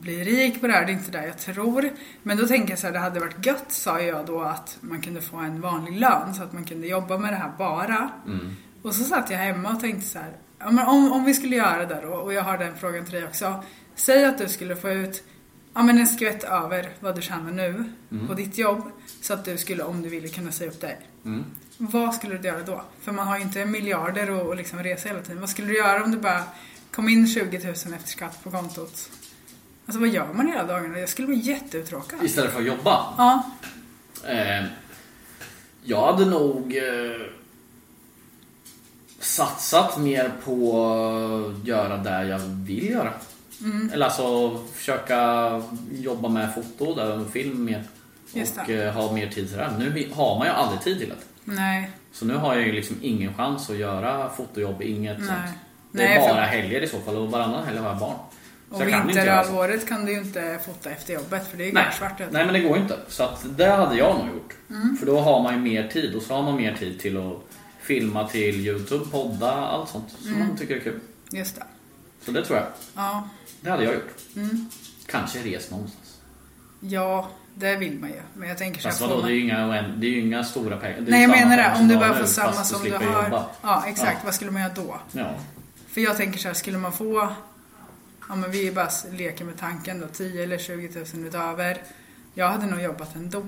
bli 0.01 0.24
rik 0.24 0.61
på 0.61 0.66
det 0.66 0.72
här, 0.72 0.86
det 0.86 0.93
är 0.93 0.95
inte 0.95 1.11
det 1.11 1.26
jag 1.26 1.38
tror. 1.38 1.90
Men 2.22 2.36
då 2.36 2.47
tänker 2.47 2.70
jag 2.70 2.78
så 2.78 2.86
här, 2.86 2.93
det 2.93 2.99
hade 2.99 3.20
varit 3.20 3.47
gött, 3.47 3.64
sa 3.72 4.01
jag 4.01 4.26
då, 4.26 4.40
att 4.40 4.78
man 4.80 5.01
kunde 5.03 5.20
få 5.20 5.36
en 5.36 5.61
vanlig 5.61 6.01
lön 6.01 6.34
så 6.34 6.43
att 6.43 6.53
man 6.53 6.64
kunde 6.64 6.86
jobba 6.86 7.18
med 7.18 7.32
det 7.32 7.36
här 7.36 7.53
bara. 7.59 8.11
Och 8.82 8.95
så 8.95 9.05
satt 9.05 9.30
jag 9.30 9.38
hemma 9.38 9.70
och 9.74 9.80
tänkte 9.80 10.09
så 10.09 10.18
här, 10.18 10.32
ja, 10.59 10.70
men 10.70 10.86
om, 10.86 11.12
om 11.12 11.24
vi 11.24 11.34
skulle 11.34 11.57
göra 11.57 11.86
det 11.86 12.01
då, 12.03 12.09
och 12.09 12.32
jag 12.34 12.43
har 12.43 12.59
den 12.59 12.76
frågan 12.76 13.05
till 13.05 13.14
dig 13.14 13.24
också. 13.24 13.64
Säg 13.95 14.24
att 14.24 14.38
du 14.38 14.49
skulle 14.49 14.76
få 14.76 14.90
ut 14.90 15.22
ja, 15.74 15.82
men 15.82 15.99
en 15.99 16.07
skvätt 16.07 16.45
över 16.45 16.88
vad 17.01 17.16
du 17.16 17.22
tjänar 17.22 17.53
nu 17.53 17.84
på 18.28 18.34
ditt 18.34 18.59
jobb. 18.59 18.82
Så 19.20 19.34
att 19.34 19.45
du 19.45 19.59
skulle, 19.59 19.82
om 19.82 20.03
du 20.03 20.09
ville, 20.09 20.28
kunna 20.28 20.53
säga 20.53 20.70
upp 20.70 20.80
dig. 20.80 20.99
Vad 21.78 22.14
skulle 22.14 22.38
du 22.38 22.49
göra 22.49 22.62
då? 22.62 22.84
För 23.01 23.12
man 23.12 23.26
har 23.26 23.36
ju 23.36 23.43
inte 23.43 23.64
miljarder 23.64 24.30
och, 24.30 24.49
och 24.49 24.57
liksom 24.57 24.78
resa 24.82 25.09
hela 25.09 25.20
tiden. 25.20 25.40
Vad 25.40 25.51
skulle 25.51 25.68
du 25.68 25.76
göra 25.76 26.05
om 26.05 26.11
det 26.11 26.16
bara 26.16 26.43
kom 26.90 27.09
in 27.09 27.28
20 27.28 27.59
000 27.59 27.70
efter 27.72 28.07
skatt 28.07 28.45
på 28.45 28.51
kontot? 28.51 29.11
Alltså 29.87 30.01
vad 30.01 30.09
gör 30.09 30.33
man 30.33 30.47
hela 30.47 30.64
dagarna? 30.64 30.99
Jag 30.99 31.09
skulle 31.09 31.28
bli 31.28 31.37
jätteuttråkad. 31.37 32.24
Istället 32.24 32.53
för 32.53 32.61
att 32.61 32.66
jobba. 32.66 33.05
Ja, 33.18 33.43
Eh, 34.28 34.64
jag 35.85 36.12
hade 36.12 36.24
nog 36.24 36.76
eh, 36.76 37.26
satsat 39.20 39.99
mer 39.99 40.30
på 40.45 40.87
att 41.61 41.66
göra 41.68 41.97
det 41.97 42.24
jag 42.28 42.39
vill 42.39 42.91
göra. 42.91 43.12
Mm. 43.64 43.91
Eller 43.93 44.07
alltså 44.07 44.59
försöka 44.74 45.62
jobba 45.93 46.28
med 46.28 46.55
foto 46.55 46.95
där 46.95 47.20
och 47.20 47.30
film 47.30 47.64
mer. 47.64 47.85
Och 48.62 48.70
eh, 48.70 48.93
ha 48.95 49.12
mer 49.12 49.26
tid 49.30 49.49
till 49.49 49.57
det. 49.59 49.74
Nu 49.78 50.09
har 50.14 50.39
man 50.39 50.47
ju 50.47 50.53
aldrig 50.53 50.80
tid 50.80 50.99
till 50.99 51.09
det. 51.09 51.53
nej. 51.55 51.91
Så 52.12 52.24
nu 52.24 52.35
har 52.35 52.55
jag 52.55 52.66
ju 52.66 52.72
liksom 52.72 52.97
ingen 53.03 53.35
chans 53.35 53.70
att 53.70 53.76
göra 53.76 54.30
fotojobb, 54.30 54.83
inget 54.83 55.18
Nej. 55.18 55.26
sånt. 55.28 55.41
Det 55.93 56.03
är 56.05 56.09
Nej, 56.09 56.28
för- 56.28 56.35
bara 56.35 56.45
helger 56.45 56.80
i 56.80 56.89
så 56.89 56.99
fall 57.01 57.16
och 57.16 57.30
varannan 57.30 57.64
helg 57.64 57.78
har 57.78 57.89
jag 57.89 57.99
barn. 57.99 58.16
Och 58.73 58.79
så. 58.79 58.85
vinterhalvåret 58.85 59.89
kan 59.89 60.05
du 60.05 60.12
ju 60.12 60.18
inte 60.18 60.59
fota 60.66 60.91
efter 60.91 61.14
jobbet 61.14 61.49
för 61.51 61.57
det 61.57 61.68
är 61.68 61.73
Nej. 61.73 61.85
svart. 61.99 62.18
Nej 62.18 62.45
men 62.45 62.53
det 62.55 62.61
går 62.61 62.77
ju 62.77 62.83
inte. 62.83 62.99
Så 63.09 63.23
att 63.23 63.45
det 63.57 63.66
hade 63.68 63.97
jag 63.97 64.18
nog 64.18 64.27
gjort. 64.35 64.55
Mm. 64.70 64.97
För 64.97 65.07
då 65.07 65.20
har 65.20 65.43
man 65.43 65.55
ju 65.55 65.61
mer 65.61 65.89
tid 65.89 66.14
och 66.14 66.23
så 66.23 66.35
har 66.35 66.43
man 66.43 66.57
mer 66.57 66.75
tid 66.77 67.01
till 67.01 67.16
att 67.16 67.37
filma 67.83 68.29
till 68.29 68.66
Youtube, 68.66 69.05
podda, 69.11 69.53
allt 69.53 69.89
sånt 69.89 70.11
som 70.18 70.35
Mm. 70.35 70.49
man 70.49 70.57
tycker 70.57 70.77
är 70.77 70.81
kul. 70.81 71.01
Just 71.33 71.57
det. 71.57 71.62
Så 72.25 72.31
det 72.31 72.45
tror 72.45 72.59
jag. 72.59 72.66
Ja. 72.97 73.29
Det 73.61 73.70
hade 73.70 73.85
jag 73.85 73.95
gjort. 73.95 74.14
Mm. 74.37 74.68
Kanske 75.07 75.39
res 75.39 75.70
någonstans. 75.70 76.18
ja, 76.81 77.29
det 77.55 77.77
vill 77.77 77.99
man 77.99 78.11
ju. 78.11 78.20
Men 78.35 78.49
jag 78.49 78.59
tänker 78.59 78.81
så 78.81 78.89
Fast 78.89 79.01
vadå, 79.01 79.16
man- 79.16 79.27
det 79.27 79.33
är 79.33 79.35
ju 79.35 79.41
inga, 79.41 79.66
det 79.97 80.07
är 80.07 80.11
ju 80.11 80.20
inga 80.20 80.45
stora 80.45 80.77
pengar. 80.77 80.97
Nej 81.01 81.14
ju 81.23 81.29
jag 81.29 81.31
menar 81.31 81.57
det, 81.57 81.75
om 81.81 81.89
du 81.89 81.97
bara 81.97 82.14
får 82.14 82.25
samma 82.27 82.53
som 82.53 82.85
du 82.85 82.93
har. 82.93 83.03
Jobba. 83.25 83.47
Ja, 83.62 83.85
exakt. 83.87 84.12
Ja. 84.12 84.18
Vad 84.25 84.35
skulle 84.35 84.51
man 84.51 84.62
göra 84.62 84.73
då? 84.75 85.01
Ja. 85.12 85.35
För 85.89 86.01
jag 86.01 86.16
tänker 86.16 86.39
så 86.39 86.49
här, 86.49 86.55
skulle 86.55 86.79
man 86.79 86.93
få, 86.93 87.29
ja 88.29 88.35
men 88.35 88.51
vi 88.51 88.73
bara 88.73 88.89
leker 89.12 89.45
med 89.45 89.59
tanken 89.59 90.01
då, 90.01 90.07
10 90.07 90.43
eller 90.45 90.59
20 90.59 91.05
000 91.14 91.27
utöver. 91.27 91.83
Jag 92.35 92.49
hade 92.49 92.66
nog 92.66 92.81
jobbat 92.83 93.14
ändå. 93.16 93.41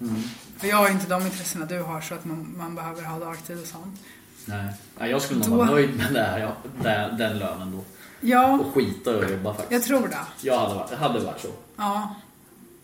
Mm. 0.00 0.22
För 0.58 0.66
jag 0.68 0.76
har 0.76 0.86
ju 0.88 0.92
inte 0.94 1.06
de 1.08 1.22
intressena 1.22 1.64
du 1.66 1.82
har 1.82 2.00
så 2.00 2.14
att 2.14 2.24
man, 2.24 2.54
man 2.56 2.74
behöver 2.74 3.02
ha 3.02 3.18
dagtid 3.18 3.60
och 3.60 3.66
sånt. 3.66 4.00
Nej. 4.44 5.10
Jag 5.10 5.22
skulle 5.22 5.40
nog 5.40 5.48
Då- 5.48 5.56
vara 5.56 5.70
nöjd 5.70 5.96
med 5.96 6.12
det 6.12 6.22
här, 6.22 6.38
ja, 6.38 6.56
den, 6.82 7.16
den 7.18 7.38
lönen 7.38 7.72
då. 7.72 7.84
Ja, 8.20 8.52
Och 8.58 8.74
skita 8.74 9.10
i 9.20 9.24
att 9.24 9.30
jobba 9.30 9.54
faktiskt. 9.54 9.72
jag 9.72 9.82
tror 9.82 10.08
det. 10.08 10.18
Jag 10.40 10.58
hade 10.58 10.74
varit, 10.74 10.92
hade 10.98 11.20
varit 11.20 11.40
så. 11.40 11.48
Ja. 11.76 12.14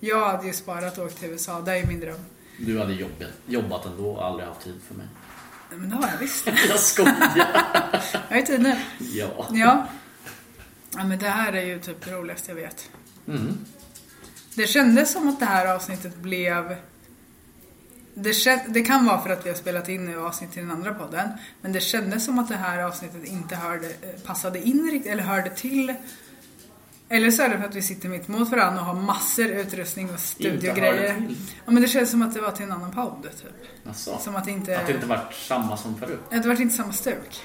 Jag 0.01 0.31
hade 0.31 0.47
ju 0.47 0.53
sparat 0.53 0.99
och 0.99 1.05
åkt 1.05 1.19
till 1.21 1.29
USA, 1.31 1.61
det 1.61 1.79
är 1.79 1.87
min 1.87 2.01
dröm. 2.01 2.19
Du 2.59 2.79
hade 2.79 2.93
jobbat, 2.93 3.29
jobbat 3.47 3.87
ändå 3.87 4.11
och 4.11 4.25
aldrig 4.27 4.49
haft 4.49 4.61
tid 4.65 4.81
för 4.89 4.95
mig. 4.95 5.07
Men 5.71 5.91
det 5.91 5.97
har 5.97 6.09
jag 6.13 6.19
visst. 6.19 6.47
Jag 6.69 6.81
skojar. 6.81 7.33
Jag 8.13 8.21
har 8.31 8.37
ju 8.37 8.43
tid 8.43 8.61
nu. 8.63 8.77
Ja. 8.99 9.47
Ja. 9.53 9.87
Ja 10.97 11.05
men 11.05 11.19
det 11.19 11.29
här 11.29 11.53
är 11.53 11.65
ju 11.65 11.79
typ 11.79 12.05
det 12.05 12.13
roligaste 12.13 12.51
jag 12.51 12.57
vet. 12.57 12.91
Mm. 13.29 13.59
Det 14.55 14.67
kändes 14.67 15.13
som 15.13 15.29
att 15.29 15.41
det 15.41 15.47
här 15.47 15.75
avsnittet 15.75 16.17
blev... 16.17 16.77
Det, 18.15 18.65
det 18.69 18.83
kan 18.83 19.07
vara 19.07 19.23
för 19.23 19.31
att 19.31 19.47
vi 19.47 19.51
har 19.51 19.57
spelat 19.57 19.89
in 19.89 20.05
nu 20.05 20.19
avsnitt 20.19 20.53
till 20.53 20.63
den 20.63 20.71
andra 20.71 20.95
podden. 20.95 21.29
Men 21.61 21.73
det 21.73 21.81
kändes 21.81 22.25
som 22.25 22.39
att 22.39 22.49
det 22.49 22.57
här 22.57 22.83
avsnittet 22.83 23.25
inte 23.25 23.57
hörde, 23.57 23.89
passade 24.25 24.63
in 24.63 24.91
riktigt, 24.93 25.13
eller 25.13 25.23
hörde 25.23 25.51
till. 25.51 25.95
Eller 27.09 27.31
så 27.31 27.43
är 27.43 27.49
det 27.49 27.59
för 27.59 27.65
att 27.65 27.75
vi 27.75 27.83
sitter 27.83 28.09
mitt 28.09 28.29
mot 28.29 28.51
varandra 28.51 28.81
och 28.81 28.87
har 28.87 28.95
massor 28.95 29.47
utrustning 29.47 30.11
och 30.15 30.21
studiogrejer. 30.21 31.29
Ja 31.65 31.73
men 31.73 31.83
det 31.83 31.89
känns 31.89 32.11
som 32.11 32.23
att 32.23 32.35
det 32.35 32.41
var 32.41 32.51
till 32.51 32.65
en 32.65 32.73
annan 32.73 32.93
podd 32.93 33.23
typ. 33.23 33.87
Alltså, 33.87 34.19
Som 34.19 34.37
att 34.37 34.45
det 34.45 34.51
inte... 34.51 34.79
Att 34.79 34.87
det 34.87 34.93
inte 34.93 35.07
varit 35.07 35.35
samma 35.35 35.77
som 35.77 35.99
förut. 35.99 36.21
Ja, 36.31 36.39
Det 36.39 36.49
var 36.49 36.61
inte 36.61 36.75
samma 36.75 36.93
stuk. 36.93 37.43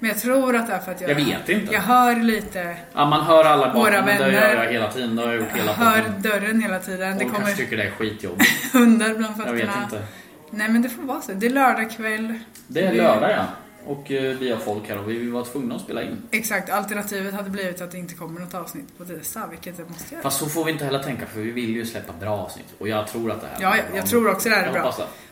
Men 0.00 0.08
jag 0.10 0.18
tror 0.18 0.56
att 0.56 0.66
det 0.66 0.72
är 0.72 0.78
för 0.78 0.92
att 0.92 1.00
jag... 1.00 1.10
Jag 1.10 1.14
vet 1.14 1.48
inte. 1.48 1.72
Jag 1.74 1.80
hör 1.80 2.16
lite, 2.16 2.76
Ja, 2.94 3.06
man 3.06 3.20
hör 3.20 3.44
alla 3.44 3.66
bakom, 3.66 3.80
Våra 3.80 4.04
men 4.04 4.06
det 4.06 4.12
gör 4.32 4.40
vänner. 4.40 4.64
jag 4.64 4.72
hela 4.72 4.92
tiden. 4.92 5.16
Det 5.16 5.22
har 5.22 5.28
jag 5.28 5.36
gjort 5.40 5.48
jag 5.50 5.56
hela 5.58 5.72
hör 5.72 6.00
tiden. 6.02 6.22
dörren 6.22 6.62
hela 6.62 6.78
tiden. 6.78 7.18
Det 7.18 7.24
kommer 7.24 7.38
kanske 7.38 7.56
tycker 7.56 7.76
det 7.76 7.82
är 7.84 7.90
skitjobbigt. 7.90 8.50
hundar 8.72 9.14
bland 9.14 9.34
Jag 9.38 9.46
fötterna. 9.46 9.72
vet 9.74 9.82
inte. 9.84 10.02
Nej 10.50 10.68
men 10.68 10.82
det 10.82 10.88
får 10.88 11.02
vara 11.02 11.20
så. 11.20 11.32
Det 11.32 11.46
är 11.46 11.50
lördag 11.50 11.90
kväll. 11.90 12.38
Det 12.66 12.80
är 12.86 12.94
lördag 12.94 13.30
ja. 13.30 13.44
Och 13.86 14.10
eh, 14.10 14.22
vi 14.36 14.50
har 14.50 14.58
folk 14.58 14.88
här 14.88 14.98
och 14.98 15.10
vi 15.10 15.30
var 15.30 15.44
tvungna 15.44 15.74
att 15.74 15.80
spela 15.80 16.02
in. 16.02 16.22
Exakt, 16.30 16.70
alternativet 16.70 17.34
hade 17.34 17.50
blivit 17.50 17.80
att 17.80 17.90
det 17.90 17.98
inte 17.98 18.14
kommer 18.14 18.40
något 18.40 18.54
avsnitt 18.54 18.98
på 18.98 19.04
tisdag, 19.04 19.46
vilket 19.50 19.76
det 19.76 19.82
måste 19.88 20.14
göra. 20.14 20.22
Fast 20.22 20.38
så 20.38 20.46
får 20.46 20.64
vi 20.64 20.72
inte 20.72 20.84
heller 20.84 21.02
tänka 21.02 21.26
för 21.26 21.40
vi 21.40 21.50
vill 21.50 21.70
ju 21.76 21.86
släppa 21.86 22.12
bra 22.20 22.30
avsnitt. 22.38 22.66
Och 22.78 22.88
jag 22.88 23.06
tror 23.06 23.30
att 23.30 23.40
det 23.40 23.46
här 23.46 23.56
Ja, 23.60 23.70
blir 23.70 23.80
ja, 23.82 23.88
bra. 23.88 23.96
jag 23.96 24.06
tror 24.06 24.30
också 24.30 24.48
det 24.48 24.54
här 24.54 24.62
är 24.62 24.66
Jag 24.66 24.74
bra. 24.74 24.82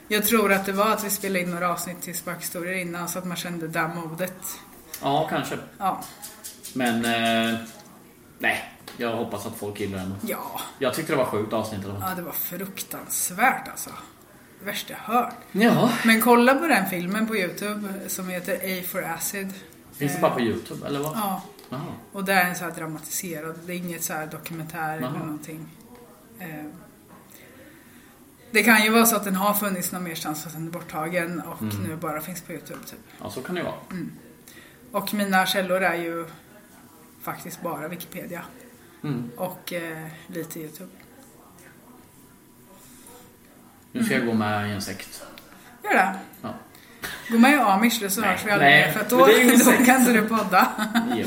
Jag 0.08 0.24
tror 0.26 0.52
att 0.52 0.66
det 0.66 0.72
var 0.72 0.90
att 0.92 1.04
vi 1.04 1.10
spelade 1.10 1.40
in 1.40 1.50
några 1.50 1.72
avsnitt 1.72 2.02
till 2.02 2.14
spökhistorier 2.18 2.74
innan 2.74 3.08
så 3.08 3.18
att 3.18 3.24
man 3.24 3.36
kände 3.36 3.68
det 3.68 3.90
modet. 3.94 4.34
Ja, 5.02 5.26
kanske. 5.30 5.58
Ja, 5.78 6.00
Men... 6.74 7.04
Eh, 7.04 7.58
nej, 8.38 8.72
jag 8.96 9.16
hoppas 9.16 9.46
att 9.46 9.56
folk 9.56 9.80
gillar 9.80 9.98
den. 9.98 10.14
ja, 10.26 10.60
Jag 10.78 10.94
tyckte 10.94 11.12
det 11.12 11.16
var 11.16 11.24
sjukt 11.24 11.52
avsnitt 11.52 11.84
eller 11.84 11.94
ja 12.00 12.14
det 12.16 12.22
var 12.22 12.32
fruktansvärt 12.32 13.68
alltså. 13.68 13.90
Det 14.60 14.64
värsta 14.66 14.92
jag 14.92 15.14
hört. 15.14 15.34
Ja. 15.52 15.90
Men 16.04 16.20
kolla 16.20 16.54
på 16.54 16.66
den 16.66 16.90
filmen 16.90 17.26
på 17.26 17.36
Youtube 17.36 17.88
som 18.08 18.28
heter 18.28 18.54
A 18.80 18.82
for 18.88 19.02
Acid. 19.04 19.52
Finns 19.92 20.14
det 20.14 20.20
bara 20.20 20.30
på 20.34 20.40
Youtube 20.40 20.86
eller 20.86 21.00
vad? 21.00 21.16
Ja, 21.16 21.42
Jaha. 21.68 21.80
och 22.12 22.24
det 22.24 22.32
är 22.32 22.48
en 22.48 22.56
så 22.56 22.64
här 22.64 22.70
dramatiserad, 22.70 23.58
det 23.66 23.72
är 23.72 23.76
inget 23.76 24.02
så 24.04 24.12
här 24.12 24.26
dokumentär 24.26 24.92
eller 24.96 25.06
Jaha. 25.06 25.18
någonting. 25.18 25.66
Eh, 26.40 26.64
Det 28.50 28.62
kan 28.62 28.82
ju 28.82 28.90
vara 28.90 29.06
så 29.06 29.16
att 29.16 29.24
den 29.24 29.36
har 29.36 29.54
funnits 29.54 29.92
någon 29.92 30.02
merstans 30.04 30.42
fast 30.42 30.54
den 30.56 30.66
är 30.66 30.70
borttagen 30.70 31.40
och 31.40 31.62
Mm. 31.62 31.76
nu 31.82 31.96
bara 31.96 32.20
finns 32.20 32.40
på 32.42 32.52
Youtube 32.52 32.84
typ. 32.86 32.98
Ja, 33.22 33.30
så 33.30 33.42
kan 33.42 33.54
det 33.54 33.62
vara. 33.62 33.74
Och 34.92 35.14
mina 35.14 35.46
källor 35.46 35.82
är 35.82 35.94
ju 35.94 36.26
faktiskt 37.22 37.62
bara 37.62 37.88
Wikipedia. 37.88 38.42
Mm. 39.04 39.30
Och 39.36 39.72
eh, 39.72 40.06
lite 40.26 40.60
Youtube. 40.60 40.90
Nu 43.92 44.04
ska 44.04 44.14
jag 44.14 44.26
gå 44.26 44.34
med 44.34 44.68
i 44.70 44.72
en 44.72 44.82
sekt. 44.82 45.22
Gör 45.84 45.94
det. 45.94 46.18
Ja. 46.42 46.54
Gå 47.30 47.38
med 47.38 47.52
i 47.52 47.54
Amish 47.56 48.00
då 48.02 48.10
så 48.10 48.22
hörs 48.22 48.46
vi 48.46 48.50
aldrig 48.50 48.70
mer 48.70 48.92
för 48.92 49.00
att 49.00 49.10
då, 49.10 49.26
det 49.26 49.64
då 49.78 49.84
kan 49.84 50.00
inte 50.00 50.12
du 50.12 50.28
podda. 50.28 50.72
Jo. 51.16 51.26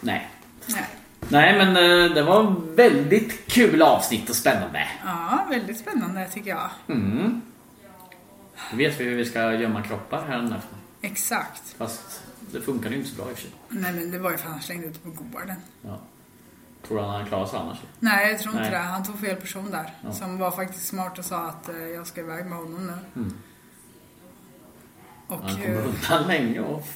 Nej. 0.00 0.30
Nej. 0.66 0.86
Nej, 1.30 1.58
men 1.58 1.76
eh, 1.76 2.14
det 2.14 2.22
var 2.22 2.54
väldigt 2.74 3.46
kul 3.46 3.82
avsnitt 3.82 4.30
och 4.30 4.36
spännande. 4.36 4.88
Ja, 5.04 5.46
väldigt 5.50 5.78
spännande 5.78 6.28
tycker 6.28 6.50
jag. 6.50 6.70
Mm. 6.88 7.40
Nu 8.72 8.78
vet 8.78 9.00
vi 9.00 9.04
hur 9.04 9.16
vi 9.16 9.24
ska 9.24 9.52
gömma 9.52 9.82
kroppar 9.82 10.24
här 10.28 10.44
efter. 10.44 10.78
Exakt. 11.02 11.74
Fast 11.78 12.22
det 12.52 12.60
funkar 12.60 12.90
ju 12.90 12.96
inte 12.96 13.08
så 13.08 13.16
bra 13.16 13.30
i 13.30 13.32
och 13.32 13.36
för 13.36 13.42
sig. 13.42 13.50
Nej 13.68 13.92
men 13.92 14.10
det 14.10 14.18
var 14.18 14.30
ju 14.30 14.36
för 14.36 14.46
att 14.46 14.52
han 14.52 14.62
slängde 14.62 14.86
ut 14.86 15.02
på 15.02 15.10
gården. 15.10 15.56
Ja. 15.82 15.98
Tror 16.86 16.96
du 16.96 17.02
han 17.04 17.12
hade 17.12 17.28
klarat 17.28 17.50
sig 17.50 17.58
annars? 17.58 17.78
Nej, 17.98 18.30
jag 18.30 18.38
tror 18.40 18.54
inte 18.54 18.62
Nej. 18.62 18.70
det. 18.70 18.78
Han 18.78 19.04
tog 19.04 19.20
fel 19.20 19.36
person 19.36 19.70
där. 19.70 19.92
Ja. 20.04 20.12
Som 20.12 20.38
var 20.38 20.50
faktiskt 20.50 20.86
smart 20.86 21.18
och 21.18 21.24
sa 21.24 21.48
att 21.48 21.68
eh, 21.68 21.76
jag 21.76 22.06
ska 22.06 22.20
iväg 22.20 22.46
med 22.46 22.58
honom 22.58 22.86
nu. 22.86 23.20
Mm. 23.20 23.34
Och, 25.26 25.36
Han 25.42 25.56
kommer 25.56 25.74
eh, 25.74 25.86
undan 25.86 26.28
länge 26.28 26.60
och... 26.60 26.86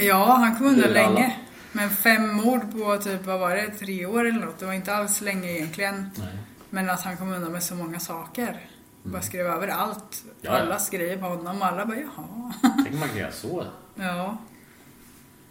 ja, 0.00 0.32
han 0.34 0.56
kom 0.56 0.66
undan 0.66 0.90
länge. 0.90 1.36
Men 1.72 1.90
fem 1.90 2.28
mord 2.36 2.72
på 2.72 2.96
typ, 2.98 3.26
vad 3.26 3.40
var 3.40 3.56
det, 3.56 3.70
tre 3.70 4.06
år 4.06 4.24
eller 4.24 4.40
något. 4.46 4.58
Det 4.58 4.66
var 4.66 4.72
inte 4.72 4.94
alls 4.94 5.20
länge 5.20 5.50
egentligen. 5.52 6.10
Nej. 6.16 6.28
Men 6.70 6.90
att 6.90 7.00
han 7.04 7.16
kom 7.16 7.32
undan 7.32 7.52
med 7.52 7.62
så 7.62 7.74
många 7.74 7.98
saker. 8.00 8.60
Bara 9.02 9.22
skrev 9.22 9.46
över 9.46 9.68
allt. 9.68 10.22
Mm. 10.24 10.34
Ja, 10.40 10.52
ja. 10.52 10.58
Alla 10.60 10.78
skrev 10.78 11.20
på 11.20 11.26
honom 11.26 11.60
och 11.62 11.66
alla 11.68 11.86
bara 11.86 11.96
jaha. 11.96 12.52
Tänk 12.84 12.94
man 13.00 13.08
kan 13.08 13.18
göra 13.18 13.32
så. 13.32 13.64
ja. 13.94 14.38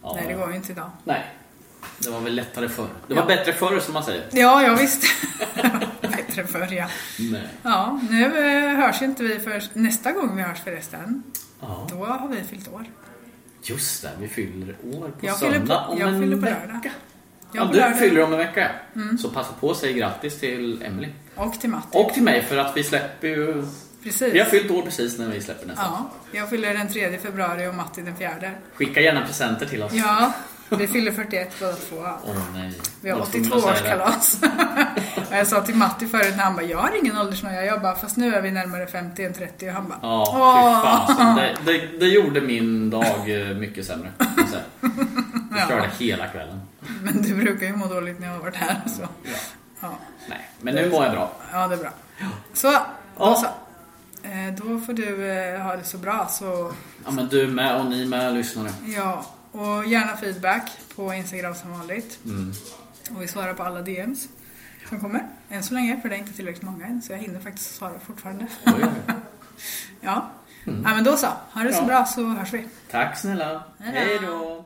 Ja, 0.01 0.13
Nej, 0.15 0.25
det 0.27 0.33
går 0.33 0.49
ju 0.49 0.55
inte 0.55 0.71
idag. 0.71 0.89
Nej. 1.03 1.25
Det 1.99 2.09
var 2.09 2.19
väl 2.19 2.35
lättare 2.35 2.69
förr. 2.69 2.87
Det 3.07 3.13
Ja. 3.13 3.21
var 3.21 3.27
bättre 3.27 3.53
förr 3.53 3.79
som 3.79 3.93
man 3.93 4.03
säger. 4.03 4.27
Ja, 4.31 4.61
jag 4.63 4.75
visste. 4.77 5.07
Bättre 6.01 6.47
förr 6.47 6.73
ja. 6.73 6.89
Nej. 7.31 7.47
Ja, 7.63 7.99
nu 8.09 8.25
eh, 8.47 8.75
hörs 8.75 9.01
inte 9.01 9.23
vi 9.23 9.39
för 9.39 9.63
nästa 9.73 10.11
gång 10.11 10.35
vi 10.35 10.41
hörs 10.41 10.59
förresten. 10.59 11.23
Ja. 11.59 11.87
Då 11.89 12.05
har 12.05 12.27
vi 12.27 12.43
fyllt 12.43 12.67
år. 12.67 12.85
Just 13.63 14.01
det, 14.01 14.09
vi 14.19 14.27
fyller 14.27 14.75
år 14.93 15.07
på 15.19 15.25
Jag 15.27 15.39
fyller 15.39 15.51
på- 15.51 15.57
söndag 15.57 15.85
om 15.87 15.97
jag 15.99 16.09
en 16.09 16.19
fyller 16.21 16.35
på 16.35 16.41
vecka. 16.41 16.57
lördag. 16.67 16.91
Ja, 17.53 17.89
du 17.91 17.95
fyller 17.95 18.23
om 18.23 18.31
en 18.33 18.37
vecka. 18.39 18.71
Mm. 18.95 19.17
Så 19.17 19.29
passa 19.29 19.53
på 19.59 19.71
att 19.71 19.77
säga 19.77 19.97
grattis 19.97 20.39
till 20.39 20.81
Emily 20.83 21.09
Och 21.35 21.59
till 21.61 21.69
Matti. 21.69 21.87
Och 21.91 22.13
till 22.13 22.23
mig 22.23 22.41
för 22.43 22.57
att 22.57 22.77
vi 22.77 22.83
släpper 22.83 23.27
ju... 23.27 23.65
Precis. 24.03 24.33
Vi 24.33 24.39
har 24.39 24.45
fyllt 24.45 24.71
år 24.71 24.81
precis 24.81 25.17
när 25.19 25.27
vi 25.29 25.41
släpper 25.41 25.67
nästa. 25.67 25.81
Ja, 25.83 26.09
jag 26.31 26.49
fyller 26.49 26.73
den 26.73 26.87
3 26.87 27.17
februari 27.17 27.67
och 27.67 27.75
Matti 27.75 28.01
den 28.01 28.15
4. 28.15 28.29
Skicka 28.73 29.01
gärna 29.01 29.25
presenter 29.25 29.65
till 29.65 29.83
oss. 29.83 29.93
Ja, 29.93 30.33
vi 30.69 30.87
fyller 30.87 31.11
41 31.11 31.55
båda 31.59 31.73
två. 31.73 31.95
Åh 32.25 32.35
nej. 32.53 32.73
Vi 33.01 33.09
har 33.09 33.17
Jag 33.17 33.25
var 33.25 33.31
tvungen 33.31 33.53
att 33.53 33.77
säga 33.77 33.97
det. 33.97 34.03
82-årskalas. 34.03 34.41
Och 35.29 35.35
jag 35.35 35.47
sa 35.47 35.61
till 35.61 35.75
Matti 35.75 36.07
förut 36.07 36.33
när 36.37 36.43
han 36.43 36.55
bara, 36.55 36.65
jag 36.65 36.77
har 36.77 36.99
ingen 37.03 37.17
åldersnoja. 37.17 37.65
Jag 37.65 37.81
bara, 37.81 37.95
fast 37.95 38.17
nu 38.17 38.35
är 38.35 38.41
vi 38.41 38.51
närmare 38.51 38.87
50 38.87 39.23
än 39.25 39.33
30. 39.33 39.67
Och 39.67 39.73
han 39.73 39.87
bara, 39.89 39.99
Ja, 40.01 41.05
fy 41.07 41.13
fasen. 41.13 41.35
Det, 41.35 41.55
det, 41.65 41.99
det 41.99 42.05
gjorde 42.07 42.41
min 42.41 42.89
dag 42.89 43.41
eh, 43.49 43.57
mycket 43.57 43.85
sämre. 43.85 44.11
Vi 44.19 44.87
Ja. 45.59 45.67
körde 45.67 45.89
hela 45.99 46.27
kvällen. 46.27 46.61
Men 47.03 47.21
du 47.21 47.35
brukar 47.35 47.65
ju 47.67 47.75
må 47.75 47.85
dåligt 47.87 48.19
när 48.19 48.27
jag 48.27 48.33
har 48.33 48.41
varit 48.41 48.55
här. 48.55 48.81
Så. 48.87 49.01
Ja. 49.01 49.07
Ja. 49.79 49.97
Nej, 50.29 50.49
men 50.61 50.75
nu 50.75 50.89
mår 50.89 51.03
jag 51.03 51.11
bra. 51.13 51.31
ja, 51.51 51.67
det 51.67 51.75
är 51.75 51.79
bra. 51.79 51.91
Så, 52.53 52.71
då 52.71 52.79
Ja. 53.17 53.35
så. 53.35 53.45
Eh, 54.27 54.53
Då 54.57 54.79
får 54.79 54.93
du 54.93 55.31
eh, 55.31 55.61
ha 55.61 55.75
det 55.75 55.83
så 55.83 55.97
bra. 55.97 56.27
Så, 56.31 56.71
Ja, 57.05 57.11
men 57.11 57.27
du 57.27 57.47
med 57.47 57.75
och 57.79 57.85
ni 57.85 58.05
med 58.05 58.33
lyssnare. 58.33 58.69
ja. 58.95 59.25
Och 59.51 59.85
gärna 59.85 60.17
feedback 60.17 60.71
på 60.95 61.13
Instagram 61.13 61.55
som 61.55 61.71
vanligt. 61.79 62.19
Mm. 62.25 62.53
Och 63.15 63.21
vi 63.21 63.27
svarar 63.27 63.53
på 63.53 63.63
alla 63.63 63.81
DMs 63.81 64.27
som 64.89 64.99
kommer. 64.99 65.27
Än 65.49 65.63
så 65.63 65.73
länge, 65.73 66.01
för 66.01 66.09
det 66.09 66.15
är 66.15 66.19
inte 66.19 66.33
tillräckligt 66.33 66.63
många 66.63 66.85
än. 66.85 67.01
Så 67.01 67.11
jag 67.13 67.19
hinner 67.19 67.39
faktiskt 67.39 67.75
svara 67.75 67.99
fortfarande. 67.99 68.47
Ja. 70.01 70.29
ja, 70.65 70.71
men 70.95 71.03
då 71.03 71.17
så. 71.17 71.27
Ha 71.53 71.63
det 71.63 71.73
så 71.73 71.81
Ja. 71.81 71.85
bra 71.85 72.05
så 72.05 72.23
hörs 72.27 72.53
vi. 72.53 72.67
Tack 72.91 73.17
snälla. 73.17 73.63
Hej 73.79 74.19
då. 74.21 74.65